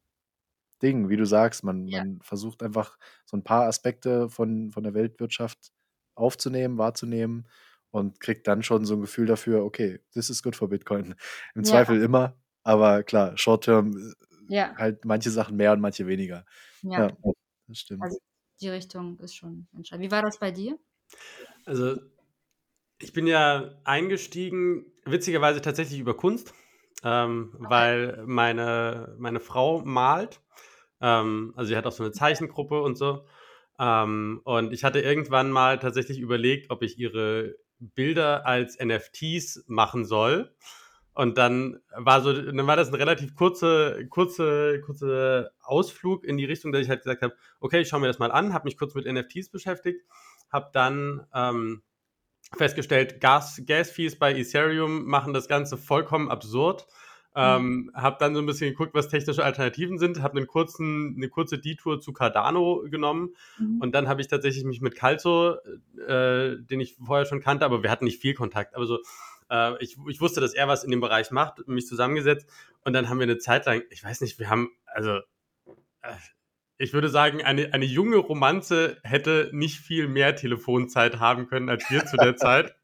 Ding, 0.82 1.10
wie 1.10 1.18
du 1.18 1.26
sagst. 1.26 1.64
Man 1.64 1.90
ja, 1.92 2.04
man 2.04 2.20
versucht 2.22 2.62
einfach 2.64 2.98
so 3.26 3.38
ein 3.38 3.44
paar 3.44 3.68
Aspekte 3.68 4.30
von 4.30 4.72
von 4.72 4.84
der 4.84 4.94
Weltwirtschaft 4.94 5.72
aufzunehmen, 6.16 6.78
wahrzunehmen 6.78 7.48
und 7.92 8.20
kriegt 8.20 8.48
dann 8.48 8.64
schon 8.64 8.86
so 8.86 8.96
ein 8.96 9.02
Gefühl 9.02 9.26
dafür: 9.28 9.64
„Okay, 9.64 10.00
this 10.14 10.30
is 10.30 10.44
good 10.44 10.56
for 10.56 10.70
Bitcoin.“ 10.70 11.16
Im 11.56 11.64
ja, 11.64 11.84
Zweifel 11.84 12.02
immer, 12.02 12.38
aber 12.64 13.04
klar, 13.04 13.38
short 13.38 13.66
term, 13.66 13.98
äh, 13.98 14.14
ja, 14.48 14.80
halt 14.80 15.06
manche 15.06 15.30
Sachen 15.32 15.58
mehr 15.58 15.74
und 15.74 15.82
manche 15.82 16.08
weniger. 16.08 16.46
ja. 16.82 17.12
Ja, 17.24 17.32
das 17.68 17.80
stimmt. 17.80 18.08
Also 18.08 18.20
die 18.62 18.70
Richtung 18.70 19.20
ist 19.20 19.36
schon 19.36 19.68
entscheidend. 19.74 20.08
Wie 20.08 20.12
war 20.12 20.22
das 20.24 20.40
bei 20.40 20.52
dir? 20.52 20.80
Also, 21.66 21.98
ich 23.00 23.14
bin 23.14 23.28
ja 23.28 23.72
eingestiegen, 23.84 24.86
witzigerweise 25.06 25.62
tatsächlich 25.62 26.00
über 26.00 26.16
Kunst, 26.16 26.54
ähm, 27.04 27.54
Okay. 27.66 27.70
weil 27.70 28.24
meine, 28.26 29.16
meine 29.20 29.40
Frau 29.40 29.84
malt. 29.84 30.42
Ähm, 31.02 31.54
also 31.58 31.70
sie 31.70 31.78
hat 31.78 31.86
auch 31.88 31.92
so 31.92 32.04
eine 32.04 32.14
Zeichengruppe 32.14 32.82
und 32.82 32.98
so. 32.98 33.26
Ähm, 33.80 34.42
und 34.44 34.74
ich 34.74 34.84
hatte 34.84 35.00
irgendwann 35.00 35.52
mal 35.52 35.80
tatsächlich 35.80 36.20
überlegt, 36.20 36.70
ob 36.70 36.84
ich 36.84 36.98
ihre 36.98 37.56
Bilder 37.80 38.46
als 38.46 38.78
NFTs 38.80 39.66
machen 39.68 40.06
soll. 40.06 40.54
Und 41.16 41.38
dann 41.38 41.80
war 41.96 42.22
so, 42.22 42.34
dann 42.34 42.66
war 42.66 42.76
das 42.76 42.90
ein 42.90 42.96
relativ 42.96 43.36
kurze, 43.36 44.08
kurze, 44.10 44.82
kurze 44.82 45.52
Ausflug 45.62 46.24
in 46.24 46.38
die 46.38 46.46
Richtung, 46.46 46.72
dass 46.72 46.82
ich 46.82 46.90
halt 46.90 47.04
gesagt 47.04 47.22
habe, 47.22 47.36
okay, 47.60 47.82
ich 47.82 47.88
schaue 47.88 48.00
mir 48.00 48.08
das 48.08 48.18
mal 48.18 48.32
an, 48.32 48.54
habe 48.54 48.66
mich 48.66 48.78
kurz 48.78 48.96
mit 48.96 49.06
NFTs 49.06 49.50
beschäftigt, 49.50 50.02
habe 50.52 50.72
dann 50.74 51.28
ähm, 51.34 51.84
festgestellt, 52.58 53.22
Gas, 53.22 53.62
Gas-Fees 53.66 54.18
bei 54.18 54.34
Ethereum 54.34 55.06
machen 55.06 55.34
das 55.34 55.48
Ganze 55.48 55.78
vollkommen 55.78 56.30
absurd. 56.30 56.88
Ähm, 57.36 57.92
habe 57.96 58.18
dann 58.20 58.36
so 58.36 58.42
ein 58.42 58.46
bisschen 58.46 58.70
geguckt, 58.70 58.94
was 58.94 59.08
technische 59.10 59.44
Alternativen 59.44 59.98
sind, 59.98 60.22
habe 60.22 60.38
einen 60.38 60.46
kurzen, 60.46 61.16
eine 61.18 61.30
kurze 61.30 61.58
Detour 61.58 62.00
zu 62.00 62.14
Cardano 62.14 62.84
genommen 62.90 63.34
Mhm. 63.58 63.82
und 63.82 63.96
dann 63.96 64.08
habe 64.08 64.22
ich 64.22 64.28
tatsächlich 64.28 64.64
mich 64.66 64.82
mit 64.82 64.96
Calzo, 64.96 65.56
äh, 66.08 66.58
den 66.60 66.80
ich 66.80 66.96
vorher 67.04 67.26
schon 67.26 67.42
kannte, 67.42 67.66
aber 67.66 67.82
wir 67.82 67.90
hatten 67.90 68.06
nicht 68.06 68.22
viel 68.22 68.36
Kontakt. 68.36 68.76
Aber 68.76 68.86
so, 68.86 69.00
äh, 69.50 69.82
ich, 69.84 69.98
ich 70.08 70.22
wusste, 70.22 70.42
dass 70.42 70.54
er 70.54 70.68
was 70.68 70.84
in 70.84 70.92
dem 70.92 71.02
Bereich 71.02 71.32
macht, 71.32 71.68
mich 71.68 71.88
zusammengesetzt 71.88 72.48
und 72.86 72.94
dann 72.94 73.10
haben 73.10 73.18
wir 73.18 73.24
eine 73.24 73.40
Zeit 73.40 73.66
lang, 73.66 73.82
ich 73.90 74.04
weiß 74.04 74.22
nicht, 74.22 74.38
wir 74.38 74.50
haben, 74.50 74.70
also 74.86 75.18
äh, 76.04 76.14
ich 76.78 76.94
würde 76.94 77.10
sagen, 77.10 77.42
eine, 77.44 77.74
eine 77.74 77.86
junge 77.86 78.18
Romanze 78.18 78.98
hätte 79.04 79.50
nicht 79.54 79.80
viel 79.80 80.08
mehr 80.08 80.36
Telefonzeit 80.36 81.20
haben 81.20 81.48
können 81.48 81.70
als 81.70 81.90
wir 81.90 82.06
zu 82.06 82.18
der 82.18 82.36
Zeit. 82.38 82.76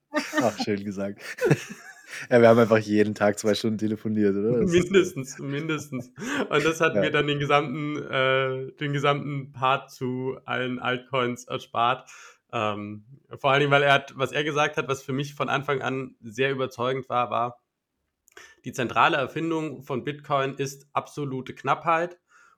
Ach, 0.42 0.58
schön 0.64 0.84
gesagt. 0.84 1.22
Ja, 2.30 2.42
wir 2.42 2.48
haben 2.48 2.60
einfach 2.60 2.78
jeden 2.78 3.16
Tag 3.16 3.40
zwei 3.40 3.54
Stunden 3.54 3.78
telefoniert, 3.78 4.36
oder? 4.36 4.62
Das 4.62 4.72
mindestens, 4.72 5.40
mindestens. 5.40 6.12
Und 6.50 6.66
das 6.66 6.82
hat 6.82 6.96
Ja. 6.96 7.02
mir 7.02 7.12
dann 7.12 7.28
den 7.28 7.40
gesamten, 7.40 7.98
äh, 7.98 8.72
den 8.74 8.94
gesamten 8.94 9.52
Part 9.52 9.92
zu 9.92 10.38
allen 10.46 10.80
Altcoins 10.80 11.46
erspart. 11.46 12.10
Ähm, 12.52 13.06
vor 13.38 13.52
allen 13.52 13.60
Dingen, 13.62 13.72
weil 13.72 13.84
er 13.84 13.94
hat, 13.94 14.14
was 14.18 14.32
er 14.32 14.44
gesagt 14.44 14.78
hat, 14.78 14.88
was 14.88 15.04
für 15.04 15.14
mich 15.14 15.36
von 15.36 15.50
Anfang 15.50 15.82
an 15.82 16.16
sehr 16.22 16.52
überzeugend 16.52 17.10
war, 17.10 17.30
war, 17.30 17.62
die 18.66 18.74
zentrale 18.74 19.18
Erfindung 19.18 19.84
von 19.84 20.04
Bitcoin 20.04 20.56
ist 20.56 20.88
absolute 20.94 21.54
Knappheit. 21.54 22.18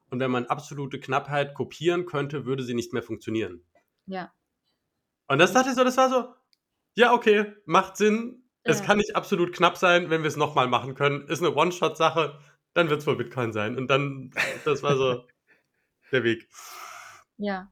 Und 0.09 0.19
wenn 0.19 0.31
man 0.31 0.45
absolute 0.45 0.99
Knappheit 0.99 1.53
kopieren 1.53 2.05
könnte, 2.05 2.45
würde 2.45 2.63
sie 2.63 2.73
nicht 2.73 2.91
mehr 2.91 3.03
funktionieren. 3.03 3.63
Ja. 4.05 4.33
Und 5.27 5.39
das 5.39 5.53
dachte 5.53 5.69
ich 5.69 5.75
so, 5.75 5.83
das 5.85 5.95
war 5.95 6.09
so, 6.09 6.33
ja, 6.95 7.13
okay, 7.13 7.53
macht 7.65 7.95
Sinn. 7.95 8.40
Es 8.63 8.79
Ja. 8.79 8.85
kann 8.85 8.97
nicht 8.97 9.15
absolut 9.15 9.53
knapp 9.55 9.77
sein, 9.77 10.09
wenn 10.09 10.21
wir 10.21 10.27
es 10.27 10.35
nochmal 10.37 10.67
machen 10.67 10.93
können. 10.95 11.27
Ist 11.27 11.41
eine 11.41 11.55
One-Shot-Sache, 11.55 12.39
dann 12.73 12.89
wird 12.89 13.01
es 13.01 13.07
wohl 13.07 13.15
Bitcoin 13.17 13.53
sein. 13.53 13.77
Und 13.77 13.87
dann, 13.87 14.31
das 14.65 14.83
war 14.83 14.95
so 14.97 15.27
der 16.11 16.23
Weg. 16.23 16.47
Ja. 17.37 17.71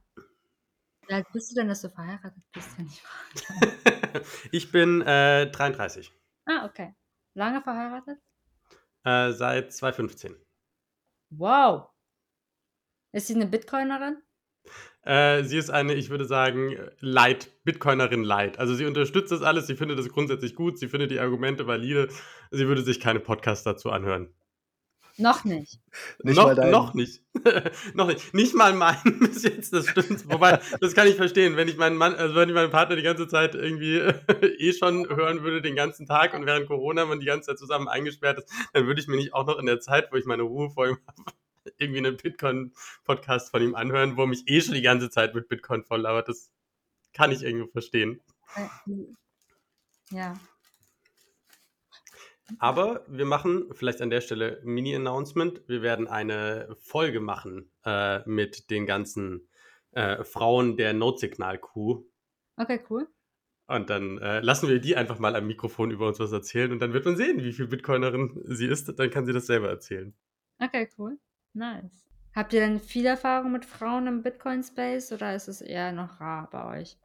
Wie 1.06 1.14
alt 1.14 1.26
bist 1.32 1.50
du 1.50 1.54
denn, 1.56 1.68
dass 1.68 1.82
du 1.82 1.88
verheiratet 1.90 2.42
bist, 2.52 2.76
wenn 2.78 2.86
ich 2.86 3.02
frage? 3.02 4.24
ich 4.52 4.72
bin 4.72 5.00
äh, 5.02 5.50
33, 5.50 6.12
Ah, 6.46 6.64
okay. 6.66 6.94
Lange 7.34 7.62
verheiratet? 7.62 8.18
äh, 9.04 9.30
seit 9.32 9.72
2015. 9.72 10.36
Wow. 11.30 11.88
Ist 13.12 13.28
sie 13.28 13.34
eine 13.34 13.46
Bitcoinerin? 13.46 14.22
Äh, 15.02 15.44
sie 15.44 15.56
ist 15.56 15.70
eine, 15.70 15.94
ich 15.94 16.10
würde 16.10 16.26
sagen, 16.26 16.76
Light, 17.00 17.50
Bitcoinerin 17.64 18.22
Light. 18.22 18.58
Also 18.58 18.74
sie 18.74 18.84
unterstützt 18.84 19.32
das 19.32 19.42
alles, 19.42 19.66
sie 19.66 19.76
findet 19.76 19.98
das 19.98 20.08
grundsätzlich 20.08 20.54
gut, 20.54 20.78
sie 20.78 20.88
findet 20.88 21.10
die 21.10 21.20
Argumente 21.20 21.66
valide, 21.66 22.08
sie 22.50 22.68
würde 22.68 22.82
sich 22.82 23.00
keine 23.00 23.20
Podcasts 23.20 23.64
dazu 23.64 23.90
anhören. 23.90 24.28
Noch 25.16 25.44
nicht. 25.44 25.80
Nicht 26.22 26.36
noch, 26.36 26.54
noch 26.56 26.94
nicht. 26.94 27.22
noch 27.94 28.06
nicht. 28.06 28.32
Nicht 28.32 28.54
mal 28.54 28.72
meinen 28.72 29.18
bis 29.20 29.42
jetzt, 29.42 29.72
das 29.72 29.88
stimmt. 29.88 30.30
Wobei, 30.30 30.60
das 30.80 30.94
kann 30.94 31.08
ich 31.08 31.14
verstehen. 31.14 31.56
Wenn 31.56 31.68
ich 31.68 31.76
meinen 31.76 31.96
Mann, 31.96 32.14
also 32.14 32.34
wenn 32.34 32.48
ich 32.48 32.54
meinen 32.54 32.70
Partner 32.70 32.96
die 32.96 33.02
ganze 33.02 33.28
Zeit 33.28 33.54
irgendwie 33.54 33.96
eh 34.58 34.72
schon 34.72 35.08
hören 35.08 35.42
würde, 35.42 35.60
den 35.60 35.76
ganzen 35.76 36.06
Tag 36.06 36.32
und 36.34 36.46
während 36.46 36.68
Corona 36.68 37.04
man 37.04 37.20
die 37.20 37.26
ganze 37.26 37.48
Zeit 37.48 37.58
zusammen 37.58 37.88
eingesperrt 37.88 38.38
ist, 38.38 38.50
dann 38.72 38.86
würde 38.86 39.00
ich 39.00 39.08
mir 39.08 39.16
nicht 39.16 39.34
auch 39.34 39.46
noch 39.46 39.58
in 39.58 39.66
der 39.66 39.80
Zeit, 39.80 40.10
wo 40.10 40.16
ich 40.16 40.24
meine 40.24 40.42
Ruhe 40.42 40.70
vor 40.70 40.88
ihm 40.88 40.98
habe, 41.06 41.32
irgendwie 41.78 41.98
einen 41.98 42.16
Bitcoin-Podcast 42.16 43.50
von 43.50 43.62
ihm 43.62 43.74
anhören, 43.74 44.16
wo 44.16 44.26
mich 44.26 44.44
eh 44.46 44.60
schon 44.60 44.74
die 44.74 44.82
ganze 44.82 45.10
Zeit 45.10 45.34
mit 45.34 45.48
Bitcoin 45.48 45.84
voll 45.84 46.00
labert. 46.00 46.28
Das 46.28 46.50
kann 47.12 47.32
ich 47.32 47.42
irgendwo 47.42 47.68
verstehen. 47.68 48.20
Äh, 48.54 48.66
Ja. 50.10 50.38
Aber 52.58 53.04
wir 53.08 53.26
machen 53.26 53.68
vielleicht 53.72 54.02
an 54.02 54.10
der 54.10 54.20
Stelle 54.20 54.60
Mini-Announcement. 54.64 55.62
Wir 55.68 55.82
werden 55.82 56.08
eine 56.08 56.74
Folge 56.80 57.20
machen 57.20 57.70
äh, 57.84 58.28
mit 58.28 58.70
den 58.70 58.86
ganzen 58.86 59.48
äh, 59.92 60.24
Frauen 60.24 60.76
der 60.76 60.92
Notsignal-Crew. 60.92 62.02
Okay, 62.56 62.80
cool. 62.90 63.08
Und 63.66 63.88
dann 63.88 64.18
äh, 64.18 64.40
lassen 64.40 64.68
wir 64.68 64.80
die 64.80 64.96
einfach 64.96 65.20
mal 65.20 65.36
am 65.36 65.46
Mikrofon 65.46 65.92
über 65.92 66.08
uns 66.08 66.18
was 66.18 66.32
erzählen 66.32 66.72
und 66.72 66.80
dann 66.80 66.92
wird 66.92 67.04
man 67.04 67.16
sehen, 67.16 67.44
wie 67.44 67.52
viel 67.52 67.68
Bitcoinerin 67.68 68.42
sie 68.46 68.66
ist. 68.66 68.98
Dann 68.98 69.10
kann 69.10 69.26
sie 69.26 69.32
das 69.32 69.46
selber 69.46 69.68
erzählen. 69.68 70.12
Okay, 70.58 70.88
cool. 70.98 71.18
Nice. 71.52 72.06
Habt 72.34 72.52
ihr 72.52 72.60
denn 72.60 72.78
viel 72.78 73.06
Erfahrung 73.06 73.52
mit 73.52 73.64
Frauen 73.64 74.06
im 74.06 74.22
Bitcoin-Space 74.22 75.12
oder 75.12 75.34
ist 75.34 75.48
es 75.48 75.60
eher 75.60 75.92
noch 75.92 76.20
rar 76.20 76.48
bei 76.50 76.80
euch? 76.80 76.96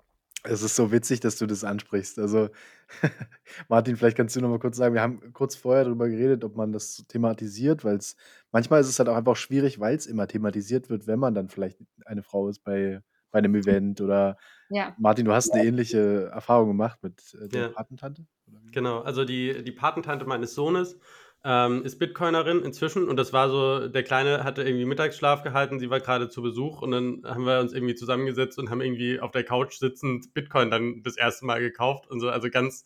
Es 0.43 0.61
ist 0.61 0.75
so 0.75 0.91
witzig, 0.91 1.19
dass 1.21 1.37
du 1.37 1.47
das 1.47 1.63
ansprichst. 1.63 2.19
Also, 2.19 2.49
Martin, 3.67 3.97
vielleicht 3.97 4.15
kannst 4.15 4.35
du 4.35 4.41
noch 4.41 4.49
mal 4.49 4.59
kurz 4.59 4.77
sagen, 4.77 4.93
wir 4.93 5.01
haben 5.01 5.33
kurz 5.33 5.55
vorher 5.55 5.85
darüber 5.85 6.07
geredet, 6.07 6.43
ob 6.43 6.55
man 6.55 6.71
das 6.71 6.95
so 6.95 7.03
thematisiert, 7.03 7.83
weil 7.83 7.95
es 7.97 8.15
manchmal 8.51 8.81
ist 8.81 8.87
es 8.87 8.99
halt 8.99 9.09
auch 9.09 9.15
einfach 9.15 9.35
schwierig, 9.35 9.79
weil 9.79 9.95
es 9.95 10.05
immer 10.05 10.27
thematisiert 10.27 10.89
wird, 10.89 11.07
wenn 11.07 11.17
man 11.19 11.33
dann 11.33 11.49
vielleicht 11.49 11.79
eine 12.05 12.21
Frau 12.21 12.47
ist 12.47 12.63
bei, 12.63 13.01
bei 13.31 13.39
einem 13.39 13.55
Event 13.55 14.01
oder 14.01 14.37
Ja. 14.69 14.95
Martin, 14.99 15.25
du 15.25 15.33
hast 15.33 15.51
eine 15.51 15.65
ähnliche 15.65 16.29
Erfahrung 16.31 16.67
gemacht 16.67 16.99
mit 17.01 17.33
äh, 17.41 17.49
der 17.49 17.61
Ja. 17.63 17.69
Patentante? 17.69 18.27
Genau, 18.71 19.01
also 19.01 19.25
die, 19.25 19.63
die 19.63 19.71
Patentante 19.71 20.25
meines 20.25 20.53
Sohnes 20.53 20.99
ähm, 21.47 21.85
ist 21.85 21.99
Bitcoinerin 21.99 22.63
inzwischen 22.63 23.07
und 23.07 23.17
das 23.17 23.31
war 23.31 23.49
so, 23.49 23.87
der 23.87 24.01
Kleine 24.01 24.43
hatte 24.43 24.63
irgendwie 24.63 24.85
Mittagsschlaf 24.85 25.43
gehalten, 25.43 25.79
sie 25.79 25.91
war 25.91 25.99
gerade 25.99 26.27
zu 26.27 26.41
Besuch 26.41 26.81
und 26.81 26.89
dann 26.89 27.21
haben 27.23 27.45
wir 27.45 27.59
uns 27.59 27.71
irgendwie 27.71 27.93
zusammengesetzt 27.93 28.57
und 28.57 28.71
haben 28.71 28.81
irgendwie 28.81 29.19
auf 29.19 29.29
der 29.29 29.43
Couch 29.43 29.77
sitzend 29.77 30.33
Bitcoin 30.33 30.71
dann 30.71 31.03
das 31.03 31.17
erste 31.17 31.45
Mal 31.45 31.59
gekauft 31.59 32.07
und 32.09 32.19
so, 32.19 32.29
also 32.29 32.49
ganz, 32.49 32.83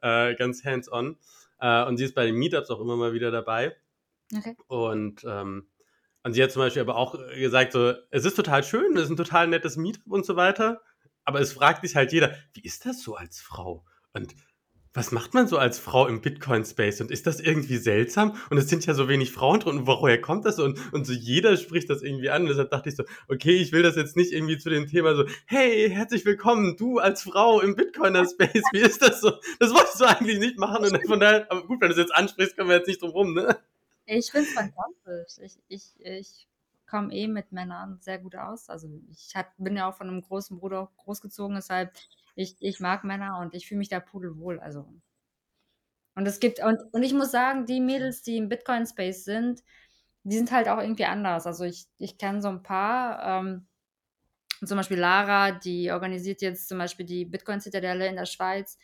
äh, 0.00 0.34
ganz 0.36 0.64
hands-on. 0.64 1.18
Äh, 1.60 1.84
und 1.84 1.98
sie 1.98 2.04
ist 2.04 2.14
bei 2.14 2.24
den 2.24 2.36
Meetups 2.36 2.70
auch 2.70 2.80
immer 2.80 2.96
mal 2.96 3.12
wieder 3.12 3.30
dabei. 3.30 3.76
Okay. 4.34 4.56
Und, 4.68 5.22
ähm, 5.24 5.66
und 6.22 6.32
sie 6.32 6.42
hat 6.42 6.50
zum 6.50 6.62
Beispiel 6.62 6.80
aber 6.80 6.96
auch 6.96 7.14
gesagt, 7.34 7.72
so, 7.72 7.92
es 8.10 8.24
ist 8.24 8.36
total 8.36 8.64
schön, 8.64 8.96
es 8.96 9.04
ist 9.04 9.10
ein 9.10 9.16
total 9.16 9.48
nettes 9.48 9.76
Meetup 9.76 10.06
und 10.06 10.24
so 10.24 10.34
weiter, 10.34 10.80
aber 11.24 11.40
es 11.40 11.52
fragt 11.52 11.82
sich 11.82 11.94
halt 11.94 12.10
jeder, 12.12 12.34
wie 12.54 12.62
ist 12.62 12.86
das 12.86 13.02
so 13.02 13.16
als 13.16 13.38
Frau? 13.38 13.84
Und 14.14 14.34
was 14.94 15.12
macht 15.12 15.34
man 15.34 15.46
so 15.46 15.58
als 15.58 15.78
Frau 15.78 16.06
im 16.06 16.20
Bitcoin-Space? 16.20 17.00
Und 17.00 17.10
ist 17.10 17.26
das 17.26 17.40
irgendwie 17.40 17.76
seltsam? 17.76 18.36
Und 18.50 18.58
es 18.58 18.68
sind 18.68 18.86
ja 18.86 18.94
so 18.94 19.08
wenig 19.08 19.32
Frauen 19.32 19.60
drin. 19.60 19.78
Und 19.78 19.86
woher 19.86 20.20
kommt 20.20 20.44
das? 20.44 20.58
Und, 20.58 20.92
und 20.92 21.06
so 21.06 21.12
jeder 21.12 21.56
spricht 21.56 21.90
das 21.90 22.02
irgendwie 22.02 22.30
an. 22.30 22.42
Und 22.42 22.48
deshalb 22.48 22.70
dachte 22.70 22.88
ich 22.88 22.96
so, 22.96 23.04
okay, 23.28 23.56
ich 23.56 23.72
will 23.72 23.82
das 23.82 23.96
jetzt 23.96 24.16
nicht 24.16 24.32
irgendwie 24.32 24.58
zu 24.58 24.70
dem 24.70 24.86
Thema 24.86 25.14
so, 25.14 25.24
hey, 25.46 25.90
herzlich 25.90 26.24
willkommen, 26.24 26.76
du 26.76 26.98
als 26.98 27.22
Frau 27.22 27.60
im 27.60 27.76
Bitcoiner-Space. 27.76 28.62
Wie 28.72 28.80
ist 28.80 29.02
das 29.02 29.20
so? 29.20 29.32
Das 29.58 29.72
wolltest 29.72 30.00
du 30.00 30.04
eigentlich 30.04 30.38
nicht 30.38 30.58
machen. 30.58 30.84
Und 30.84 31.06
von 31.06 31.20
daher, 31.20 31.50
aber 31.50 31.66
gut, 31.66 31.80
wenn 31.80 31.88
du 31.88 31.94
es 31.94 32.00
jetzt 32.00 32.14
ansprichst, 32.14 32.56
können 32.56 32.68
wir 32.68 32.76
jetzt 32.76 32.88
nicht 32.88 33.02
drum 33.02 33.10
rum, 33.10 33.34
ne? 33.34 33.58
Ich 34.06 34.30
finde 34.30 34.48
es 34.48 34.54
fantastisch. 34.54 35.44
Ich, 35.44 35.58
ich, 35.68 36.04
ich 36.04 36.48
komme 36.88 37.12
eh 37.12 37.28
mit 37.28 37.52
Männern 37.52 37.98
sehr 38.00 38.18
gut 38.18 38.36
aus. 38.36 38.68
Also 38.70 38.88
ich 39.10 39.34
hat, 39.34 39.48
bin 39.58 39.76
ja 39.76 39.88
auch 39.88 39.94
von 39.94 40.08
einem 40.08 40.22
großen 40.22 40.58
Bruder 40.58 40.90
großgezogen, 40.96 41.56
deshalb 41.56 41.92
ich, 42.38 42.56
ich 42.60 42.78
mag 42.78 43.02
Männer 43.02 43.40
und 43.40 43.54
ich 43.54 43.66
fühle 43.66 43.78
mich 43.78 43.88
da 43.88 43.98
pudelwohl. 43.98 44.60
Also. 44.60 44.86
Und 46.14 46.26
es 46.26 46.38
gibt, 46.38 46.62
und, 46.62 46.78
und 46.92 47.02
ich 47.02 47.12
muss 47.12 47.32
sagen, 47.32 47.66
die 47.66 47.80
Mädels, 47.80 48.22
die 48.22 48.36
im 48.36 48.48
Bitcoin-Space 48.48 49.24
sind, 49.24 49.64
die 50.22 50.36
sind 50.36 50.52
halt 50.52 50.68
auch 50.68 50.78
irgendwie 50.78 51.04
anders. 51.04 51.48
Also 51.48 51.64
ich, 51.64 51.88
ich 51.98 52.16
kenne 52.16 52.40
so 52.40 52.48
ein 52.48 52.62
paar, 52.62 53.40
ähm, 53.40 53.66
zum 54.64 54.76
Beispiel 54.76 54.98
Lara, 54.98 55.50
die 55.50 55.90
organisiert 55.90 56.40
jetzt 56.40 56.68
zum 56.68 56.78
Beispiel 56.78 57.06
die 57.06 57.24
Bitcoin-Zitadelle 57.24 58.06
in 58.06 58.16
der 58.16 58.26
Schweiz. 58.26 58.78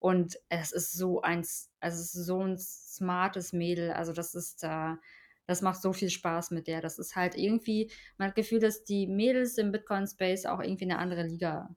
Und 0.00 0.36
es 0.48 0.72
ist 0.72 0.92
so 0.92 1.22
ein, 1.22 1.40
es 1.40 1.70
ist 1.80 2.12
so 2.12 2.42
ein 2.42 2.58
smartes 2.58 3.52
Mädel. 3.52 3.92
Also 3.92 4.12
das 4.12 4.34
ist, 4.34 4.64
äh, 4.64 4.94
das 5.46 5.62
macht 5.62 5.80
so 5.80 5.92
viel 5.92 6.10
Spaß 6.10 6.50
mit 6.50 6.66
der. 6.66 6.80
Das 6.80 6.98
ist 6.98 7.14
halt 7.14 7.36
irgendwie, 7.36 7.92
man 8.18 8.28
hat 8.28 8.36
das 8.36 8.42
Gefühl, 8.44 8.60
dass 8.60 8.82
die 8.82 9.06
Mädels 9.06 9.58
im 9.58 9.70
Bitcoin-Space 9.70 10.46
auch 10.46 10.60
irgendwie 10.60 10.86
eine 10.86 10.98
andere 10.98 11.22
Liga, 11.22 11.76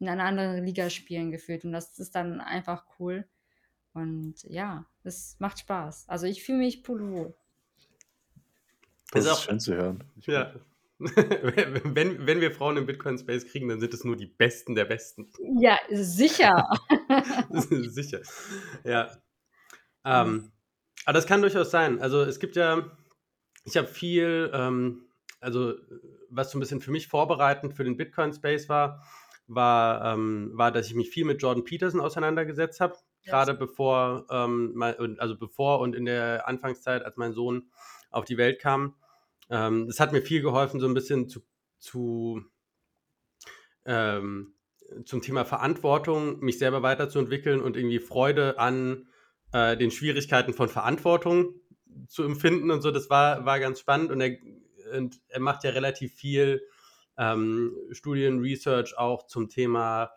in 0.00 0.08
einer 0.08 0.24
anderen 0.24 0.64
Liga 0.64 0.90
spielen 0.90 1.30
gefühlt. 1.30 1.64
Und 1.64 1.72
das 1.72 1.98
ist 1.98 2.14
dann 2.14 2.40
einfach 2.40 2.84
cool. 2.98 3.26
Und 3.92 4.42
ja, 4.44 4.86
es 5.04 5.36
macht 5.38 5.58
Spaß. 5.60 6.08
Also 6.08 6.26
ich 6.26 6.42
fühle 6.42 6.58
mich 6.58 6.82
pudelwohl. 6.82 7.34
Das 9.12 9.24
Ist 9.24 9.30
ist 9.30 9.36
auch- 9.36 9.42
schön 9.42 9.60
zu 9.60 9.74
hören. 9.74 10.04
Ich 10.16 10.26
Ja. 10.26 10.54
wenn, 11.00 12.26
wenn 12.26 12.40
wir 12.42 12.52
Frauen 12.52 12.76
im 12.76 12.84
Bitcoin-Space 12.84 13.46
kriegen, 13.46 13.68
dann 13.70 13.80
sind 13.80 13.94
es 13.94 14.04
nur 14.04 14.16
die 14.16 14.26
Besten 14.26 14.74
der 14.74 14.84
Besten. 14.84 15.30
Ja, 15.58 15.78
sicher. 15.90 16.68
Sicher. 17.50 18.20
Ja. 18.84 19.10
Ähm, 20.04 20.52
aber 21.06 21.14
das 21.14 21.26
kann 21.26 21.40
durchaus 21.40 21.70
sein. 21.70 22.02
Also 22.02 22.20
es 22.20 22.38
gibt 22.38 22.54
ja, 22.54 22.90
ich 23.64 23.78
habe 23.78 23.86
viel, 23.88 24.50
ähm, 24.52 25.06
also 25.40 25.74
was 26.28 26.50
so 26.50 26.58
ein 26.58 26.60
bisschen 26.60 26.82
für 26.82 26.90
mich 26.90 27.08
vorbereitend 27.08 27.72
für 27.74 27.84
den 27.84 27.96
Bitcoin-Space 27.96 28.68
war, 28.68 29.02
war, 29.54 30.14
ähm, 30.14 30.52
war, 30.54 30.70
dass 30.72 30.86
ich 30.86 30.94
mich 30.94 31.10
viel 31.10 31.24
mit 31.24 31.42
Jordan 31.42 31.64
Peterson 31.64 32.00
auseinandergesetzt 32.00 32.80
habe. 32.80 32.94
Gerade 33.24 33.52
bevor, 33.54 34.26
ähm, 34.30 34.72
mein, 34.74 34.94
und- 34.94 35.20
also 35.20 35.36
bevor 35.36 35.80
und 35.80 35.94
in 35.94 36.06
der 36.06 36.48
Anfangszeit, 36.48 37.04
als 37.04 37.16
mein 37.16 37.32
Sohn 37.32 37.70
auf 38.10 38.24
die 38.24 38.38
Welt 38.38 38.60
kam. 38.60 38.94
Ähm, 39.50 39.86
das 39.88 40.00
hat 40.00 40.12
mir 40.12 40.22
viel 40.22 40.40
geholfen, 40.40 40.80
so 40.80 40.86
ein 40.86 40.94
bisschen 40.94 41.28
zu, 41.28 41.40
zu 41.78 42.42
ähm, 43.84 44.54
zum 45.04 45.22
Thema 45.22 45.44
Verantwortung, 45.44 46.40
mich 46.40 46.58
selber 46.58 46.82
weiterzuentwickeln 46.82 47.60
und 47.60 47.76
irgendwie 47.76 48.00
Freude 48.00 48.58
an 48.58 49.08
äh, 49.52 49.76
den 49.76 49.90
Schwierigkeiten 49.90 50.52
von 50.52 50.68
Verantwortung 50.68 51.54
zu 52.08 52.22
empfinden 52.22 52.70
und 52.70 52.82
so. 52.82 52.90
Das 52.90 53.10
war, 53.10 53.44
war 53.44 53.60
ganz 53.60 53.80
spannend 53.80 54.10
und 54.10 54.20
er, 54.20 54.36
und 54.96 55.20
er 55.28 55.40
macht 55.40 55.64
ja 55.64 55.70
relativ 55.70 56.14
viel 56.14 56.62
ähm, 57.20 57.76
Studien, 57.90 58.40
Research 58.40 58.96
auch 58.96 59.26
zum 59.26 59.50
Thema 59.50 60.10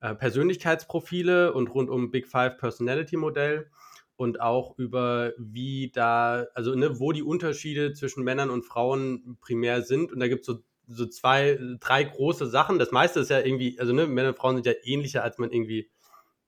äh, 0.00 0.14
Persönlichkeitsprofile 0.14 1.52
und 1.52 1.68
rund 1.68 1.90
um 1.90 2.10
Big 2.10 2.26
Five 2.26 2.56
Personality 2.56 3.18
Modell 3.18 3.70
und 4.16 4.40
auch 4.40 4.76
über 4.78 5.32
wie 5.36 5.90
da, 5.92 6.46
also 6.54 6.74
ne, 6.74 6.98
wo 6.98 7.12
die 7.12 7.22
Unterschiede 7.22 7.92
zwischen 7.92 8.24
Männern 8.24 8.48
und 8.48 8.64
Frauen 8.64 9.36
primär 9.40 9.82
sind. 9.82 10.10
Und 10.10 10.20
da 10.20 10.28
gibt 10.28 10.40
es 10.40 10.46
so, 10.46 10.62
so 10.88 11.06
zwei, 11.06 11.58
drei 11.80 12.04
große 12.04 12.46
Sachen. 12.46 12.78
Das 12.78 12.92
meiste 12.92 13.20
ist 13.20 13.28
ja 13.28 13.40
irgendwie, 13.40 13.78
also 13.78 13.92
ne, 13.92 14.06
Männer 14.06 14.30
und 14.30 14.38
Frauen 14.38 14.56
sind 14.56 14.66
ja 14.66 14.72
ähnlicher, 14.82 15.22
als 15.22 15.36
man 15.36 15.52
irgendwie, 15.52 15.90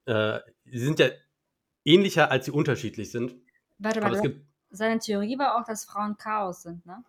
äh, 0.05 0.39
sie 0.65 0.79
sind 0.79 0.99
ja 0.99 1.09
ähnlicher, 1.85 2.31
als 2.31 2.45
sie 2.45 2.51
unterschiedlich 2.51 3.11
sind. 3.11 3.35
Warte, 3.77 4.01
warte. 4.01 4.41
Seine 4.71 4.99
Theorie 4.99 5.37
war 5.37 5.59
auch, 5.59 5.65
dass 5.65 5.85
Frauen 5.85 6.17
Chaos 6.17 6.63
sind, 6.63 6.85
ne? 6.85 7.03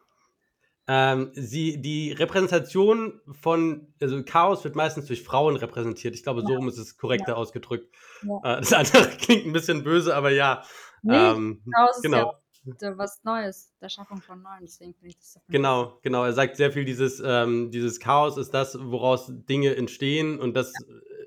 Ähm, 0.89 1.31
sie, 1.35 1.81
die 1.81 2.13
Repräsentation 2.13 3.21
von, 3.31 3.95
also 4.01 4.21
Chaos 4.25 4.65
wird 4.65 4.75
meistens 4.75 5.07
durch 5.07 5.23
Frauen 5.23 5.57
repräsentiert. 5.57 6.15
Ich 6.15 6.25
glaube, 6.25 6.41
ja. 6.41 6.47
so 6.47 6.55
rum 6.55 6.69
ist 6.69 6.79
es 6.79 6.97
korrekter 6.97 7.33
ja. 7.33 7.35
ausgedrückt. 7.35 7.95
Ja. 8.23 8.57
Äh, 8.57 8.61
das 8.61 8.73
andere 8.73 9.09
klingt 9.19 9.47
ein 9.47 9.53
bisschen 9.53 9.85
böse, 9.85 10.15
aber 10.17 10.31
ja. 10.31 10.65
Nee, 11.03 11.15
ähm, 11.15 11.63
Chaos 11.73 12.03
genau. 12.03 12.19
ist 12.65 12.83
ja 12.83 12.97
was 12.97 13.23
Neues, 13.25 13.73
der 13.81 13.89
Schaffung 13.89 14.21
von 14.21 14.43
Neuen, 14.43 14.63
deswegen 14.63 14.95
finde 14.95 15.09
ich 15.09 15.19
das 15.19 15.39
Genau, 15.49 15.99
genau. 16.03 16.25
Er 16.25 16.33
sagt 16.33 16.57
sehr 16.57 16.73
viel, 16.73 16.85
dieses, 16.85 17.21
ähm, 17.25 17.71
dieses 17.71 18.01
Chaos 18.01 18.37
ist 18.37 18.55
das, 18.55 18.79
woraus 18.81 19.27
Dinge 19.29 19.77
entstehen 19.77 20.39
und 20.39 20.55
das 20.55 20.73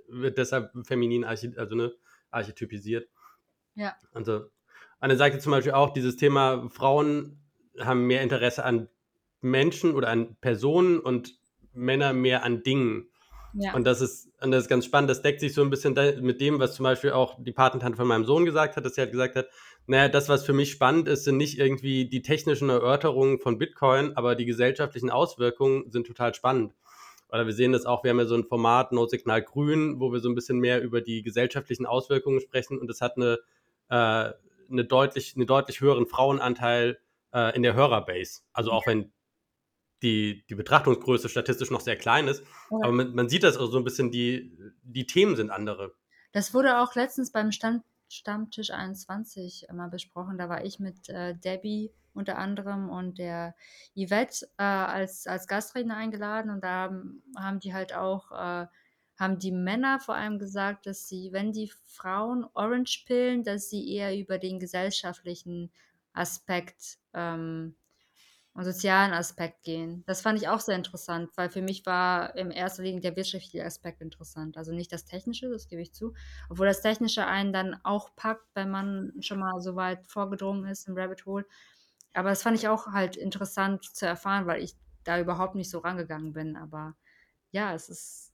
wird 0.08 0.38
deshalb 0.38 0.72
feminin 0.86 1.24
also, 1.24 1.76
ne, 1.76 1.94
archetypisiert. 2.32 3.10
Ja. 3.76 3.96
Also, 4.14 4.46
Anne 5.00 5.18
sagte 5.18 5.40
zum 5.40 5.52
Beispiel 5.52 5.74
auch, 5.74 5.92
dieses 5.92 6.16
Thema 6.16 6.70
Frauen 6.70 7.42
haben 7.80 8.08
mehr 8.08 8.22
Interesse 8.22 8.64
an 8.64 8.88
Menschen 9.46 9.94
oder 9.94 10.10
an 10.10 10.36
Personen 10.42 11.00
und 11.00 11.38
Männer 11.74 12.14
mehr 12.14 12.44
an 12.44 12.64
Dingen. 12.64 13.10
Ja. 13.54 13.74
Und 13.74 13.86
das 13.86 14.02
ist, 14.02 14.30
und 14.42 14.52
das 14.52 14.64
ist 14.64 14.70
ganz 14.70 14.86
spannend. 14.86 15.10
Das 15.10 15.22
deckt 15.22 15.40
sich 15.40 15.54
so 15.54 15.62
ein 15.62 15.70
bisschen 15.70 15.94
mit 16.22 16.42
dem, 16.42 16.60
was 16.60 16.76
zum 16.76 16.84
Beispiel 16.84 17.12
auch 17.12 17.42
die 17.42 17.54
Patentante 17.54 17.96
von 17.96 18.08
meinem 18.08 18.26
Sohn 18.26 18.44
gesagt 18.44 18.76
hat, 18.76 18.84
dass 18.84 18.96
sie 18.96 19.02
halt 19.02 19.12
gesagt 19.12 19.36
hat, 19.36 19.48
naja, 19.88 20.10
das, 20.10 20.28
was 20.28 20.46
für 20.46 20.52
mich 20.52 20.72
spannend 20.72 21.08
ist, 21.08 21.24
sind 21.24 21.38
nicht 21.38 21.58
irgendwie 21.58 22.10
die 22.10 22.22
technischen 22.22 22.70
Erörterungen 22.70 23.40
von 23.40 23.58
Bitcoin, 23.58 24.18
aber 24.18 24.36
die 24.36 24.46
gesellschaftlichen 24.46 25.10
Auswirkungen 25.10 25.90
sind 25.90 26.08
total 26.08 26.34
spannend. 26.34 26.74
Oder 27.30 27.46
wir 27.46 27.54
sehen 27.54 27.72
das 27.72 27.86
auch, 27.86 28.04
wir 28.04 28.12
haben 28.12 28.20
ja 28.20 28.26
so 28.26 28.36
ein 28.36 28.46
Format 28.46 28.92
No 28.92 29.06
Signal 29.08 29.42
Grün, 29.42 30.00
wo 30.00 30.12
wir 30.12 30.20
so 30.20 30.30
ein 30.30 30.36
bisschen 30.36 30.60
mehr 30.60 30.82
über 30.82 31.02
die 31.02 31.22
gesellschaftlichen 31.22 31.86
Auswirkungen 31.86 32.42
sprechen 32.42 32.80
und 32.80 32.88
das 32.88 33.02
hat 33.02 33.16
eine, 33.18 33.40
äh, 33.90 34.34
eine 34.70 34.86
deutlich, 34.86 35.36
einen 35.36 35.48
deutlich 35.48 35.82
höheren 35.82 36.08
Frauenanteil 36.08 36.98
äh, 37.34 37.56
in 37.56 37.64
der 37.64 37.74
Hörerbase. 37.74 38.42
Also 38.54 38.72
auch 38.72 38.86
wenn 38.88 39.12
die, 40.02 40.46
die 40.50 40.56
Betrachtungsgröße 40.56 41.30
statistisch 41.30 41.72
noch 41.72 41.82
sehr 41.82 41.96
klein 41.96 42.28
ist. 42.28 42.44
Ja. 42.70 42.78
Aber 42.84 42.92
man, 42.92 43.14
man, 43.16 43.30
sieht 43.30 43.44
das 43.44 43.58
auch 43.58 43.72
so 43.72 43.78
ein 43.78 43.84
bisschen, 43.84 44.12
die, 44.12 44.58
die 44.84 45.06
Themen 45.06 45.36
sind 45.36 45.50
andere. 45.50 45.94
Das 46.32 46.54
wurde 46.54 46.80
auch 46.80 46.96
letztens 46.96 47.32
beim 47.32 47.52
Stand, 47.52 47.84
Stammtisch 48.08 48.72
21 48.72 49.68
mal 49.74 49.90
besprochen. 49.90 50.38
Da 50.38 50.48
war 50.48 50.64
ich 50.64 50.80
mit 50.80 51.10
äh, 51.10 51.36
Debbie 51.36 51.92
unter 52.14 52.38
anderem 52.38 52.90
und 52.90 53.18
der 53.18 53.56
Yvette 53.96 54.48
äh, 54.58 54.64
als, 54.64 55.28
als 55.28 55.48
Gastredner 55.48 55.98
eingeladen 55.98 56.52
und 56.52 56.64
da 56.64 56.70
haben, 56.70 57.24
haben 57.36 57.60
die 57.60 57.74
halt 57.74 57.94
auch, 57.94 58.32
äh, 58.32 58.68
haben 59.18 59.40
die 59.40 59.52
Männer 59.52 60.00
vor 60.00 60.16
allem 60.16 60.40
gesagt, 60.40 60.86
dass 60.86 61.08
sie, 61.08 61.32
wenn 61.32 61.52
die 61.52 61.72
Frauen 61.88 62.46
Orange 62.54 63.04
pillen, 63.06 63.44
dass 63.44 63.70
sie 63.70 63.94
eher 63.94 64.18
über 64.18 64.38
den 64.38 64.60
gesellschaftlichen 64.60 65.72
Aspekt 66.14 66.98
ähm, 67.14 67.76
und 68.56 68.64
sozialen 68.64 69.12
Aspekt 69.14 69.64
gehen. 69.64 70.04
Das 70.08 70.22
fand 70.22 70.42
ich 70.42 70.48
auch 70.48 70.62
sehr 70.62 70.78
interessant, 70.78 71.30
weil 71.36 71.50
für 71.50 71.62
mich 71.62 71.86
war 71.86 72.36
im 72.38 72.52
erster 72.52 72.84
Linie 72.84 73.02
der 73.02 73.16
wirtschaftliche 73.18 73.66
Aspekt 73.66 74.02
interessant. 74.02 74.58
Also 74.58 74.72
nicht 74.72 74.94
das 74.94 75.04
Technische, 75.04 75.50
das 75.50 75.68
gebe 75.68 75.82
ich 75.82 75.94
zu. 75.94 76.14
Obwohl 76.50 76.66
das 76.66 76.82
Technische 76.82 77.28
einen 77.28 77.52
dann 77.52 77.78
auch 77.84 78.16
packt, 78.16 78.48
wenn 78.56 78.72
man 78.72 79.12
schon 79.20 79.40
mal 79.40 79.60
so 79.60 79.76
weit 79.76 80.08
vorgedrungen 80.08 80.66
ist 80.68 80.88
im 80.88 80.98
Rabbit 80.98 81.26
Hole. 81.26 81.46
Aber 82.14 82.30
das 82.30 82.44
fand 82.44 82.58
ich 82.58 82.70
auch 82.70 82.88
halt 82.88 83.18
interessant 83.18 83.84
zu 83.84 84.06
erfahren, 84.08 84.48
weil 84.48 84.64
ich 84.64 84.76
da 85.04 85.20
überhaupt 85.20 85.56
nicht 85.56 85.70
so 85.70 85.80
rangegangen 85.80 86.32
bin. 86.32 86.56
Aber 86.56 86.96
ja, 87.52 87.74
es 87.74 87.90
ist, 87.90 88.34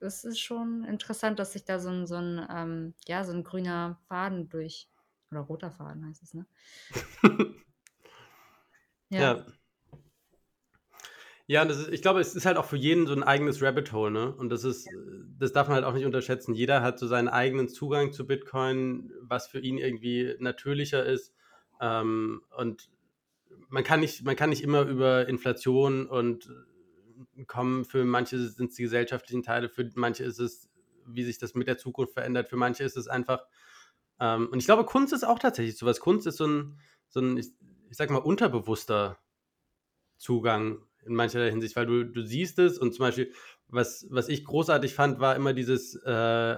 es 0.00 0.24
ist 0.24 0.40
schon 0.40 0.84
interessant, 0.84 1.40
dass 1.40 1.54
sich 1.54 1.64
da 1.64 1.80
so 1.80 1.90
ein, 1.90 2.06
so 2.06 2.16
ein, 2.16 2.46
ähm, 2.50 2.94
ja, 3.08 3.24
so 3.24 3.32
ein 3.32 3.44
grüner 3.44 3.98
Faden 4.06 4.48
durch, 4.48 4.88
oder 5.32 5.40
roter 5.40 5.72
Faden 5.72 6.06
heißt 6.08 6.22
es, 6.22 6.34
ne? 6.34 6.46
Ja. 9.10 9.20
Ja. 9.20 9.46
Ja, 11.46 11.64
das 11.64 11.78
ist, 11.78 11.88
ich 11.88 12.00
glaube, 12.00 12.20
es 12.20 12.36
ist 12.36 12.46
halt 12.46 12.56
auch 12.56 12.64
für 12.64 12.76
jeden 12.76 13.08
so 13.08 13.12
ein 13.12 13.24
eigenes 13.24 13.60
Rabbit 13.60 13.92
Hole, 13.92 14.12
ne? 14.12 14.32
Und 14.36 14.50
das 14.50 14.62
ist, 14.62 14.88
das 15.36 15.52
darf 15.52 15.66
man 15.66 15.74
halt 15.74 15.84
auch 15.84 15.94
nicht 15.94 16.04
unterschätzen. 16.04 16.54
Jeder 16.54 16.80
hat 16.80 17.00
so 17.00 17.08
seinen 17.08 17.26
eigenen 17.28 17.68
Zugang 17.68 18.12
zu 18.12 18.24
Bitcoin, 18.24 19.12
was 19.20 19.48
für 19.48 19.58
ihn 19.58 19.76
irgendwie 19.76 20.36
natürlicher 20.38 21.04
ist. 21.04 21.34
Ähm, 21.80 22.42
und 22.56 22.88
man 23.68 23.82
kann 23.82 23.98
nicht, 23.98 24.24
man 24.24 24.36
kann 24.36 24.50
nicht 24.50 24.62
immer 24.62 24.82
über 24.82 25.26
Inflation 25.28 26.06
und 26.06 26.48
äh, 27.36 27.44
kommen. 27.46 27.84
Für 27.84 28.04
manche 28.04 28.38
sind 28.38 28.70
es 28.70 28.76
die 28.76 28.82
gesellschaftlichen 28.84 29.42
Teile, 29.42 29.68
für 29.68 29.90
manche 29.96 30.22
ist 30.22 30.38
es, 30.38 30.70
wie 31.06 31.24
sich 31.24 31.38
das 31.38 31.54
mit 31.54 31.66
der 31.66 31.78
Zukunft 31.78 32.12
verändert, 32.14 32.48
für 32.48 32.56
manche 32.56 32.84
ist 32.84 32.96
es 32.96 33.08
einfach. 33.08 33.44
Ähm, 34.20 34.48
und 34.52 34.58
ich 34.60 34.66
glaube, 34.66 34.84
Kunst 34.84 35.12
ist 35.12 35.24
auch 35.24 35.40
tatsächlich 35.40 35.76
sowas. 35.76 35.98
Kunst 35.98 36.28
ist 36.28 36.36
so 36.36 36.46
ein, 36.46 36.78
so 37.08 37.20
ein, 37.20 37.36
ich, 37.38 37.48
ich 37.90 37.96
sag 37.96 38.08
mal, 38.10 38.18
unterbewusster 38.18 39.18
Zugang 40.16 40.78
in 41.04 41.14
mancher 41.14 41.44
Hinsicht, 41.44 41.76
weil 41.76 41.86
du, 41.86 42.04
du 42.04 42.22
siehst 42.22 42.58
es 42.58 42.78
und 42.78 42.92
zum 42.94 43.06
Beispiel, 43.06 43.32
was, 43.68 44.06
was 44.10 44.28
ich 44.28 44.44
großartig 44.44 44.94
fand, 44.94 45.18
war 45.18 45.34
immer 45.34 45.52
dieses, 45.52 45.96
äh, 45.96 46.56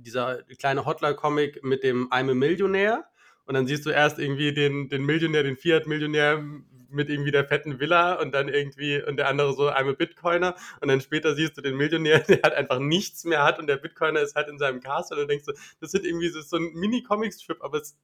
dieser 0.00 0.42
kleine 0.58 0.84
Hotler-Comic 0.84 1.62
mit 1.62 1.82
dem 1.82 2.10
I'm 2.10 2.30
a 2.30 2.34
Millionär 2.34 3.06
und 3.44 3.54
dann 3.54 3.66
siehst 3.66 3.86
du 3.86 3.90
erst 3.90 4.18
irgendwie 4.18 4.52
den, 4.52 4.88
den 4.88 5.04
Millionär, 5.04 5.42
den 5.42 5.56
Fiat-Millionär 5.56 6.42
mit 6.88 7.10
irgendwie 7.10 7.30
der 7.30 7.44
fetten 7.44 7.78
Villa 7.78 8.14
und 8.14 8.32
dann 8.32 8.48
irgendwie 8.48 9.02
und 9.02 9.16
der 9.16 9.28
andere 9.28 9.52
so 9.54 9.68
I'm 9.68 9.90
a 9.90 9.92
Bitcoiner 9.92 10.56
und 10.80 10.88
dann 10.88 11.00
später 11.00 11.34
siehst 11.34 11.56
du 11.56 11.60
den 11.60 11.76
Millionär, 11.76 12.20
der 12.28 12.42
halt 12.42 12.54
einfach 12.54 12.78
nichts 12.78 13.24
mehr 13.24 13.44
hat 13.44 13.58
und 13.58 13.66
der 13.66 13.76
Bitcoiner 13.76 14.20
ist 14.20 14.34
halt 14.34 14.48
in 14.48 14.58
seinem 14.58 14.80
Castle 14.80 15.22
und 15.22 15.28
denkst 15.28 15.46
du, 15.46 15.52
das 15.80 15.92
sind 15.92 16.04
irgendwie 16.04 16.28
so, 16.28 16.40
so 16.40 16.56
ein 16.56 16.72
Mini-Comic-Strip, 16.72 17.62
aber 17.62 17.78
es 17.78 17.96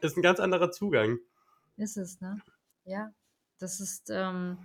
ist 0.00 0.16
ein 0.16 0.22
ganz 0.22 0.40
anderer 0.40 0.70
Zugang. 0.70 1.18
Ist 1.80 1.96
es, 1.96 2.20
ne? 2.20 2.38
Ja, 2.84 3.10
das 3.58 3.80
ist, 3.80 4.10
ähm, 4.10 4.58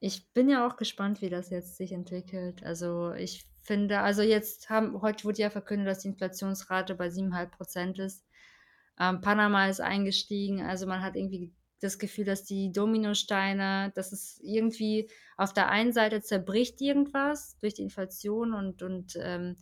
ich 0.00 0.32
bin 0.32 0.48
ja 0.48 0.66
auch 0.66 0.76
gespannt, 0.76 1.22
wie 1.22 1.30
das 1.30 1.50
jetzt 1.50 1.76
sich 1.76 1.92
entwickelt. 1.92 2.64
Also 2.64 3.12
ich 3.12 3.44
finde, 3.62 4.00
also 4.00 4.22
jetzt 4.22 4.68
haben, 4.68 5.00
heute 5.00 5.22
wurde 5.24 5.42
ja 5.42 5.50
verkündet, 5.50 5.86
dass 5.86 6.00
die 6.00 6.08
Inflationsrate 6.08 6.96
bei 6.96 7.06
7,5 7.06 7.46
Prozent 7.50 7.98
ist. 8.00 8.26
Ähm, 8.98 9.20
Panama 9.20 9.68
ist 9.68 9.80
eingestiegen, 9.80 10.62
also 10.62 10.88
man 10.88 11.02
hat 11.02 11.14
irgendwie 11.14 11.54
das 11.78 12.00
Gefühl, 12.00 12.24
dass 12.24 12.42
die 12.42 12.72
Dominosteine, 12.72 13.92
dass 13.94 14.10
es 14.10 14.40
irgendwie 14.42 15.08
auf 15.36 15.52
der 15.52 15.68
einen 15.68 15.92
Seite 15.92 16.20
zerbricht 16.20 16.80
irgendwas 16.80 17.58
durch 17.60 17.74
die 17.74 17.82
Inflation 17.82 18.54
und, 18.54 18.82
und 18.82 19.16
ähm, 19.20 19.56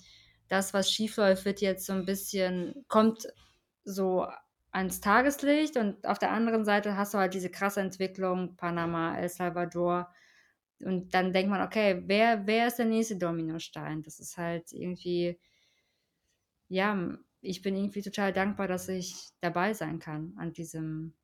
das, 0.48 0.72
was 0.72 0.90
schiefläuft, 0.90 1.44
wird 1.44 1.60
jetzt 1.60 1.84
so 1.84 1.92
ein 1.92 2.06
bisschen, 2.06 2.86
kommt 2.88 3.28
so 3.84 4.26
ans 4.72 5.00
Tageslicht 5.00 5.76
und 5.76 6.06
auf 6.06 6.18
der 6.18 6.30
anderen 6.30 6.64
Seite 6.64 6.96
hast 6.96 7.14
du 7.14 7.18
halt 7.18 7.34
diese 7.34 7.50
krasse 7.50 7.80
Entwicklung, 7.80 8.56
Panama, 8.56 9.18
El 9.18 9.28
Salvador. 9.28 10.12
Und 10.84 11.12
dann 11.14 11.32
denkt 11.32 11.50
man, 11.50 11.62
okay, 11.62 12.02
wer, 12.06 12.46
wer 12.46 12.68
ist 12.68 12.78
der 12.78 12.86
nächste 12.86 13.16
Dominostein? 13.16 14.02
Das 14.02 14.20
ist 14.20 14.38
halt 14.38 14.72
irgendwie, 14.72 15.38
ja, 16.68 17.18
ich 17.42 17.62
bin 17.62 17.76
irgendwie 17.76 18.02
total 18.02 18.32
dankbar, 18.32 18.68
dass 18.68 18.88
ich 18.88 19.30
dabei 19.40 19.74
sein 19.74 19.98
kann 19.98 20.34
an 20.36 20.52
diesem, 20.52 21.14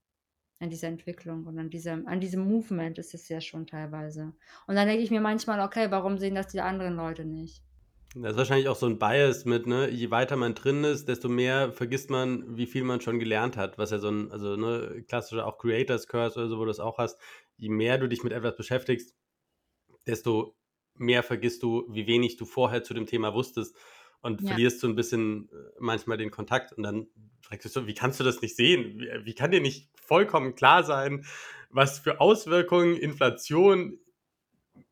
an 0.61 0.71
dieser 0.71 0.89
Entwicklung 0.89 1.47
und 1.47 1.59
an 1.59 1.71
diesem, 1.71 2.07
an 2.07 2.21
diesem 2.21 2.47
Movement 2.47 2.99
ist 2.99 3.15
es 3.15 3.29
ja 3.29 3.41
schon 3.41 3.67
teilweise. 3.67 4.35
Und 4.67 4.75
dann 4.77 4.89
denke 4.89 5.03
ich 5.03 5.11
mir 5.11 5.21
manchmal, 5.21 5.61
okay, 5.61 5.91
warum 5.91 6.19
sehen 6.19 6.35
das 6.35 6.49
die 6.49 6.61
anderen 6.61 6.97
Leute 6.97 7.25
nicht? 7.25 7.63
Das 8.15 8.33
ist 8.33 8.39
wahrscheinlich 8.39 8.69
auch 8.69 8.77
so 8.77 8.87
ein 8.87 8.99
Bias 8.99 9.45
mit, 9.45 9.67
ne, 9.67 9.91
je 9.91 10.11
weiter 10.11 10.37
man 10.37 10.55
drin 10.55 10.85
ist, 10.85 11.07
desto 11.07 11.29
mehr 11.29 11.73
vergisst 11.73 12.09
man, 12.09 12.57
wie 12.57 12.67
viel 12.67 12.83
man 12.83 13.01
schon 13.01 13.19
gelernt 13.19 13.57
hat. 13.57 13.77
Was 13.77 13.91
ja 13.91 13.99
so 13.99 14.09
ein, 14.09 14.33
also 14.33 14.57
ne, 14.57 15.05
klassischer 15.07 15.47
auch 15.47 15.59
Creators 15.59 16.07
Curse 16.07 16.39
oder 16.39 16.49
so, 16.49 16.57
wo 16.57 16.63
du 16.63 16.69
das 16.69 16.81
auch 16.81 16.99
hast. 16.99 17.19
Je 17.57 17.69
mehr 17.69 17.99
du 17.99 18.09
dich 18.09 18.23
mit 18.23 18.33
etwas 18.33 18.57
beschäftigst, 18.57 19.15
desto 20.07 20.57
mehr 20.95 21.23
vergisst 21.23 21.63
du, 21.63 21.87
wie 21.91 22.07
wenig 22.07 22.37
du 22.37 22.47
vorher 22.47 22.83
zu 22.83 22.95
dem 22.95 23.07
Thema 23.07 23.35
wusstest 23.35 23.77
und 24.23 24.41
ja. 24.41 24.49
verlierst 24.49 24.81
so 24.81 24.89
ein 24.89 24.97
bisschen 24.97 25.51
äh, 25.53 25.57
manchmal 25.79 26.17
den 26.17 26.31
Kontakt 26.31 26.73
und 26.73 26.83
dann 26.83 27.09
fragst 27.43 27.67
du 27.67 27.69
so, 27.69 27.87
wie 27.87 27.95
kannst 27.95 28.19
du 28.19 28.25
das 28.25 28.41
nicht 28.41 28.57
sehen? 28.57 28.99
Wie, 28.99 29.09
wie 29.25 29.35
kann 29.35 29.51
dir 29.51 29.61
nicht 29.61 29.91
vollkommen 29.95 30.55
klar 30.55 30.85
sein, 30.85 31.25
was 31.71 31.99
für 31.99 32.21
Auswirkungen 32.21 32.97
Inflation 32.97 33.99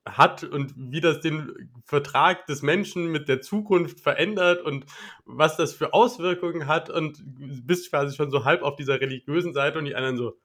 hat 0.07 0.45
und 0.45 0.75
wie 0.77 1.01
das 1.01 1.21
den 1.21 1.71
Vertrag 1.85 2.47
des 2.47 2.63
Menschen 2.63 3.07
mit 3.11 3.29
der 3.29 3.41
Zukunft 3.41 4.01
verändert 4.01 4.63
und 4.63 4.85
was 5.25 5.57
das 5.57 5.73
für 5.73 5.95
Auswirkungen 5.95 6.67
hat 6.67 6.91
und 6.91 7.23
bist 7.67 7.91
quasi 7.91 8.15
schon 8.15 8.31
so 8.31 8.45
halb 8.45 8.63
auf 8.63 8.77
dieser 8.77 9.01
religiösen 9.01 9.55
Seite 9.55 9.79
und 9.79 9.87
die 9.87 9.95
anderen 9.95 10.17
so, 10.17 10.39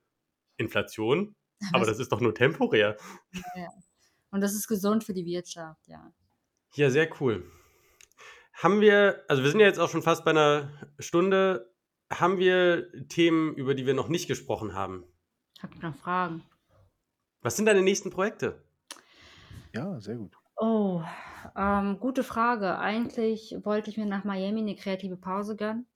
Inflation? 0.58 1.36
Aber 1.74 1.86
das 1.86 2.00
ist 2.00 2.12
doch 2.12 2.22
nur 2.22 2.34
temporär. 2.34 2.96
Ja. 3.56 3.68
Und 4.32 4.42
das 4.42 4.54
ist 4.54 4.68
gesund 4.68 5.04
für 5.04 5.14
die 5.14 5.26
Wirtschaft, 5.26 5.88
ja. 5.88 6.14
Ja, 6.76 6.90
sehr 6.90 7.10
cool. 7.20 7.44
Haben 8.54 8.80
wir, 8.80 9.24
also 9.28 9.44
wir 9.44 9.50
sind 9.50 9.60
ja 9.60 9.66
jetzt 9.66 9.80
auch 9.80 9.90
schon 9.90 10.04
fast 10.04 10.24
bei 10.24 10.32
einer 10.32 10.72
Stunde, 11.00 11.74
haben 12.12 12.38
wir 12.38 12.92
Themen, 13.08 13.56
über 13.56 13.74
die 13.74 13.86
wir 13.86 13.94
noch 13.94 14.08
nicht 14.08 14.28
gesprochen 14.28 14.74
haben? 14.74 15.04
Habt 15.62 15.76
ihr 15.76 15.82
noch 15.82 15.96
Fragen? 15.96 16.44
Was 17.42 17.56
sind 17.56 17.66
deine 17.66 17.82
nächsten 17.82 18.12
Projekte? 18.12 18.64
Ja, 19.74 20.00
sehr 20.00 20.18
gut. 20.18 20.38
Oh, 20.58 21.02
ähm, 21.56 22.00
gute 22.00 22.24
Frage. 22.24 22.78
Eigentlich 22.80 23.56
wollte 23.64 23.90
ich 23.90 23.98
mir 23.98 24.06
nach 24.06 24.24
Miami 24.26 24.60
eine 24.60 24.76
kreative 24.76 25.16
Pause 25.18 25.56
gönnen. 25.56 25.88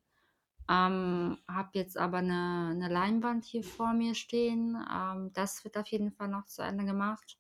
Ähm, 0.70 1.40
habe 1.48 1.70
jetzt 1.74 1.98
aber 1.98 2.20
eine, 2.20 2.70
eine 2.72 2.90
Leinwand 2.90 3.46
hier 3.46 3.64
vor 3.64 3.94
mir 3.94 4.16
stehen. 4.16 4.78
Ähm, 4.92 5.32
das 5.34 5.64
wird 5.66 5.78
auf 5.78 5.88
jeden 5.88 6.12
Fall 6.12 6.30
noch 6.30 6.46
zu 6.48 6.62
Ende 6.64 6.86
gemacht. 6.86 7.40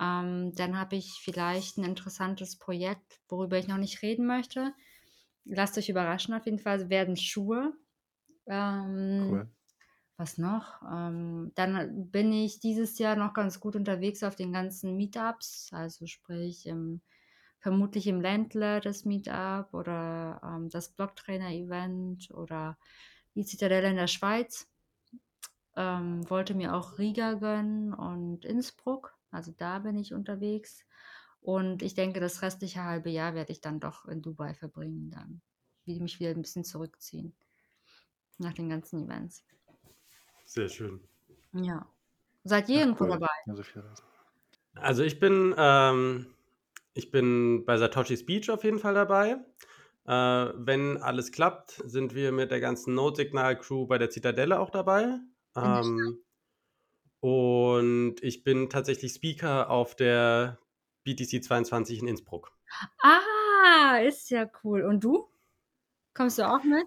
Ähm, 0.00 0.52
dann 0.56 0.78
habe 0.78 0.96
ich 0.96 1.14
vielleicht 1.22 1.78
ein 1.78 1.84
interessantes 1.84 2.58
Projekt, 2.58 3.20
worüber 3.28 3.58
ich 3.58 3.68
noch 3.68 3.78
nicht 3.78 4.02
reden 4.02 4.26
möchte. 4.26 4.74
Lasst 5.44 5.78
euch 5.78 5.88
überraschen, 5.90 6.34
auf 6.34 6.46
jeden 6.46 6.60
Fall 6.60 6.90
werden 6.90 7.16
Schuhe. 7.16 7.74
Ähm, 8.46 9.28
Cool. 9.28 9.50
Was 10.16 10.38
noch? 10.38 10.82
Ähm, 10.90 11.52
dann 11.54 12.10
bin 12.10 12.32
ich 12.32 12.60
dieses 12.60 12.98
Jahr 12.98 13.16
noch 13.16 13.34
ganz 13.34 13.60
gut 13.60 13.76
unterwegs 13.76 14.22
auf 14.22 14.36
den 14.36 14.52
ganzen 14.52 14.96
Meetups, 14.96 15.70
also 15.72 16.06
sprich 16.06 16.66
im, 16.66 17.00
vermutlich 17.58 18.06
im 18.06 18.20
Ländler 18.20 18.80
das 18.80 19.04
Meetup 19.04 19.74
oder 19.74 20.40
ähm, 20.42 20.70
das 20.70 20.90
Blocktrainer-Event 20.90 22.30
oder 22.30 22.78
die 23.34 23.44
Zitadelle 23.44 23.90
in 23.90 23.96
der 23.96 24.06
Schweiz. 24.06 24.68
Ähm, 25.76 26.28
wollte 26.30 26.54
mir 26.54 26.74
auch 26.74 26.98
Riga 26.98 27.34
gönnen 27.34 27.92
und 27.92 28.46
Innsbruck, 28.46 29.14
also 29.30 29.52
da 29.52 29.80
bin 29.80 29.98
ich 29.98 30.14
unterwegs. 30.14 30.84
Und 31.42 31.82
ich 31.82 31.94
denke, 31.94 32.18
das 32.18 32.42
restliche 32.42 32.82
halbe 32.82 33.10
Jahr 33.10 33.34
werde 33.34 33.52
ich 33.52 33.60
dann 33.60 33.78
doch 33.78 34.06
in 34.06 34.22
Dubai 34.22 34.54
verbringen, 34.54 35.10
dann 35.10 35.42
mich 35.84 36.18
wieder 36.18 36.30
ein 36.30 36.42
bisschen 36.42 36.64
zurückziehen 36.64 37.36
nach 38.38 38.52
den 38.52 38.68
ganzen 38.68 39.04
Events. 39.04 39.44
Sehr 40.46 40.68
schön. 40.68 41.00
Ja. 41.52 41.86
Seid 42.44 42.68
ihr 42.68 42.76
Ach, 42.76 42.80
irgendwo 42.80 43.04
cool. 43.04 43.10
dabei? 43.10 43.28
Ja, 43.46 43.54
so 43.54 43.62
viel 43.62 43.82
Reisen. 43.82 44.04
Also 44.76 45.02
ich 45.02 45.18
bin, 45.18 45.54
ähm, 45.58 46.34
ich 46.94 47.10
bin 47.10 47.64
bei 47.64 47.76
Satoshi's 47.76 48.24
Beach 48.24 48.50
auf 48.50 48.64
jeden 48.64 48.78
Fall 48.78 48.94
dabei. 48.94 49.36
Äh, 50.06 50.52
wenn 50.54 50.98
alles 50.98 51.32
klappt, 51.32 51.82
sind 51.84 52.14
wir 52.14 52.30
mit 52.30 52.50
der 52.50 52.60
ganzen 52.60 52.94
Notsignal-Crew 52.94 53.86
bei 53.86 53.98
der 53.98 54.10
Zitadelle 54.10 54.60
auch 54.60 54.70
dabei. 54.70 55.18
Ähm, 55.56 56.18
und 57.20 58.16
ich 58.22 58.44
bin 58.44 58.70
tatsächlich 58.70 59.12
Speaker 59.12 59.68
auf 59.68 59.96
der 59.96 60.60
BTC 61.02 61.42
22 61.42 62.00
in 62.00 62.08
Innsbruck. 62.08 62.52
Ah, 63.02 63.98
ist 63.98 64.30
ja 64.30 64.48
cool. 64.62 64.82
Und 64.82 65.02
du? 65.02 65.28
Kommst 66.14 66.38
du 66.38 66.48
auch 66.48 66.62
mit? 66.62 66.86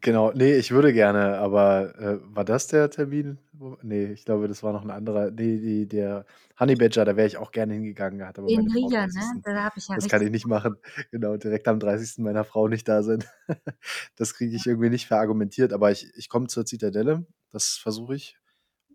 Genau, 0.00 0.32
nee, 0.32 0.54
ich 0.56 0.70
würde 0.70 0.92
gerne, 0.92 1.38
aber 1.38 1.98
äh, 1.98 2.18
war 2.22 2.44
das 2.44 2.68
der 2.68 2.88
Termin? 2.90 3.38
Wo, 3.52 3.76
nee, 3.82 4.06
ich 4.12 4.24
glaube, 4.24 4.46
das 4.48 4.62
war 4.62 4.72
noch 4.72 4.82
ein 4.84 4.90
anderer. 4.90 5.30
Nee, 5.30 5.58
die, 5.58 5.88
der 5.88 6.24
Honey 6.58 6.76
Badger, 6.76 7.04
da 7.04 7.16
wäre 7.16 7.26
ich 7.26 7.36
auch 7.36 7.50
gerne 7.52 7.74
hingegangen, 7.74 8.24
hat 8.26 8.38
aber 8.38 8.50
In 8.50 8.60
meine 8.60 8.70
Frau 8.70 8.90
Riga, 8.90 9.00
30. 9.00 9.34
ne? 9.34 9.42
Da 9.44 9.64
habe 9.64 9.78
ich 9.78 9.88
ja 9.88 9.94
Das 9.94 10.08
kann 10.08 10.22
richtig. 10.22 10.26
ich 10.26 10.30
nicht 10.30 10.46
machen. 10.46 10.76
Genau, 11.10 11.36
direkt 11.36 11.68
am 11.68 11.78
30. 11.80 12.22
meiner 12.22 12.44
Frau 12.44 12.68
nicht 12.68 12.88
da 12.88 13.02
sein. 13.02 13.24
Das 14.16 14.34
kriege 14.34 14.54
ich 14.56 14.66
irgendwie 14.66 14.90
nicht 14.90 15.06
verargumentiert, 15.06 15.72
aber 15.72 15.90
ich, 15.90 16.06
ich 16.16 16.28
komme 16.28 16.46
zur 16.48 16.64
Zitadelle, 16.66 17.26
das 17.50 17.76
versuche 17.76 18.14
ich. 18.14 18.38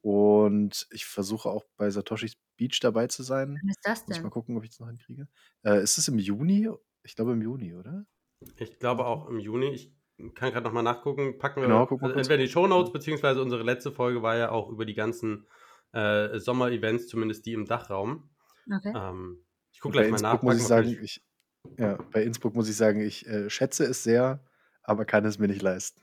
Und 0.01 0.87
ich 0.91 1.05
versuche 1.05 1.49
auch 1.49 1.65
bei 1.77 1.89
Satoshis 1.89 2.35
Beach 2.57 2.79
dabei 2.81 3.07
zu 3.07 3.23
sein. 3.23 3.61
Wann 3.61 3.69
ist 3.69 3.79
das 3.83 4.05
Muss 4.05 4.17
ich 4.17 4.23
mal 4.23 4.29
denn? 4.29 4.31
gucken, 4.31 4.57
ob 4.57 4.63
ich 4.63 4.71
das 4.71 4.79
noch 4.79 4.87
hinkriege. 4.89 5.27
Äh, 5.63 5.83
ist 5.83 5.97
es 5.97 6.07
im 6.07 6.19
Juni? 6.19 6.69
Ich 7.03 7.15
glaube 7.15 7.33
im 7.33 7.41
Juni, 7.41 7.75
oder? 7.75 8.05
Ich 8.57 8.77
glaube 8.79 9.05
auch 9.05 9.27
im 9.29 9.39
Juni. 9.39 9.67
Ich 9.73 9.91
kann 10.33 10.51
gerade 10.51 10.63
nochmal 10.63 10.83
nachgucken. 10.83 11.37
Packen 11.37 11.61
wir 11.61 11.67
Genau, 11.67 11.85
mal 11.85 11.97
also 12.01 12.15
entweder 12.15 12.37
die 12.37 12.47
Shownotes, 12.47 12.91
beziehungsweise 12.91 13.41
unsere 13.41 13.63
letzte 13.63 13.91
Folge 13.91 14.21
war 14.21 14.35
ja 14.35 14.51
auch 14.51 14.69
über 14.69 14.85
die 14.85 14.95
ganzen 14.95 15.47
äh, 15.93 16.39
Sommer-Events, 16.39 17.07
zumindest 17.07 17.45
die 17.45 17.53
im 17.53 17.65
Dachraum. 17.65 18.29
Okay. 18.71 18.93
Ähm, 18.95 19.45
ich 19.71 19.79
gucke 19.79 19.93
gleich 19.93 20.11
mal 20.11 20.19
nach. 20.21 20.33
Innsbruck 20.33 20.43
muss 20.43 20.55
ich 20.55 20.63
wir 20.63 20.67
sagen, 20.67 20.97
ich, 21.01 21.23
ja, 21.77 21.97
bei 22.11 22.23
Innsbruck 22.23 22.55
muss 22.55 22.69
ich 22.69 22.75
sagen, 22.75 23.01
ich 23.01 23.27
äh, 23.27 23.49
schätze 23.49 23.85
es 23.85 24.03
sehr, 24.03 24.43
aber 24.83 25.05
kann 25.05 25.25
es 25.25 25.39
mir 25.39 25.47
nicht 25.47 25.61
leisten. 25.61 26.01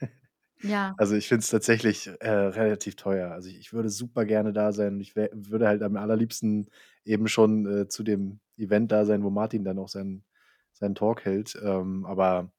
Ja. 0.62 0.94
Also 0.96 1.14
ich 1.14 1.28
finde 1.28 1.42
es 1.42 1.50
tatsächlich 1.50 2.10
äh, 2.20 2.30
relativ 2.30 2.96
teuer. 2.96 3.30
Also 3.30 3.48
ich, 3.48 3.58
ich 3.58 3.72
würde 3.72 3.90
super 3.90 4.24
gerne 4.24 4.52
da 4.54 4.72
sein. 4.72 4.98
Ich 5.00 5.14
wär, 5.14 5.28
würde 5.32 5.68
halt 5.68 5.82
am 5.82 5.96
allerliebsten 5.96 6.70
eben 7.04 7.28
schon 7.28 7.66
äh, 7.66 7.88
zu 7.88 8.02
dem 8.02 8.40
Event 8.56 8.90
da 8.90 9.04
sein, 9.04 9.22
wo 9.22 9.30
Martin 9.30 9.64
dann 9.64 9.78
auch 9.78 9.88
seinen, 9.88 10.24
seinen 10.72 10.94
Talk 10.94 11.24
hält. 11.24 11.58
Ähm, 11.62 12.06
aber 12.06 12.50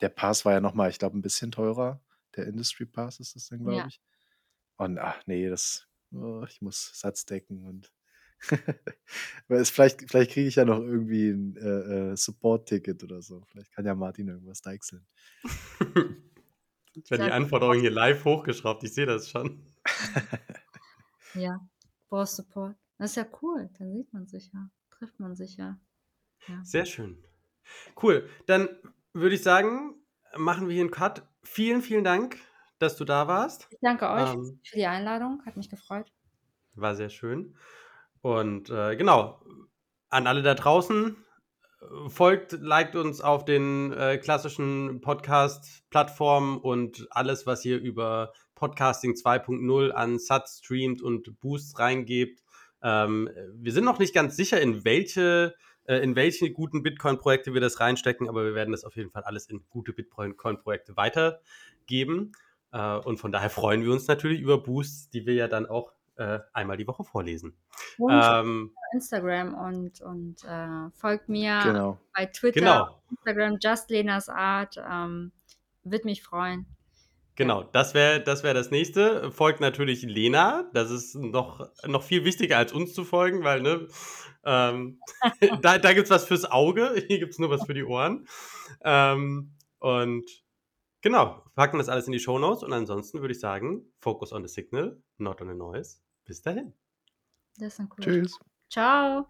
der 0.00 0.08
Pass 0.08 0.44
war 0.44 0.52
ja 0.52 0.60
nochmal, 0.60 0.90
ich 0.90 0.98
glaube, 0.98 1.16
ein 1.18 1.22
bisschen 1.22 1.50
teurer. 1.50 2.02
Der 2.36 2.46
Industry 2.46 2.86
Pass 2.86 3.20
ist 3.20 3.34
das 3.36 3.48
dann, 3.48 3.60
glaube 3.60 3.78
Ja. 3.78 3.86
ich. 3.86 4.00
Und 4.76 4.98
ach 4.98 5.22
nee, 5.26 5.48
das, 5.48 5.88
oh, 6.12 6.44
ich 6.48 6.60
muss 6.60 6.90
Satz 6.98 7.24
decken 7.24 7.64
und 7.64 7.92
vielleicht, 9.48 10.10
vielleicht 10.10 10.32
kriege 10.32 10.46
ich 10.48 10.56
ja 10.56 10.66
noch 10.66 10.80
irgendwie 10.80 11.30
ein 11.30 11.56
äh, 11.56 12.12
äh, 12.12 12.16
Support-Ticket 12.16 13.02
oder 13.02 13.22
so. 13.22 13.44
Vielleicht 13.46 13.72
kann 13.72 13.86
ja 13.86 13.94
Martin 13.94 14.28
irgendwas 14.28 14.60
deichseln. 14.60 15.06
Jetzt 16.94 17.10
werden 17.10 17.26
die 17.26 17.32
Anforderungen 17.32 17.80
hier 17.80 17.90
live 17.90 18.24
hochgeschraubt. 18.24 18.84
Ich 18.84 18.92
sehe 18.92 19.06
das 19.06 19.30
schon. 19.30 19.64
Ja. 21.34 21.66
Brauchst 22.08 22.36
Support. 22.36 22.76
Das 22.98 23.10
ist 23.10 23.16
ja 23.16 23.26
cool. 23.42 23.68
Dann 23.78 23.92
sieht 23.92 24.12
man 24.12 24.26
sich 24.26 24.50
ja. 24.52 24.70
Trifft 24.90 25.18
man 25.20 25.34
sich 25.34 25.56
ja. 25.56 25.78
Ja. 26.48 26.64
Sehr 26.64 26.86
schön. 26.86 27.22
Cool. 28.00 28.28
Dann 28.46 28.68
würde 29.16 29.34
ich 29.34 29.42
sagen, 29.42 29.94
machen 30.36 30.68
wir 30.68 30.74
hier 30.74 30.82
einen 30.82 30.90
Cut. 30.90 31.22
Vielen, 31.42 31.82
vielen 31.82 32.04
Dank, 32.04 32.36
dass 32.78 32.96
du 32.96 33.04
da 33.04 33.26
warst. 33.28 33.68
Ich 33.70 33.78
danke 33.80 34.10
euch 34.10 34.34
Ähm, 34.34 34.60
für 34.62 34.76
die 34.76 34.86
Einladung. 34.86 35.42
Hat 35.46 35.56
mich 35.56 35.70
gefreut. 35.70 36.12
War 36.74 36.94
sehr 36.94 37.08
schön. 37.08 37.56
Und 38.20 38.70
äh, 38.70 38.96
genau, 38.96 39.42
an 40.10 40.26
alle 40.26 40.42
da 40.42 40.54
draußen, 40.54 41.16
folgt, 42.08 42.52
liked 42.52 42.96
uns 42.96 43.20
auf 43.20 43.44
den 43.44 43.92
äh, 43.92 44.18
klassischen 44.18 45.00
Podcast-Plattformen 45.00 46.58
und 46.58 47.06
alles, 47.10 47.46
was 47.46 47.64
ihr 47.64 47.78
über 47.78 48.32
Podcasting 48.54 49.12
2.0 49.12 49.90
an 49.90 50.18
Sats 50.18 50.58
streamt 50.58 51.02
und 51.02 51.40
Boosts 51.40 51.78
reingebt. 51.78 52.42
Ähm, 52.82 53.30
wir 53.54 53.72
sind 53.72 53.84
noch 53.84 53.98
nicht 53.98 54.14
ganz 54.14 54.36
sicher, 54.36 54.60
in 54.60 54.84
welche, 54.84 55.54
in 55.94 56.16
welche 56.16 56.50
guten 56.52 56.82
Bitcoin-Projekte 56.82 57.54
wir 57.54 57.60
das 57.60 57.80
reinstecken, 57.80 58.28
aber 58.28 58.44
wir 58.44 58.54
werden 58.54 58.72
das 58.72 58.84
auf 58.84 58.96
jeden 58.96 59.10
Fall 59.10 59.22
alles 59.24 59.46
in 59.46 59.64
gute 59.70 59.92
Bitcoin-Projekte 59.92 60.96
weitergeben. 60.96 62.32
Äh, 62.72 62.96
und 62.98 63.18
von 63.18 63.32
daher 63.32 63.50
freuen 63.50 63.84
wir 63.84 63.92
uns 63.92 64.06
natürlich 64.08 64.40
über 64.40 64.62
Boosts, 64.62 65.10
die 65.10 65.26
wir 65.26 65.34
ja 65.34 65.48
dann 65.48 65.66
auch 65.66 65.92
äh, 66.16 66.38
einmal 66.52 66.76
die 66.76 66.86
Woche 66.86 67.04
vorlesen. 67.04 67.56
Und 67.98 68.10
Ähm, 68.22 68.72
Instagram 68.94 69.54
und, 69.54 70.00
und 70.00 70.42
äh, 70.44 70.90
folgt 70.94 71.28
mir 71.28 71.60
Genau. 71.62 71.98
bei 72.14 72.26
Twitter, 72.26 72.58
genau, 72.60 73.02
Instagram, 73.10 73.58
Just 73.60 73.90
Lenas 73.90 74.28
Art. 74.28 74.76
Ähm, 74.90 75.32
Würde 75.84 76.04
mich 76.06 76.22
freuen. 76.22 76.66
genau. 77.36 77.62
Das 77.64 77.92
wäre 77.94 78.20
das, 78.22 78.42
wär 78.42 78.54
das 78.54 78.70
nächste. 78.70 79.30
Folgt 79.30 79.60
natürlich 79.60 80.02
Lena. 80.02 80.68
Das 80.72 80.90
ist 80.90 81.14
noch, 81.16 81.68
noch 81.86 82.02
viel 82.02 82.24
wichtiger 82.24 82.56
als 82.56 82.72
uns 82.72 82.94
zu 82.94 83.04
folgen, 83.04 83.44
weil, 83.44 83.60
ne, 83.60 83.86
ähm, 84.46 85.00
da, 85.62 85.78
da 85.78 85.92
gibt 85.92 86.04
es 86.04 86.10
was 86.10 86.24
fürs 86.24 86.44
Auge, 86.44 86.94
hier 87.08 87.18
gibt 87.18 87.32
es 87.32 87.38
nur 87.38 87.50
was 87.50 87.66
für 87.66 87.74
die 87.74 87.84
Ohren. 87.84 88.26
Ähm, 88.82 89.54
und 89.78 90.24
genau, 91.02 91.44
packen 91.54 91.78
das 91.78 91.88
alles 91.88 92.06
in 92.06 92.12
die 92.12 92.20
Shownotes 92.20 92.62
und 92.62 92.72
ansonsten 92.72 93.20
würde 93.20 93.32
ich 93.32 93.40
sagen, 93.40 93.92
focus 93.98 94.32
on 94.32 94.46
the 94.46 94.52
signal, 94.52 95.02
not 95.18 95.42
on 95.42 95.48
the 95.48 95.54
noise. 95.54 95.98
Bis 96.24 96.42
dahin. 96.42 96.72
Das 97.58 97.74
ist 97.74 97.80
ein 97.80 97.88
cooler. 97.88 98.06
Tschüss. 98.06 98.38
Ciao. 98.70 99.28